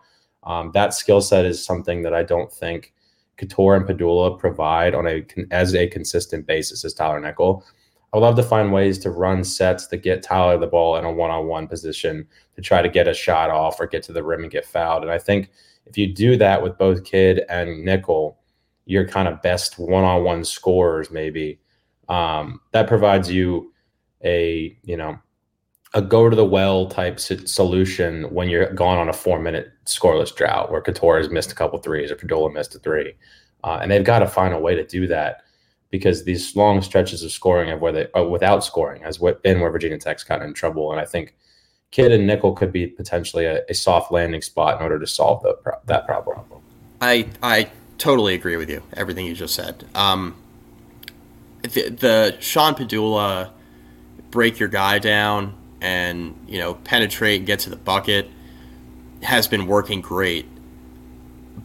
Um, 0.43 0.71
that 0.73 0.93
skill 0.93 1.21
set 1.21 1.45
is 1.45 1.63
something 1.63 2.03
that 2.03 2.13
I 2.13 2.23
don't 2.23 2.51
think 2.51 2.93
Cattoor 3.37 3.75
and 3.75 3.85
Pedulla 3.85 4.37
provide 4.39 4.93
on 4.93 5.07
a 5.07 5.25
as 5.51 5.75
a 5.75 5.87
consistent 5.87 6.45
basis 6.45 6.85
as 6.85 6.93
Tyler 6.93 7.19
Nickel. 7.19 7.63
I 8.13 8.17
would 8.17 8.23
love 8.23 8.35
to 8.37 8.43
find 8.43 8.71
ways 8.71 8.97
to 8.99 9.09
run 9.09 9.43
sets 9.43 9.87
to 9.87 9.97
get 9.97 10.23
Tyler 10.23 10.57
the 10.57 10.67
ball 10.67 10.95
in 10.95 11.03
a 11.03 11.11
one-on-one 11.11 11.67
position 11.67 12.25
to 12.55 12.61
try 12.61 12.81
to 12.81 12.87
get 12.87 13.09
a 13.09 13.13
shot 13.13 13.49
off 13.49 13.79
or 13.79 13.87
get 13.87 14.03
to 14.03 14.13
the 14.13 14.23
rim 14.23 14.43
and 14.43 14.51
get 14.51 14.65
fouled. 14.65 15.03
And 15.03 15.11
I 15.11 15.17
think 15.17 15.49
if 15.85 15.97
you 15.97 16.13
do 16.13 16.37
that 16.37 16.63
with 16.63 16.77
both 16.77 17.03
Kidd 17.03 17.43
and 17.49 17.83
Nickel, 17.83 18.37
your 18.85 19.05
kind 19.05 19.27
of 19.27 19.41
best 19.41 19.77
one-on-one 19.79 20.45
scorers 20.45 21.11
maybe. 21.11 21.59
Um, 22.07 22.61
that 22.71 22.87
provides 22.87 23.31
you 23.31 23.73
a 24.23 24.77
you 24.83 24.95
know 24.95 25.19
a 25.93 26.01
go 26.01 26.29
to 26.29 26.35
the 26.35 26.45
well 26.45 26.87
type 26.87 27.19
solution 27.19 28.23
when 28.33 28.49
you're 28.49 28.71
gone 28.73 28.97
on 28.97 29.09
a 29.09 29.13
four 29.13 29.39
minute 29.39 29.71
scoreless 29.85 30.35
drought 30.35 30.71
where 30.71 30.81
Cattoor 30.81 31.17
has 31.17 31.29
missed 31.29 31.51
a 31.51 31.55
couple 31.55 31.79
threes 31.79 32.11
or 32.11 32.15
Pedulla 32.15 32.53
missed 32.53 32.75
a 32.75 32.79
three. 32.79 33.13
Uh, 33.63 33.79
and 33.81 33.89
they've 33.89 34.03
got 34.03 34.19
to 34.19 34.27
find 34.27 34.53
a 34.53 34.59
way 34.59 34.75
to 34.75 34.85
do 34.85 35.07
that 35.07 35.43
because 35.89 36.23
these 36.25 36.55
long 36.55 36.81
stretches 36.81 37.23
of 37.23 37.31
scoring 37.31 37.71
of 37.71 37.79
where 37.79 37.91
they 37.91 38.11
uh, 38.11 38.23
without 38.23 38.63
scoring 38.63 39.01
has 39.01 39.17
been 39.17 39.59
where 39.59 39.71
Virginia 39.71 39.97
Tech's 39.97 40.23
gotten 40.23 40.47
in 40.47 40.53
trouble. 40.53 40.91
And 40.91 40.99
I 40.99 41.05
think 41.05 41.35
Kidd 41.91 42.11
and 42.11 42.27
Nickel 42.27 42.53
could 42.53 42.71
be 42.71 42.87
potentially 42.87 43.45
a, 43.45 43.63
a 43.69 43.73
soft 43.73 44.11
landing 44.11 44.41
spot 44.41 44.77
in 44.77 44.83
order 44.83 44.99
to 44.99 45.07
solve 45.07 45.41
the, 45.43 45.57
that 45.85 46.05
problem. 46.05 46.41
I 47.01 47.27
I 47.41 47.69
totally 47.97 48.33
agree 48.33 48.57
with 48.57 48.69
you. 48.69 48.83
Everything 48.93 49.25
you 49.25 49.33
just 49.33 49.55
said. 49.55 49.85
Um, 49.95 50.35
the, 51.61 51.89
the 51.89 52.37
Sean 52.39 52.75
Pedulla 52.75 53.51
break 54.31 54.59
your 54.59 54.69
guy 54.69 54.99
down 54.99 55.55
and 55.81 56.35
you 56.47 56.59
know 56.59 56.75
penetrate 56.75 57.39
and 57.39 57.47
get 57.47 57.59
to 57.59 57.69
the 57.69 57.75
bucket 57.75 58.29
has 59.21 59.47
been 59.47 59.67
working 59.67 60.01
great. 60.01 60.45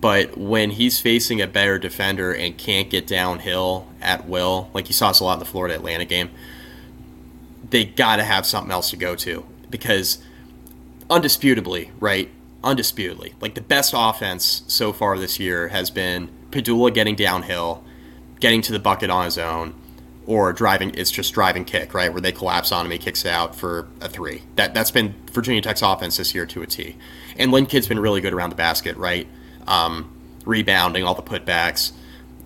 But 0.00 0.38
when 0.38 0.70
he's 0.70 1.00
facing 1.00 1.40
a 1.40 1.46
better 1.46 1.78
defender 1.78 2.34
and 2.34 2.56
can't 2.56 2.88
get 2.88 3.06
downhill 3.06 3.86
at 4.00 4.26
will, 4.26 4.70
like 4.72 4.88
you 4.88 4.94
saw 4.94 5.10
us 5.10 5.20
a 5.20 5.24
lot 5.24 5.34
in 5.34 5.38
the 5.40 5.44
Florida 5.44 5.74
Atlantic 5.74 6.08
game, 6.08 6.30
they 7.68 7.84
got 7.84 8.16
to 8.16 8.24
have 8.24 8.46
something 8.46 8.70
else 8.70 8.90
to 8.90 8.96
go 8.96 9.14
to 9.16 9.44
because 9.68 10.18
undisputably, 11.08 11.90
right? 11.98 12.30
Undisputably, 12.62 13.34
like 13.40 13.54
the 13.54 13.60
best 13.60 13.92
offense 13.96 14.62
so 14.68 14.92
far 14.92 15.18
this 15.18 15.40
year 15.40 15.68
has 15.68 15.90
been 15.90 16.30
Pedulla 16.50 16.92
getting 16.92 17.14
downhill, 17.14 17.82
getting 18.38 18.62
to 18.62 18.72
the 18.72 18.78
bucket 18.78 19.10
on 19.10 19.24
his 19.24 19.38
own, 19.38 19.74
or 20.26 20.52
driving 20.52 20.92
it's 20.94 21.10
just 21.10 21.32
driving 21.34 21.64
kick, 21.64 21.94
right? 21.94 22.12
Where 22.12 22.20
they 22.20 22.32
collapse 22.32 22.72
on 22.72 22.86
him, 22.86 22.92
he 22.92 22.98
kicks 22.98 23.26
out 23.26 23.54
for 23.54 23.88
a 24.00 24.08
three. 24.08 24.42
That 24.56 24.74
that's 24.74 24.90
been 24.90 25.14
Virginia 25.32 25.62
Tech's 25.62 25.82
offense 25.82 26.16
this 26.16 26.34
year 26.34 26.46
to 26.46 26.62
a 26.62 26.66
T. 26.66 26.96
And 27.36 27.50
Lynn 27.50 27.66
Kidd's 27.66 27.88
been 27.88 27.98
really 27.98 28.20
good 28.20 28.32
around 28.32 28.50
the 28.50 28.56
basket, 28.56 28.96
right? 28.96 29.26
Um, 29.66 30.14
rebounding, 30.44 31.04
all 31.04 31.14
the 31.14 31.22
putbacks, 31.22 31.92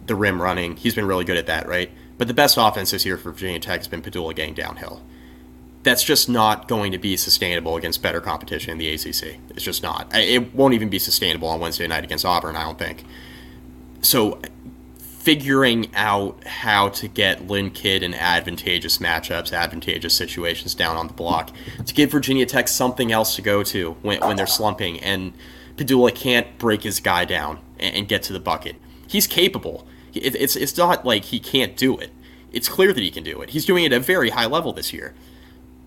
the 0.07 0.15
rim 0.15 0.41
running. 0.41 0.77
He's 0.77 0.95
been 0.95 1.07
really 1.07 1.25
good 1.25 1.37
at 1.37 1.47
that, 1.47 1.69
right? 1.69 1.91
But 2.17 2.29
the 2.29 2.35
best 2.35 2.57
offense 2.59 2.91
this 2.91 3.05
year 3.05 3.17
for 3.17 3.33
Virginia 3.33 3.61
Tech 3.61 3.81
has 3.81 3.89
been 3.89 4.03
Pedulla 4.03 4.35
getting 4.35 4.55
downhill. 4.55 5.03
That's 5.83 6.03
just 6.03 6.29
not 6.29 6.69
going 6.69 6.93
to 6.93 6.99
be 6.99 7.17
sustainable 7.17 7.77
against 7.77 8.01
better 8.01 8.21
competition 8.21 8.71
in 8.71 8.79
the 8.79 8.89
ACC. 8.95 9.39
It's 9.51 9.63
just 9.63 9.83
not. 9.83 10.15
It 10.15 10.55
won't 10.55 10.75
even 10.75 10.89
be 10.89 10.99
sustainable 10.99 11.49
on 11.49 11.61
Wednesday 11.61 11.87
night 11.87 12.05
against 12.05 12.25
Auburn, 12.25 12.57
I 12.57 12.63
don't 12.63 12.79
think. 12.79 13.05
So 14.01 14.41
figuring 15.25 15.91
out 15.95 16.45
how 16.45 16.91
to 16.91 17.09
get 17.09 17.47
Lynn 17.47 17.71
Kidd 17.71 18.03
in 18.03 18.13
advantageous 18.13 18.99
matchups, 18.99 19.55
advantageous 19.55 20.13
situations 20.13 20.75
down 20.75 20.99
on 20.99 21.07
the 21.07 21.15
block 21.15 21.51
to 21.87 21.95
give 21.95 22.11
Virginia 22.11 22.45
Tech 22.45 22.69
something 22.69 23.11
else 23.11 23.35
to 23.37 23.41
go 23.41 23.63
to 23.63 23.93
when, 24.03 24.21
when 24.21 24.37
they're 24.37 24.47
slumping 24.47 25.01
and 25.01 25.33
Pedulla 25.77 26.15
can't 26.15 26.59
break 26.59 26.83
his 26.83 27.01
guy 27.01 27.25
down 27.25 27.59
and, 27.79 27.97
and 27.97 28.09
get 28.09 28.23
to 28.25 28.35
the 28.35 28.39
bucket. 28.39 28.77
He's 29.09 29.27
capable. 29.27 29.89
It, 30.13 30.35
it's, 30.35 30.57
it's 30.57 30.77
not 30.77 31.07
like 31.07 31.25
he 31.25 31.41
can't 31.41 31.75
do 31.75 31.97
it. 31.97 32.11
It's 32.53 32.69
clear 32.69 32.93
that 32.93 33.01
he 33.01 33.11
can 33.11 33.25
do 33.25 33.41
it. 33.41 33.49
He's 33.49 33.65
doing 33.65 33.85
it 33.85 33.95
at 33.95 34.03
a 34.03 34.05
very 34.05 34.29
high 34.29 34.47
level 34.47 34.75
this 34.75 34.93
year. 34.93 35.15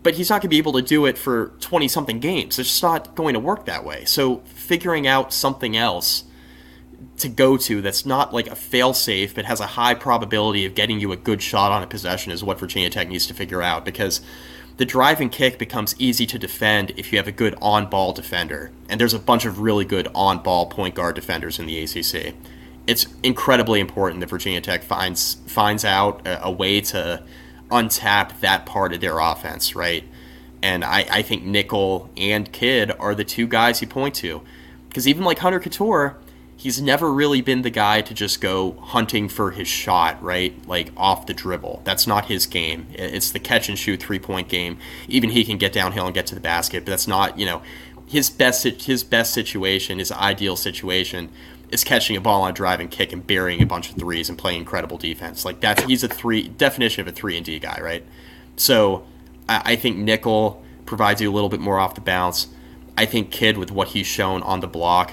But 0.01 0.15
he's 0.15 0.31
not 0.31 0.41
going 0.41 0.49
to 0.49 0.49
be 0.49 0.57
able 0.57 0.73
to 0.73 0.81
do 0.81 1.05
it 1.05 1.15
for 1.15 1.49
20 1.59 1.87
something 1.87 2.19
games. 2.19 2.57
It's 2.57 2.69
just 2.69 2.81
not 2.81 3.13
going 3.13 3.35
to 3.35 3.39
work 3.39 3.65
that 3.65 3.85
way. 3.85 4.03
So 4.05 4.37
figuring 4.45 5.05
out 5.05 5.31
something 5.31 5.77
else 5.77 6.23
to 7.17 7.27
go 7.27 7.57
to 7.57 7.81
that's 7.81 8.05
not 8.05 8.33
like 8.33 8.47
a 8.47 8.55
fail 8.55 8.93
safe 8.93 9.33
but 9.33 9.45
has 9.45 9.59
a 9.59 9.65
high 9.65 9.93
probability 9.93 10.65
of 10.65 10.75
getting 10.75 10.99
you 10.99 11.11
a 11.11 11.17
good 11.17 11.41
shot 11.41 11.71
on 11.71 11.81
a 11.81 11.87
possession 11.87 12.31
is 12.31 12.43
what 12.43 12.59
Virginia 12.59 12.89
Tech 12.89 13.09
needs 13.09 13.25
to 13.27 13.33
figure 13.33 13.61
out 13.61 13.83
because 13.83 14.21
the 14.77 14.85
driving 14.85 15.29
kick 15.29 15.57
becomes 15.57 15.95
easy 15.97 16.27
to 16.27 16.37
defend 16.37 16.91
if 16.91 17.11
you 17.11 17.17
have 17.17 17.27
a 17.27 17.31
good 17.31 17.55
on 17.61 17.89
ball 17.89 18.13
defender. 18.13 18.71
And 18.87 19.01
there's 19.01 19.13
a 19.13 19.19
bunch 19.19 19.45
of 19.45 19.59
really 19.59 19.85
good 19.85 20.07
on 20.13 20.43
ball 20.43 20.67
point 20.67 20.93
guard 20.93 21.15
defenders 21.15 21.57
in 21.59 21.65
the 21.65 21.79
ACC. 21.79 22.35
It's 22.85 23.07
incredibly 23.23 23.79
important 23.79 24.19
that 24.21 24.29
Virginia 24.29 24.61
Tech 24.61 24.83
finds 24.83 25.35
finds 25.47 25.83
out 25.83 26.25
a, 26.25 26.45
a 26.45 26.51
way 26.51 26.79
to 26.81 27.23
untap 27.69 28.39
that 28.39 28.65
part 28.65 28.93
of 28.93 29.01
their 29.01 29.19
offense, 29.19 29.75
right? 29.75 30.03
And 30.61 30.85
I, 30.85 31.05
I 31.09 31.21
think 31.21 31.43
Nickel 31.43 32.09
and 32.15 32.51
Kidd 32.51 32.91
are 32.99 33.13
the 33.13 33.25
two 33.25 33.47
guys 33.47 33.81
you 33.81 33.87
point 33.87 34.15
to. 34.15 34.41
Because 34.87 35.07
even 35.07 35.23
like 35.23 35.39
Hunter 35.39 35.59
Cattoor, 35.59 36.15
he's 36.57 36.81
never 36.81 37.13
really 37.13 37.39
been 37.39 37.61
the 37.61 37.69
guy 37.69 38.01
to 38.01 38.13
just 38.13 38.41
go 38.41 38.71
hunting 38.81 39.29
for 39.29 39.51
his 39.51 39.67
shot, 39.67 40.21
right? 40.21 40.67
Like 40.67 40.91
off 40.97 41.27
the 41.27 41.33
dribble. 41.33 41.81
That's 41.83 42.07
not 42.07 42.25
his 42.25 42.47
game. 42.47 42.87
It's 42.93 43.31
the 43.31 43.39
catch 43.39 43.69
and 43.69 43.77
shoot 43.77 44.01
three 44.01 44.19
point 44.19 44.49
game. 44.49 44.79
Even 45.07 45.29
he 45.29 45.45
can 45.45 45.57
get 45.57 45.71
downhill 45.71 46.05
and 46.05 46.15
get 46.15 46.25
to 46.27 46.35
the 46.35 46.41
basket, 46.41 46.83
but 46.83 46.89
that's 46.89 47.07
not, 47.07 47.37
you 47.37 47.45
know, 47.45 47.61
his 48.07 48.29
best 48.29 48.63
his 48.63 49.03
best 49.03 49.33
situation, 49.33 49.99
his 49.99 50.11
ideal 50.11 50.55
situation 50.55 51.29
is 51.69 51.83
catching 51.83 52.15
a 52.15 52.21
ball 52.21 52.43
on 52.43 52.51
a 52.51 52.53
drive 52.53 52.79
and 52.79 52.89
kick 52.89 53.11
and 53.11 53.27
burying 53.27 53.61
a 53.61 53.65
bunch 53.65 53.89
of 53.89 53.97
threes 53.97 54.29
and 54.29 54.37
playing 54.37 54.59
incredible 54.59 54.97
defense. 54.97 55.45
Like 55.45 55.59
that's 55.59 55.83
he's 55.83 56.03
a 56.03 56.07
three 56.07 56.47
definition 56.47 57.01
of 57.01 57.07
a 57.07 57.11
three 57.11 57.37
and 57.37 57.45
D 57.45 57.59
guy, 57.59 57.79
right? 57.81 58.03
So 58.55 59.05
I, 59.47 59.73
I 59.73 59.75
think 59.75 59.97
Nickel 59.97 60.63
provides 60.85 61.21
you 61.21 61.29
a 61.29 61.33
little 61.33 61.49
bit 61.49 61.59
more 61.59 61.77
off 61.77 61.93
the 61.93 62.01
bounce. 62.01 62.47
I 62.97 63.05
think 63.05 63.29
Kidd 63.29 63.57
with 63.59 63.69
what 63.69 63.89
he's 63.89 64.07
shown 64.07 64.41
on 64.41 64.61
the 64.61 64.67
block 64.67 65.11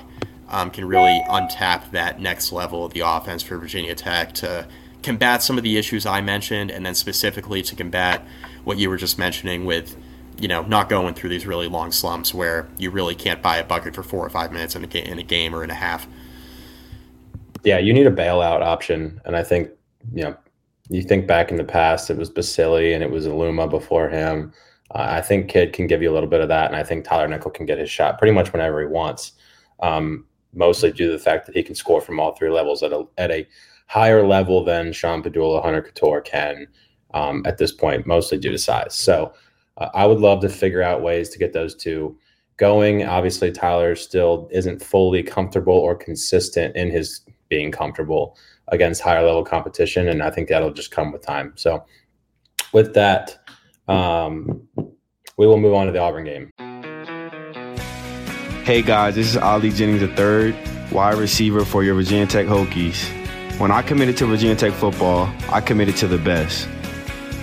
um, 0.48 0.70
can 0.70 0.84
really 0.84 1.22
untap 1.28 1.90
that 1.92 2.20
next 2.20 2.52
level 2.52 2.84
of 2.84 2.92
the 2.92 3.00
offense 3.00 3.42
for 3.42 3.58
Virginia 3.58 3.94
Tech 3.94 4.32
to 4.34 4.66
combat 5.02 5.42
some 5.42 5.58
of 5.58 5.64
the 5.64 5.76
issues 5.76 6.06
I 6.06 6.20
mentioned, 6.20 6.70
and 6.70 6.84
then 6.84 6.94
specifically 6.94 7.62
to 7.62 7.76
combat 7.76 8.26
what 8.64 8.78
you 8.78 8.88
were 8.88 8.96
just 8.96 9.18
mentioning 9.18 9.64
with, 9.64 9.96
you 10.38 10.48
know, 10.48 10.62
not 10.62 10.88
going 10.88 11.14
through 11.14 11.30
these 11.30 11.46
really 11.46 11.68
long 11.68 11.92
slumps 11.92 12.32
where 12.32 12.68
you 12.78 12.90
really 12.90 13.14
can't 13.14 13.42
buy 13.42 13.58
a 13.58 13.64
bucket 13.64 13.94
for 13.94 14.02
four 14.02 14.24
or 14.24 14.30
five 14.30 14.52
minutes 14.52 14.74
in 14.74 14.84
a, 14.84 14.98
in 14.98 15.18
a 15.18 15.22
game 15.22 15.54
or 15.54 15.62
in 15.62 15.70
a 15.70 15.74
half. 15.74 16.06
yeah, 17.64 17.78
you 17.78 17.92
need 17.92 18.06
a 18.06 18.10
bailout 18.10 18.62
option, 18.62 19.20
and 19.24 19.36
I 19.36 19.42
think 19.42 19.70
you 20.12 20.24
know 20.24 20.36
you 20.90 21.02
think 21.02 21.26
back 21.26 21.50
in 21.50 21.56
the 21.56 21.64
past, 21.64 22.10
it 22.10 22.16
was 22.16 22.30
Basile 22.30 22.94
and 22.94 23.02
it 23.02 23.10
was 23.10 23.26
Aluma 23.26 23.68
before 23.68 24.08
him. 24.08 24.52
Uh, 24.94 25.06
I 25.10 25.20
think 25.22 25.48
Kidd 25.48 25.72
can 25.72 25.86
give 25.86 26.02
you 26.02 26.10
a 26.10 26.14
little 26.14 26.28
bit 26.28 26.40
of 26.40 26.48
that, 26.48 26.66
and 26.66 26.76
I 26.76 26.82
think 26.82 27.04
Tyler 27.04 27.26
Nickel 27.26 27.50
can 27.50 27.66
get 27.66 27.78
his 27.78 27.90
shot 27.90 28.18
pretty 28.18 28.32
much 28.32 28.52
whenever 28.52 28.80
he 28.80 28.86
wants. 28.86 29.32
Um, 29.80 30.26
mostly 30.54 30.92
due 30.92 31.06
to 31.06 31.12
the 31.12 31.18
fact 31.18 31.46
that 31.46 31.56
he 31.56 31.62
can 31.62 31.74
score 31.74 32.00
from 32.00 32.20
all 32.20 32.34
three 32.34 32.50
levels 32.50 32.82
at 32.82 32.92
a 32.92 33.06
at 33.18 33.30
a 33.30 33.46
higher 33.86 34.26
level 34.26 34.64
than 34.64 34.92
Sean 34.92 35.22
Pedulla, 35.22 35.62
Hunter 35.62 35.82
Cattoor 35.82 36.24
can 36.24 36.66
um, 37.12 37.42
at 37.46 37.58
this 37.58 37.72
point, 37.72 38.06
mostly 38.06 38.38
due 38.38 38.50
to 38.50 38.58
size. 38.58 38.94
So 38.94 39.32
uh, 39.78 39.88
I 39.94 40.06
would 40.06 40.20
love 40.20 40.40
to 40.42 40.48
figure 40.48 40.82
out 40.82 41.02
ways 41.02 41.28
to 41.30 41.38
get 41.38 41.52
those 41.52 41.74
two 41.74 42.16
going. 42.56 43.04
Obviously, 43.04 43.52
Tyler 43.52 43.94
still 43.94 44.48
isn't 44.50 44.82
fully 44.82 45.22
comfortable 45.22 45.74
or 45.74 45.94
consistent 45.94 46.76
in 46.76 46.90
his 46.90 47.20
being 47.48 47.70
comfortable 47.70 48.36
against 48.68 49.02
higher 49.02 49.24
level 49.24 49.44
competition, 49.44 50.08
and 50.08 50.22
I 50.22 50.30
think 50.30 50.48
that'll 50.48 50.72
just 50.72 50.90
come 50.90 51.12
with 51.12 51.22
time. 51.22 51.52
So 51.56 51.84
with 52.72 52.94
that, 52.94 53.38
um, 53.88 54.66
we 55.36 55.46
will 55.46 55.58
move 55.58 55.74
on 55.74 55.86
to 55.86 55.92
the 55.92 55.98
Auburn 55.98 56.24
game. 56.24 56.50
Hey 58.64 58.80
guys, 58.80 59.14
this 59.14 59.28
is 59.28 59.36
Ali 59.36 59.70
Jennings 59.70 60.00
III, 60.00 60.56
wide 60.90 61.18
receiver 61.18 61.66
for 61.66 61.84
your 61.84 61.96
Virginia 61.96 62.26
Tech 62.26 62.46
Hokies. 62.46 63.04
When 63.58 63.70
I 63.70 63.82
committed 63.82 64.16
to 64.16 64.26
Virginia 64.26 64.56
Tech 64.56 64.72
football, 64.72 65.30
I 65.50 65.60
committed 65.60 65.96
to 65.96 66.08
the 66.08 66.16
best. 66.16 66.66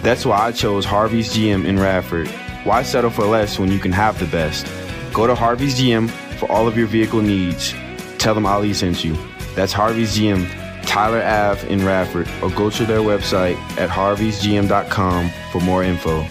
That's 0.01 0.25
why 0.25 0.47
I 0.47 0.51
chose 0.51 0.83
Harvey's 0.83 1.31
GM 1.31 1.63
in 1.65 1.79
Radford. 1.79 2.27
Why 2.63 2.81
settle 2.81 3.11
for 3.11 3.25
less 3.25 3.59
when 3.59 3.71
you 3.71 3.77
can 3.77 3.91
have 3.91 4.17
the 4.17 4.25
best? 4.25 4.65
Go 5.13 5.27
to 5.27 5.35
Harvey's 5.35 5.79
GM 5.79 6.09
for 6.39 6.51
all 6.51 6.67
of 6.67 6.75
your 6.75 6.87
vehicle 6.87 7.21
needs. 7.21 7.75
Tell 8.17 8.33
them 8.33 8.47
Ali 8.47 8.73
sent 8.73 9.03
you. 9.03 9.15
That's 9.53 9.73
Harvey's 9.73 10.17
GM, 10.17 10.49
Tyler 10.87 11.21
Ave 11.21 11.69
in 11.69 11.85
Radford, 11.85 12.27
or 12.41 12.49
go 12.49 12.71
to 12.71 12.83
their 12.83 13.01
website 13.01 13.57
at 13.77 13.91
harveysgm.com 13.91 15.29
for 15.51 15.61
more 15.61 15.83
info. 15.83 16.25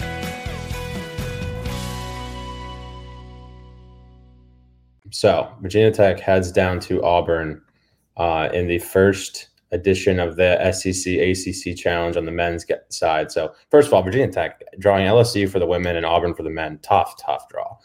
So 5.20 5.54
Virginia 5.60 5.90
Tech 5.90 6.18
heads 6.18 6.50
down 6.50 6.80
to 6.80 7.02
Auburn 7.02 7.60
uh, 8.16 8.48
in 8.54 8.68
the 8.68 8.78
first 8.78 9.50
edition 9.70 10.18
of 10.18 10.36
the 10.36 10.72
SEC 10.72 11.12
ACC 11.12 11.76
Challenge 11.76 12.16
on 12.16 12.24
the 12.24 12.32
men's 12.32 12.64
side. 12.88 13.30
So 13.30 13.52
first 13.70 13.88
of 13.88 13.92
all, 13.92 14.02
Virginia 14.02 14.32
Tech 14.32 14.62
drawing 14.78 15.04
LSU 15.04 15.46
for 15.46 15.58
the 15.58 15.66
women 15.66 15.96
and 15.96 16.06
Auburn 16.06 16.32
for 16.32 16.42
the 16.42 16.48
men. 16.48 16.78
Tough, 16.80 17.22
tough 17.22 17.50
draw. 17.50 17.76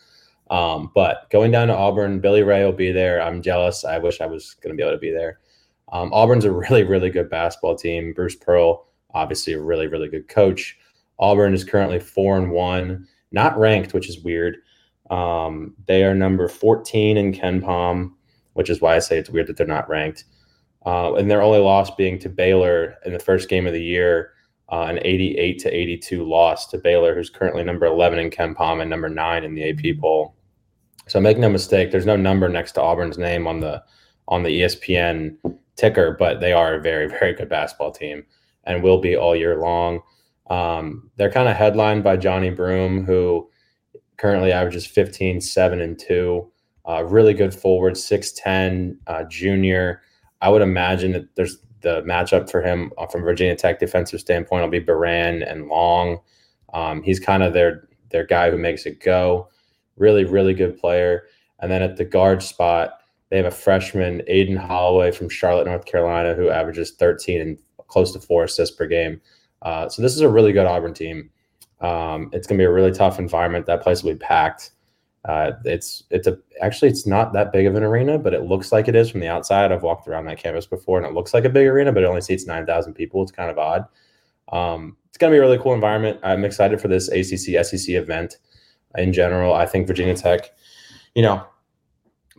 Um, 0.49 0.91
but 0.95 1.29
going 1.29 1.51
down 1.51 1.67
to 1.67 1.75
Auburn, 1.75 2.21
Billy 2.21 2.41
Ray 2.41 2.63
will 2.63 2.71
be 2.71 2.93
there. 2.93 3.21
I'm 3.21 3.41
jealous. 3.41 3.83
I 3.83 3.97
wish 3.97 4.21
I 4.21 4.27
was 4.27 4.53
going 4.61 4.73
to 4.73 4.81
be 4.81 4.87
able 4.87 4.95
to 4.95 5.01
be 5.01 5.11
there. 5.11 5.39
Um, 5.91 6.13
Auburn's 6.13 6.45
a 6.45 6.51
really, 6.53 6.83
really 6.83 7.09
good 7.09 7.29
basketball 7.29 7.75
team. 7.75 8.13
Bruce 8.13 8.37
Pearl, 8.37 8.87
obviously 9.13 9.51
a 9.51 9.61
really, 9.61 9.87
really 9.87 10.07
good 10.07 10.29
coach. 10.29 10.77
Auburn 11.19 11.53
is 11.53 11.65
currently 11.65 11.99
four 11.99 12.37
and 12.37 12.49
one, 12.49 13.09
not 13.33 13.59
ranked, 13.59 13.93
which 13.93 14.07
is 14.07 14.21
weird. 14.21 14.55
Um, 15.09 15.75
they 15.87 16.03
are 16.03 16.15
number 16.15 16.47
14 16.47 17.17
in 17.17 17.33
KenPom, 17.33 18.11
which 18.53 18.69
is 18.69 18.81
why 18.81 18.95
I 18.95 18.99
say 18.99 19.17
it's 19.17 19.29
weird 19.29 19.47
that 19.47 19.57
they're 19.57 19.67
not 19.67 19.89
ranked. 19.89 20.25
Uh, 20.85 21.13
and 21.15 21.29
their 21.29 21.41
only 21.41 21.59
loss 21.59 21.89
being 21.95 22.19
to 22.19 22.29
Baylor 22.29 22.95
in 23.05 23.13
the 23.13 23.19
first 23.19 23.49
game 23.49 23.65
of 23.65 23.73
the 23.73 23.83
year, 23.83 24.31
uh, 24.71 24.83
an 24.83 24.99
88 25.01 25.59
to 25.59 25.69
82 25.69 26.23
loss 26.23 26.67
to 26.67 26.77
Baylor, 26.77 27.15
who's 27.15 27.29
currently 27.29 27.63
number 27.63 27.85
11 27.85 28.19
in 28.19 28.29
KenPom 28.29 28.81
and 28.81 28.89
number 28.89 29.09
nine 29.09 29.43
in 29.43 29.55
the 29.55 29.69
AP 29.69 29.99
poll. 29.99 30.35
So 31.07 31.19
make 31.19 31.37
no 31.37 31.49
mistake, 31.49 31.91
there's 31.91 32.05
no 32.05 32.15
number 32.15 32.49
next 32.49 32.73
to 32.73 32.81
Auburn's 32.81 33.17
name 33.17 33.47
on 33.47 33.59
the 33.59 33.83
on 34.27 34.41
the 34.41 34.61
ESPN 34.61 35.37
ticker, 35.75 36.15
but 36.17 36.39
they 36.39 36.51
are 36.51 36.75
a 36.75 36.81
very 36.81 37.07
very 37.19 37.33
good 37.33 37.49
basketball 37.49 37.91
team 37.91 38.23
and 38.63 38.81
will 38.81 38.99
be 38.99 39.15
all 39.15 39.35
year 39.35 39.59
long. 39.59 40.01
Um, 40.49 41.11
they're 41.15 41.31
kind 41.31 41.49
of 41.49 41.55
headlined 41.55 42.03
by 42.03 42.17
Johni 42.17 42.55
Broome, 42.55 43.05
who 43.05 43.49
currently 44.17 44.51
averages 44.51 44.85
15, 44.85 45.41
7, 45.41 45.81
and 45.81 45.99
2. 45.99 46.51
Uh, 46.87 47.03
really 47.03 47.33
good 47.33 47.53
forward, 47.53 47.93
6'10, 47.93 48.97
uh, 49.07 49.23
junior. 49.23 50.01
I 50.41 50.49
would 50.49 50.61
imagine 50.61 51.11
that 51.13 51.35
there's 51.35 51.57
the 51.81 52.01
matchup 52.01 52.49
for 52.49 52.61
him 52.61 52.91
uh, 52.97 53.05
from 53.05 53.21
Virginia 53.21 53.55
Tech 53.55 53.79
defensive 53.79 54.19
standpoint 54.19 54.63
will 54.63 54.71
be 54.71 54.79
Beran 54.79 55.43
and 55.43 55.67
Long. 55.67 56.19
Um, 56.73 57.03
he's 57.03 57.19
kind 57.19 57.43
of 57.43 57.53
their 57.53 57.87
their 58.09 58.25
guy 58.25 58.49
who 58.49 58.57
makes 58.57 58.85
it 58.85 58.99
go. 58.99 59.49
Really, 59.97 60.25
really 60.25 60.53
good 60.53 60.77
player. 60.79 61.23
And 61.59 61.71
then 61.71 61.81
at 61.81 61.97
the 61.97 62.05
guard 62.05 62.43
spot, 62.43 62.99
they 63.29 63.37
have 63.37 63.45
a 63.45 63.51
freshman, 63.51 64.21
Aden 64.27 64.57
Holloway 64.57 65.11
from 65.11 65.29
Charlotte, 65.29 65.67
North 65.67 65.85
Carolina, 65.85 66.33
who 66.33 66.49
averages 66.49 66.91
13 66.91 67.41
and 67.41 67.57
close 67.87 68.11
to 68.13 68.19
four 68.19 68.43
assists 68.43 68.75
per 68.75 68.87
game. 68.87 69.21
Uh, 69.61 69.87
so 69.89 70.01
this 70.01 70.13
is 70.13 70.21
a 70.21 70.29
really 70.29 70.53
good 70.53 70.65
Auburn 70.65 70.93
team. 70.93 71.29
Um, 71.81 72.29
it's 72.33 72.47
going 72.47 72.57
to 72.57 72.61
be 72.61 72.65
a 72.65 72.71
really 72.71 72.91
tough 72.91 73.19
environment. 73.19 73.65
That 73.65 73.81
place 73.81 74.03
will 74.03 74.13
be 74.13 74.19
packed. 74.19 74.71
Uh, 75.25 75.53
it's 75.65 76.03
it's 76.11 76.27
a 76.27 76.37
actually 76.61 76.87
it's 76.87 77.07
not 77.07 77.33
that 77.33 77.51
big 77.51 77.65
of 77.65 77.75
an 77.75 77.83
arena, 77.83 78.19
but 78.19 78.33
it 78.33 78.43
looks 78.43 78.71
like 78.71 78.87
it 78.87 78.95
is 78.95 79.09
from 79.09 79.21
the 79.21 79.27
outside. 79.27 79.71
I've 79.71 79.81
walked 79.81 80.07
around 80.07 80.25
that 80.25 80.37
campus 80.37 80.67
before, 80.67 80.99
and 80.99 81.07
it 81.07 81.13
looks 81.13 81.33
like 81.33 81.45
a 81.45 81.49
big 81.49 81.67
arena, 81.67 81.91
but 81.91 82.03
it 82.03 82.05
only 82.05 82.21
seats 82.21 82.45
nine 82.45 82.65
thousand 82.65 82.93
people. 82.93 83.23
It's 83.23 83.31
kind 83.31 83.49
of 83.49 83.57
odd. 83.57 83.85
Um, 84.51 84.97
it's 85.09 85.17
going 85.17 85.31
to 85.31 85.35
be 85.35 85.39
a 85.39 85.41
really 85.41 85.57
cool 85.57 85.73
environment. 85.73 86.19
I'm 86.23 86.45
excited 86.45 86.79
for 86.79 86.87
this 86.87 87.07
ACC 87.07 87.65
SEC 87.65 87.95
event 87.95 88.37
in 88.97 89.13
general. 89.13 89.53
I 89.53 89.65
think 89.65 89.87
Virginia 89.87 90.15
Tech, 90.15 90.51
you 91.15 91.23
know, 91.23 91.43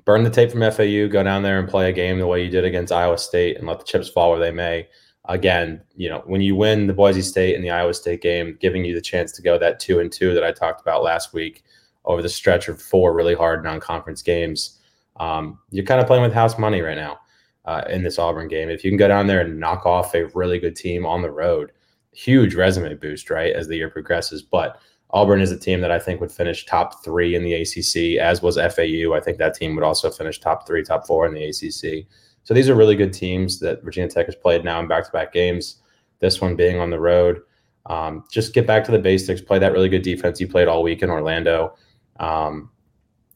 burn 0.04 0.22
the 0.22 0.30
tape 0.30 0.52
from 0.52 0.60
FAU, 0.60 1.08
go 1.08 1.24
down 1.24 1.42
there 1.42 1.58
and 1.58 1.68
play 1.68 1.90
a 1.90 1.92
game 1.92 2.18
the 2.18 2.26
way 2.26 2.44
you 2.44 2.50
did 2.50 2.64
against 2.64 2.92
Iowa 2.92 3.18
State, 3.18 3.56
and 3.56 3.66
let 3.66 3.80
the 3.80 3.84
chips 3.84 4.08
fall 4.08 4.30
where 4.30 4.38
they 4.38 4.52
may 4.52 4.86
again, 5.28 5.82
you 5.96 6.08
know, 6.08 6.22
when 6.26 6.40
you 6.40 6.54
win 6.54 6.86
the 6.86 6.92
Boise 6.92 7.22
State 7.22 7.54
and 7.54 7.64
the 7.64 7.70
Iowa 7.70 7.94
State 7.94 8.22
game, 8.22 8.56
giving 8.60 8.84
you 8.84 8.94
the 8.94 9.00
chance 9.00 9.32
to 9.32 9.42
go 9.42 9.58
that 9.58 9.80
two 9.80 10.00
and 10.00 10.10
two 10.10 10.34
that 10.34 10.44
I 10.44 10.52
talked 10.52 10.80
about 10.80 11.02
last 11.02 11.32
week 11.32 11.64
over 12.04 12.22
the 12.22 12.28
stretch 12.28 12.68
of 12.68 12.80
four 12.80 13.14
really 13.14 13.34
hard 13.34 13.64
non-conference 13.64 14.22
games, 14.22 14.80
um, 15.18 15.58
you're 15.70 15.84
kind 15.84 16.00
of 16.00 16.06
playing 16.06 16.22
with 16.22 16.32
house 16.32 16.58
money 16.58 16.80
right 16.80 16.96
now 16.96 17.18
uh, 17.64 17.82
in 17.88 18.02
this 18.02 18.18
Auburn 18.18 18.48
game. 18.48 18.68
If 18.68 18.84
you 18.84 18.90
can 18.90 18.98
go 18.98 19.08
down 19.08 19.26
there 19.26 19.40
and 19.40 19.58
knock 19.58 19.86
off 19.86 20.14
a 20.14 20.26
really 20.34 20.58
good 20.58 20.76
team 20.76 21.04
on 21.04 21.22
the 21.22 21.30
road, 21.30 21.72
huge 22.12 22.54
resume 22.54 22.94
boost, 22.94 23.28
right, 23.30 23.52
as 23.52 23.66
the 23.66 23.76
year 23.76 23.90
progresses. 23.90 24.42
But 24.42 24.78
Auburn 25.10 25.40
is 25.40 25.52
a 25.52 25.58
team 25.58 25.80
that 25.80 25.90
I 25.90 25.98
think 25.98 26.20
would 26.20 26.32
finish 26.32 26.66
top 26.66 27.04
three 27.04 27.34
in 27.34 27.42
the 27.44 27.54
ACC, 27.54 28.20
as 28.20 28.42
was 28.42 28.56
FAU. 28.56 29.14
I 29.14 29.20
think 29.20 29.38
that 29.38 29.54
team 29.54 29.74
would 29.74 29.84
also 29.84 30.10
finish 30.10 30.38
top 30.38 30.66
three, 30.66 30.82
top 30.82 31.06
four 31.06 31.26
in 31.26 31.34
the 31.34 31.44
ACC. 31.44 32.06
So 32.46 32.54
these 32.54 32.68
are 32.68 32.76
really 32.76 32.94
good 32.94 33.12
teams 33.12 33.58
that 33.58 33.82
Virginia 33.82 34.08
Tech 34.08 34.26
has 34.26 34.36
played 34.36 34.64
now 34.64 34.78
in 34.78 34.86
back-to-back 34.86 35.32
games. 35.32 35.82
This 36.20 36.40
one 36.40 36.54
being 36.54 36.78
on 36.78 36.90
the 36.90 37.00
road. 37.00 37.40
Um, 37.86 38.22
just 38.30 38.54
get 38.54 38.68
back 38.68 38.84
to 38.84 38.92
the 38.92 39.00
basics. 39.00 39.40
Play 39.40 39.58
that 39.58 39.72
really 39.72 39.88
good 39.88 40.02
defense 40.02 40.40
you 40.40 40.46
played 40.46 40.68
all 40.68 40.84
week 40.84 41.02
in 41.02 41.10
Orlando, 41.10 41.74
um, 42.20 42.70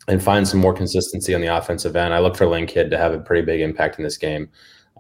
and 0.06 0.22
find 0.22 0.46
some 0.46 0.60
more 0.60 0.72
consistency 0.72 1.34
on 1.34 1.40
the 1.40 1.48
offensive 1.48 1.96
end. 1.96 2.14
I 2.14 2.20
look 2.20 2.36
for 2.36 2.46
Lynn 2.46 2.66
Kidd 2.66 2.88
to 2.92 2.98
have 2.98 3.12
a 3.12 3.18
pretty 3.18 3.44
big 3.44 3.60
impact 3.60 3.98
in 3.98 4.04
this 4.04 4.16
game, 4.16 4.48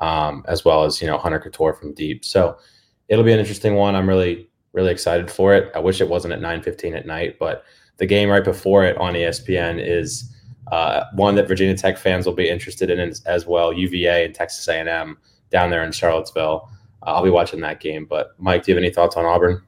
um, 0.00 0.44
as 0.48 0.64
well 0.64 0.82
as 0.82 1.00
you 1.00 1.06
know 1.06 1.16
Hunter 1.16 1.38
Cattoor 1.38 1.78
from 1.78 1.94
deep. 1.94 2.24
So 2.24 2.58
it'll 3.06 3.24
be 3.24 3.32
an 3.32 3.38
interesting 3.38 3.76
one. 3.76 3.94
I'm 3.94 4.08
really 4.08 4.50
really 4.72 4.90
excited 4.90 5.30
for 5.30 5.54
it. 5.54 5.70
I 5.72 5.78
wish 5.78 6.00
it 6.00 6.08
wasn't 6.08 6.34
at 6.34 6.40
9:15 6.40 6.96
at 6.96 7.06
night, 7.06 7.38
but 7.38 7.62
the 7.98 8.06
game 8.06 8.28
right 8.28 8.44
before 8.44 8.84
it 8.84 8.96
on 8.98 9.14
ESPN 9.14 9.78
is 9.80 10.34
uh, 10.70 11.04
one 11.14 11.34
that 11.34 11.48
Virginia 11.48 11.76
Tech 11.76 11.98
fans 11.98 12.26
will 12.26 12.34
be 12.34 12.48
interested 12.48 12.90
in 12.90 13.12
as 13.26 13.46
well. 13.46 13.72
UVA 13.72 14.24
and 14.24 14.34
Texas 14.34 14.66
A&M 14.68 15.18
down 15.50 15.70
there 15.70 15.82
in 15.82 15.92
Charlottesville. 15.92 16.68
Uh, 17.02 17.10
I'll 17.10 17.24
be 17.24 17.30
watching 17.30 17.60
that 17.60 17.80
game. 17.80 18.04
But 18.04 18.34
Mike, 18.38 18.64
do 18.64 18.72
you 18.72 18.76
have 18.76 18.82
any 18.82 18.92
thoughts 18.92 19.16
on 19.16 19.24
Auburn? 19.24 19.62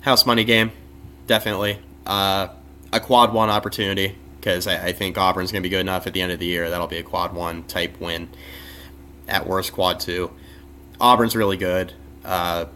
House 0.00 0.26
money 0.26 0.44
game, 0.44 0.70
definitely. 1.26 1.78
Uh, 2.06 2.48
a 2.92 3.00
quad 3.00 3.32
one 3.32 3.50
opportunity 3.50 4.16
because 4.38 4.66
I, 4.66 4.86
I, 4.86 4.92
think 4.92 5.18
Auburn's 5.18 5.50
going 5.50 5.62
to 5.62 5.68
be 5.68 5.70
good 5.70 5.80
enough 5.80 6.06
at 6.06 6.12
the 6.12 6.22
end 6.22 6.30
of 6.30 6.38
the 6.38 6.46
year. 6.46 6.70
That'll 6.70 6.86
be 6.86 6.98
a 6.98 7.02
quad 7.02 7.34
one 7.34 7.64
type 7.64 8.00
win. 8.00 8.28
At 9.26 9.48
worst, 9.48 9.72
quad 9.72 9.98
two. 9.98 10.30
Auburn's 11.00 11.34
really 11.34 11.56
good. 11.56 11.92
Uh, 12.24 12.66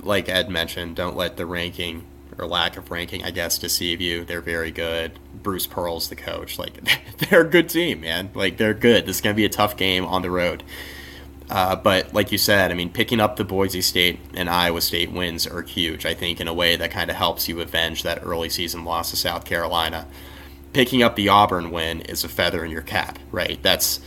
like 0.00 0.28
Ed 0.28 0.50
mentioned, 0.50 0.96
don't 0.96 1.16
let 1.16 1.36
the 1.36 1.46
ranking 1.46 2.04
or 2.38 2.46
lack 2.46 2.76
of 2.76 2.90
ranking, 2.90 3.24
I 3.24 3.30
guess, 3.30 3.58
deceive 3.58 4.00
you. 4.00 4.24
They're 4.24 4.40
very 4.40 4.70
good. 4.70 5.18
Bruce 5.42 5.66
Pearl's 5.66 6.08
the 6.08 6.16
coach. 6.16 6.58
Like 6.58 6.80
they're 7.18 7.42
a 7.42 7.48
good 7.48 7.68
team, 7.68 8.00
man. 8.00 8.30
Like 8.34 8.56
they're 8.56 8.74
good. 8.74 9.06
This 9.06 9.16
is 9.16 9.22
gonna 9.22 9.34
be 9.34 9.44
a 9.44 9.50
tough 9.50 9.76
game 9.76 10.04
on 10.04 10.22
the 10.22 10.30
road. 10.30 10.62
Uh, 11.50 11.76
but 11.76 12.14
like 12.14 12.32
you 12.32 12.38
said, 12.38 12.70
I 12.70 12.74
mean, 12.74 12.90
picking 12.90 13.20
up 13.20 13.36
the 13.36 13.44
Boise 13.44 13.82
State 13.82 14.18
and 14.32 14.48
Iowa 14.48 14.80
State 14.80 15.12
wins 15.12 15.46
are 15.46 15.62
huge. 15.62 16.06
I 16.06 16.14
think 16.14 16.40
in 16.40 16.48
a 16.48 16.54
way 16.54 16.76
that 16.76 16.90
kind 16.90 17.10
of 17.10 17.16
helps 17.16 17.48
you 17.48 17.60
avenge 17.60 18.02
that 18.02 18.24
early 18.24 18.48
season 18.48 18.84
loss 18.84 19.10
to 19.10 19.16
South 19.16 19.44
Carolina. 19.44 20.06
Picking 20.72 21.02
up 21.02 21.16
the 21.16 21.28
Auburn 21.28 21.70
win 21.70 22.00
is 22.00 22.24
a 22.24 22.28
feather 22.28 22.64
in 22.64 22.70
your 22.70 22.82
cap, 22.82 23.18
right? 23.30 23.62
That's 23.62 24.00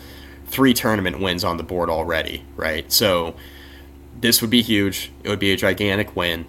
three 0.48 0.74
tournament 0.74 1.20
wins 1.20 1.44
on 1.44 1.58
the 1.58 1.64
board 1.64 1.90
already, 1.90 2.44
right? 2.56 2.92
So 2.92 3.36
this 4.20 4.42
would 4.42 4.50
be 4.50 4.62
huge. 4.62 5.12
It 5.24 5.30
would 5.30 5.40
be 5.40 5.54
a 5.54 5.58
gigantic 5.58 6.16
win. 6.16 6.46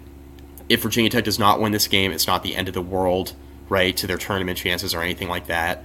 If 0.69 0.83
Virginia 0.83 1.09
Tech 1.09 1.23
does 1.23 1.39
not 1.39 1.59
win 1.59 1.71
this 1.71 1.87
game, 1.87 2.11
it's 2.11 2.27
not 2.27 2.43
the 2.43 2.55
end 2.55 2.67
of 2.67 2.73
the 2.73 2.81
world 2.81 3.33
right, 3.69 3.95
to 3.97 4.07
their 4.07 4.17
tournament 4.17 4.57
chances 4.57 4.93
or 4.93 5.01
anything 5.01 5.29
like 5.29 5.47
that. 5.47 5.83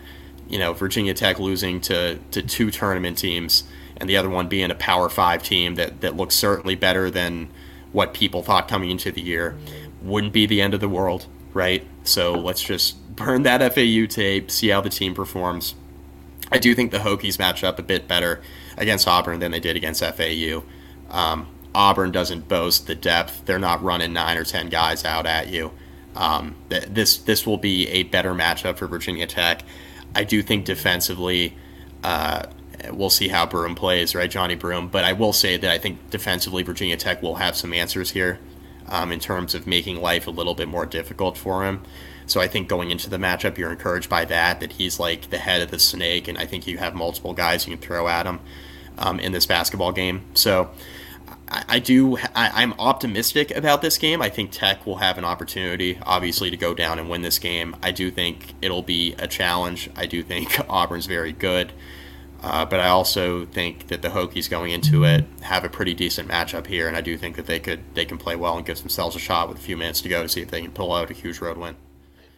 you 0.49 0.59
know, 0.59 0.73
Virginia 0.75 1.15
Tech 1.15 1.39
losing 1.39 1.81
to, 1.81 2.19
to 2.31 2.43
two 2.43 2.71
tournament 2.71 3.17
teams 3.17 3.65
and 3.97 4.09
the 4.09 4.17
other 4.17 4.29
one 4.29 4.49
being 4.49 4.71
a 4.71 4.75
Power 4.75 5.09
Five 5.09 5.43
team 5.43 5.77
that, 5.77 6.01
that 6.03 6.17
looks 6.17 6.35
certainly 6.35 6.75
better 6.75 7.11
than 7.11 7.49
what 7.93 8.13
people 8.13 8.43
thought 8.43 8.69
coming 8.69 8.91
into 8.91 9.11
the 9.11 9.23
year 9.23 9.57
wouldn't 10.03 10.33
be 10.33 10.45
the 10.47 10.61
end 10.61 10.75
of 10.75 10.81
the 10.81 10.89
world, 10.89 11.27
right? 11.55 11.87
So 12.03 12.35
let's 12.35 12.63
just 12.63 13.01
burn 13.17 13.43
that 13.45 13.75
FAU 13.75 14.07
tape, 14.07 14.51
see 14.51 14.69
how 14.69 14.81
the 14.81 14.91
team 14.91 15.15
performs. 15.15 15.75
I 16.53 16.59
do 16.59 16.75
think 16.75 16.91
the 16.91 16.99
Hokies 16.99 17.39
match 17.39 17.65
up 17.65 17.79
a 17.79 17.83
bit 17.83 18.07
better 18.07 18.43
against 18.77 19.09
Auburn 19.09 19.41
than 19.41 19.51
they 19.53 19.61
did 19.61 19.77
against 19.77 20.05
FAU. 20.05 20.63
Um, 21.09 21.47
Auburn 21.75 22.13
doesn't 22.13 22.49
boast 22.49 22.87
the 22.87 22.95
depth; 22.95 23.45
they're 23.47 23.59
not 23.59 23.83
running 23.83 24.13
nine 24.13 24.37
or 24.37 24.45
ten 24.45 24.69
guys 24.69 25.05
out 25.05 25.27
at 25.27 25.49
you. 25.49 25.73
Um, 26.17 26.57
th- 26.71 26.85
this 26.85 27.17
this 27.19 27.47
will 27.47 27.59
be 27.59 27.89
a 27.89 28.05
better 28.05 28.35
matchup 28.35 28.77
for 28.77 28.87
Virginia 28.87 29.27
Tech. 29.27 29.63
I 30.15 30.25
do 30.25 30.43
think 30.43 30.65
defensively, 30.65 31.57
uh, 32.03 32.45
we'll 32.93 33.11
see 33.11 33.29
how 33.29 33.47
Broome 33.47 33.75
plays, 33.75 34.15
right, 34.15 34.31
Johni 34.31 34.59
Broome. 34.59 34.89
But 34.89 35.05
I 35.05 35.13
will 35.13 35.33
say 35.33 35.57
that 35.57 35.71
I 35.71 35.79
think 35.79 36.11
defensively, 36.11 36.63
Virginia 36.63 36.97
Tech 36.97 37.23
will 37.23 37.37
have 37.37 37.57
some 37.57 37.73
answers 37.73 38.11
here 38.11 38.39
um, 38.89 39.11
in 39.11 39.19
terms 39.21 39.55
of 39.55 39.67
making 39.67 40.01
life 40.01 40.27
a 40.27 40.31
little 40.31 40.55
bit 40.55 40.69
more 40.69 40.87
difficult 40.87 41.37
for 41.37 41.65
him. 41.65 41.83
So 42.27 42.41
I 42.41 42.49
think 42.49 42.69
going 42.69 42.91
into 42.91 43.11
the 43.11 43.19
matchup, 43.19 43.59
you're 43.59 43.71
encouraged 43.71 44.09
by 44.09 44.25
that, 44.27 44.61
that 44.61 44.73
he's 44.73 44.99
like 44.99 45.31
the 45.31 45.39
head 45.39 45.61
of 45.61 45.71
the 45.71 45.79
snake, 45.79 46.27
and 46.29 46.39
I 46.39 46.47
think 46.47 46.67
you 46.67 46.79
have 46.79 46.95
multiple 46.95 47.35
guys 47.35 47.67
you 47.67 47.77
can 47.77 47.87
throw 47.87 48.09
at 48.09 48.25
him 48.27 48.41
um, 48.97 49.21
in 49.21 49.33
this 49.33 49.47
basketball 49.47 49.93
game. 49.93 50.23
So 50.35 50.71
I, 51.49 51.65
I 51.69 51.79
do, 51.79 52.17
I, 52.17 52.51
I'm 52.63 52.73
optimistic 52.79 53.51
about 53.51 53.83
this 53.83 53.99
game. 53.99 54.23
I 54.23 54.29
think 54.29 54.51
Tech 54.51 54.87
will 54.87 54.97
have 54.97 55.19
an 55.19 55.25
opportunity, 55.25 55.99
obviously, 56.03 56.51
to 56.51 56.57
go 56.57 56.75
down 56.75 56.99
and 56.99 57.09
win 57.09 57.23
this 57.23 57.39
game. 57.39 57.77
I 57.83 57.91
do 57.91 58.11
think 58.11 58.55
it'll 58.63 58.83
be 58.83 59.15
a 59.19 59.27
challenge. 59.27 59.91
I 59.97 60.07
do 60.07 60.23
think 60.23 60.59
Auburn's 60.69 61.07
very 61.07 61.33
good. 61.33 61.73
Uh, 62.43 62.67
but 62.67 62.79
I 62.79 62.89
also 62.89 63.47
think 63.47 63.87
that 63.87 64.03
the 64.03 64.09
Hokies 64.09 64.51
going 64.51 64.71
into 64.71 65.05
it 65.05 65.25
have 65.41 65.65
a 65.65 65.71
pretty 65.71 65.95
decent 65.95 66.29
matchup 66.29 66.67
here, 66.67 66.89
and 66.89 66.97
I 66.97 67.01
do 67.01 67.17
think 67.17 67.37
that 67.37 67.47
they 67.47 67.59
could 67.59 67.81
they 67.95 68.05
can 68.05 68.19
play 68.19 68.37
well 68.37 68.59
and 68.59 68.67
give 68.67 68.79
themselves 68.81 69.17
a 69.17 69.19
shot 69.19 69.49
with 69.49 69.57
a 69.57 69.63
few 69.63 69.79
minutes 69.79 70.03
to 70.03 70.11
go 70.11 70.23
to 70.23 70.29
see 70.29 70.43
if 70.43 70.51
they 70.51 70.61
can 70.61 70.71
pull 70.71 70.93
out 70.93 71.11
a 71.11 71.15
huge 71.15 71.41
road 71.41 71.57
win. 71.57 71.75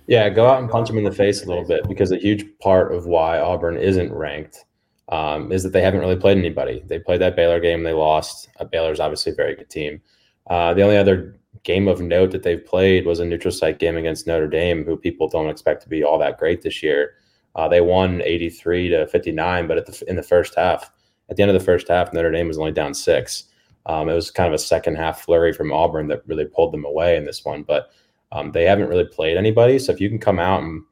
Yeah, 0.07 0.29
go 0.29 0.47
out 0.47 0.61
and 0.61 0.71
punch 0.71 0.87
them 0.87 0.99
in 0.99 1.03
the 1.03 1.11
face 1.11 1.43
a 1.43 1.49
little 1.49 1.67
bit 1.67 1.89
because 1.89 2.13
a 2.13 2.19
huge 2.19 2.47
part 2.61 2.95
of 2.95 3.07
why 3.07 3.41
Auburn 3.41 3.77
isn't 3.77 4.13
ranked 4.13 4.66
um, 5.09 5.53
is 5.53 5.63
that 5.63 5.73
they 5.73 5.83
haven't 5.83 6.01
really 6.01 6.17
played 6.17 6.39
anybody. 6.39 6.83
They 6.87 6.99
played 6.99 7.21
that 7.21 7.37
Baylor 7.37 7.61
game, 7.61 7.83
they 7.83 7.93
lost. 7.93 8.49
Uh, 8.59 8.65
Baylor's 8.65 9.01
obviously 9.01 9.33
a 9.33 9.37
very 9.37 9.55
good 9.55 9.71
team. 9.71 10.01
Uh, 10.49 10.75
the 10.75 10.83
only 10.83 10.97
other 10.97 11.39
game 11.63 11.89
of 11.89 12.01
note 12.01 12.31
that 12.31 12.43
they've 12.43 12.65
played 12.65 13.07
was 13.07 13.21
a 13.21 13.25
neutral 13.25 13.53
site 13.53 13.79
game 13.79 13.97
against 13.97 14.27
Notre 14.27 14.49
Dame, 14.49 14.85
who 14.85 14.97
people 14.97 15.29
don't 15.29 15.49
expect 15.49 15.83
to 15.83 15.89
be 15.89 16.05
all 16.05 16.19
that 16.19 16.39
great 16.39 16.63
this 16.63 16.83
year. 16.83 17.15
Uh, 17.55 17.69
they 17.69 17.81
won 17.81 18.21
83 18.23 18.91
to 18.91 19.07
59, 19.07 19.67
but 19.67 19.87
the, 19.87 20.05
in 20.09 20.17
the 20.17 20.23
first 20.23 20.55
half, 20.55 20.93
at 21.29 21.37
the 21.37 21.43
end 21.43 21.51
of 21.51 21.59
the 21.59 21.65
first 21.65 21.89
half, 21.89 22.13
Notre 22.13 22.31
Dame 22.31 22.49
was 22.49 22.59
only 22.59 22.73
down 22.73 22.95
six. 22.95 23.45
Um, 23.87 24.09
it 24.09 24.15
was 24.15 24.31
kind 24.31 24.49
of 24.49 24.55
a 24.55 24.59
second 24.59 24.97
half 24.97 25.23
flurry 25.23 25.53
from 25.53 25.73
Auburn 25.73 26.09
that 26.09 26.27
really 26.27 26.45
pulled 26.45 26.73
them 26.73 26.85
away 26.85 27.17
in 27.17 27.25
this 27.25 27.45
one. 27.45 27.63
But 27.63 27.91
um, 28.33 28.53
they 28.53 28.65
haven't 28.65 28.89
really 28.89 29.07
played 29.07 29.37
anybody, 29.37 29.79
so 29.79 29.93
if 29.93 30.01
you 30.01 30.09
can 30.09 30.19
come 30.19 30.39
out 30.39 30.63
and 30.63 30.83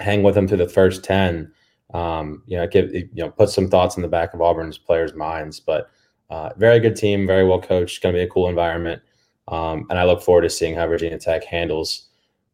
hang 0.00 0.22
with 0.22 0.34
them 0.34 0.48
through 0.48 0.56
the 0.58 0.68
first 0.68 1.04
ten, 1.04 1.52
um, 1.94 2.42
you 2.46 2.56
know, 2.56 2.64
it, 2.64 2.70
give 2.70 2.92
you 2.92 3.08
know, 3.14 3.30
put 3.30 3.50
some 3.50 3.68
thoughts 3.68 3.96
in 3.96 4.02
the 4.02 4.08
back 4.08 4.34
of 4.34 4.40
Auburn's 4.40 4.78
players' 4.78 5.14
minds. 5.14 5.60
But 5.60 5.90
uh, 6.30 6.50
very 6.56 6.80
good 6.80 6.96
team, 6.96 7.26
very 7.26 7.46
well 7.46 7.60
coached. 7.60 8.02
Going 8.02 8.14
to 8.14 8.18
be 8.18 8.24
a 8.24 8.28
cool 8.28 8.48
environment, 8.48 9.02
um, 9.48 9.86
and 9.90 9.98
I 9.98 10.04
look 10.04 10.22
forward 10.22 10.42
to 10.42 10.50
seeing 10.50 10.74
how 10.74 10.86
Virginia 10.86 11.18
Tech 11.18 11.44
handles. 11.44 12.08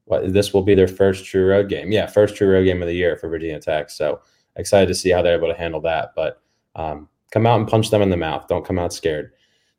What 0.04 0.32
this 0.32 0.52
will 0.52 0.62
be 0.62 0.74
their 0.74 0.88
first 0.88 1.24
true 1.24 1.46
road 1.46 1.68
game. 1.68 1.92
Yeah, 1.92 2.06
first 2.06 2.36
true 2.36 2.48
road 2.48 2.64
game 2.64 2.82
of 2.82 2.88
the 2.88 2.94
year 2.94 3.16
for 3.16 3.28
Virginia 3.28 3.60
Tech. 3.60 3.88
So 3.88 4.20
excited 4.56 4.88
to 4.88 4.94
see 4.94 5.10
how 5.10 5.22
they're 5.22 5.36
able 5.36 5.48
to 5.48 5.58
handle 5.58 5.80
that. 5.82 6.10
But 6.14 6.42
um, 6.74 7.08
come 7.30 7.46
out 7.46 7.60
and 7.60 7.68
punch 7.68 7.90
them 7.90 8.02
in 8.02 8.10
the 8.10 8.16
mouth. 8.16 8.46
Don't 8.48 8.64
come 8.64 8.78
out 8.78 8.92
scared. 8.92 9.32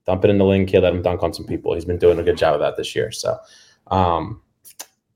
Dump 0.05 0.25
it 0.25 0.29
in 0.29 0.37
the 0.37 0.45
link 0.45 0.69
here. 0.69 0.81
Let 0.81 0.93
him 0.93 1.01
dunk 1.01 1.23
on 1.23 1.33
some 1.33 1.45
people. 1.45 1.73
He's 1.73 1.85
been 1.85 1.99
doing 1.99 2.19
a 2.19 2.23
good 2.23 2.37
job 2.37 2.55
of 2.55 2.61
that 2.61 2.75
this 2.75 2.95
year. 2.95 3.11
So 3.11 3.37
um, 3.87 4.41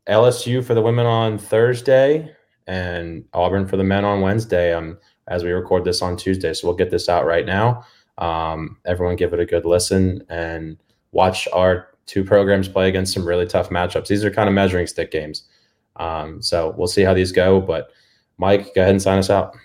LSU 0.08 0.64
for 0.64 0.74
the 0.74 0.82
women 0.82 1.06
on 1.06 1.38
Thursday 1.38 2.34
and 2.68 3.26
Auburn 3.34 3.68
for 3.68 3.78
the 3.78 3.84
men 3.84 4.05
on 4.05 4.22
Wednesday. 4.22 4.74
Um, 4.74 4.97
as 5.28 5.43
we 5.43 5.51
record 5.51 5.84
this 5.84 6.01
on 6.01 6.15
Tuesday, 6.15 6.53
so 6.53 6.68
we'll 6.68 6.78
get 6.78 6.89
this 6.89 7.09
out 7.09 7.26
right 7.26 7.45
now. 7.45 7.86
Um, 8.18 8.78
everyone, 8.86 9.15
give 9.15 9.34
it 9.34 9.39
a 9.39 9.45
good 9.45 9.65
listen 9.65 10.24
and 10.30 10.78
watch 11.11 11.47
our 11.53 11.89
two 12.05 12.24
programs 12.24 12.68
play 12.68 12.88
against 12.88 13.13
some 13.13 13.28
really 13.28 13.45
tough 13.45 13.70
matchups. 13.70 14.07
These 14.07 14.24
are 14.24 14.32
kind 14.32 14.47
of 14.47 14.55
measuring 14.55 14.88
stick 14.88 15.11
games. 15.11 15.43
Um, 15.97 16.41
so 16.41 16.74
we'll 16.78 16.88
see 16.88 17.01
how 17.01 17.13
these 17.13 17.32
go. 17.32 17.59
But 17.59 17.91
Mike, 18.38 18.74
go 18.74 18.82
ahead 18.82 18.91
and 18.91 19.01
sign 19.01 19.20
us 19.20 19.30
out. 19.30 19.55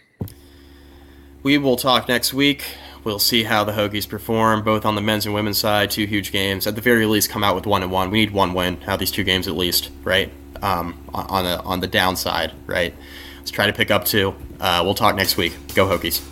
We 1.43 1.59
will 1.59 1.77
talk 1.77 2.09
next 2.09 2.35
week. 2.35 2.65
We'll 3.05 3.19
see 3.19 3.45
how 3.45 3.65
the 3.65 3.73
Hokies 3.73 4.09
perform, 4.09 4.63
both 4.63 4.85
on 4.85 4.95
the 4.95 5.01
men's 5.01 5.27
and 5.27 5.35
women's 5.35 5.59
side. 5.59 5.91
Two 5.91 6.07
huge 6.07 6.31
games. 6.31 6.67
At 6.67 6.77
the 6.77 6.81
very 6.81 7.07
least, 7.07 7.31
come 7.31 7.43
out 7.43 7.55
with 7.55 7.67
one 7.67 7.83
and 7.83 7.91
one. 7.91 8.11
We 8.11 8.19
need 8.19 8.31
one 8.31 8.55
win 8.55 8.81
out 8.85 8.95
of 8.95 9.01
these 9.01 9.11
two 9.11 9.25
games 9.25 9.49
at 9.49 9.57
least, 9.57 9.91
right? 10.05 10.33
Um, 10.63 10.97
on 11.13 11.45
the 11.45 11.61
on 11.63 11.81
the 11.81 11.89
downside, 11.89 12.53
right? 12.67 12.95
Let's 13.39 13.51
try 13.51 13.67
to 13.67 13.73
pick 13.73 13.91
up 13.91 14.05
two. 14.05 14.35
Uh, 14.61 14.83
we'll 14.85 14.95
talk 14.95 15.17
next 15.17 15.37
week. 15.37 15.53
Go 15.75 15.87
Hokies. 15.87 16.32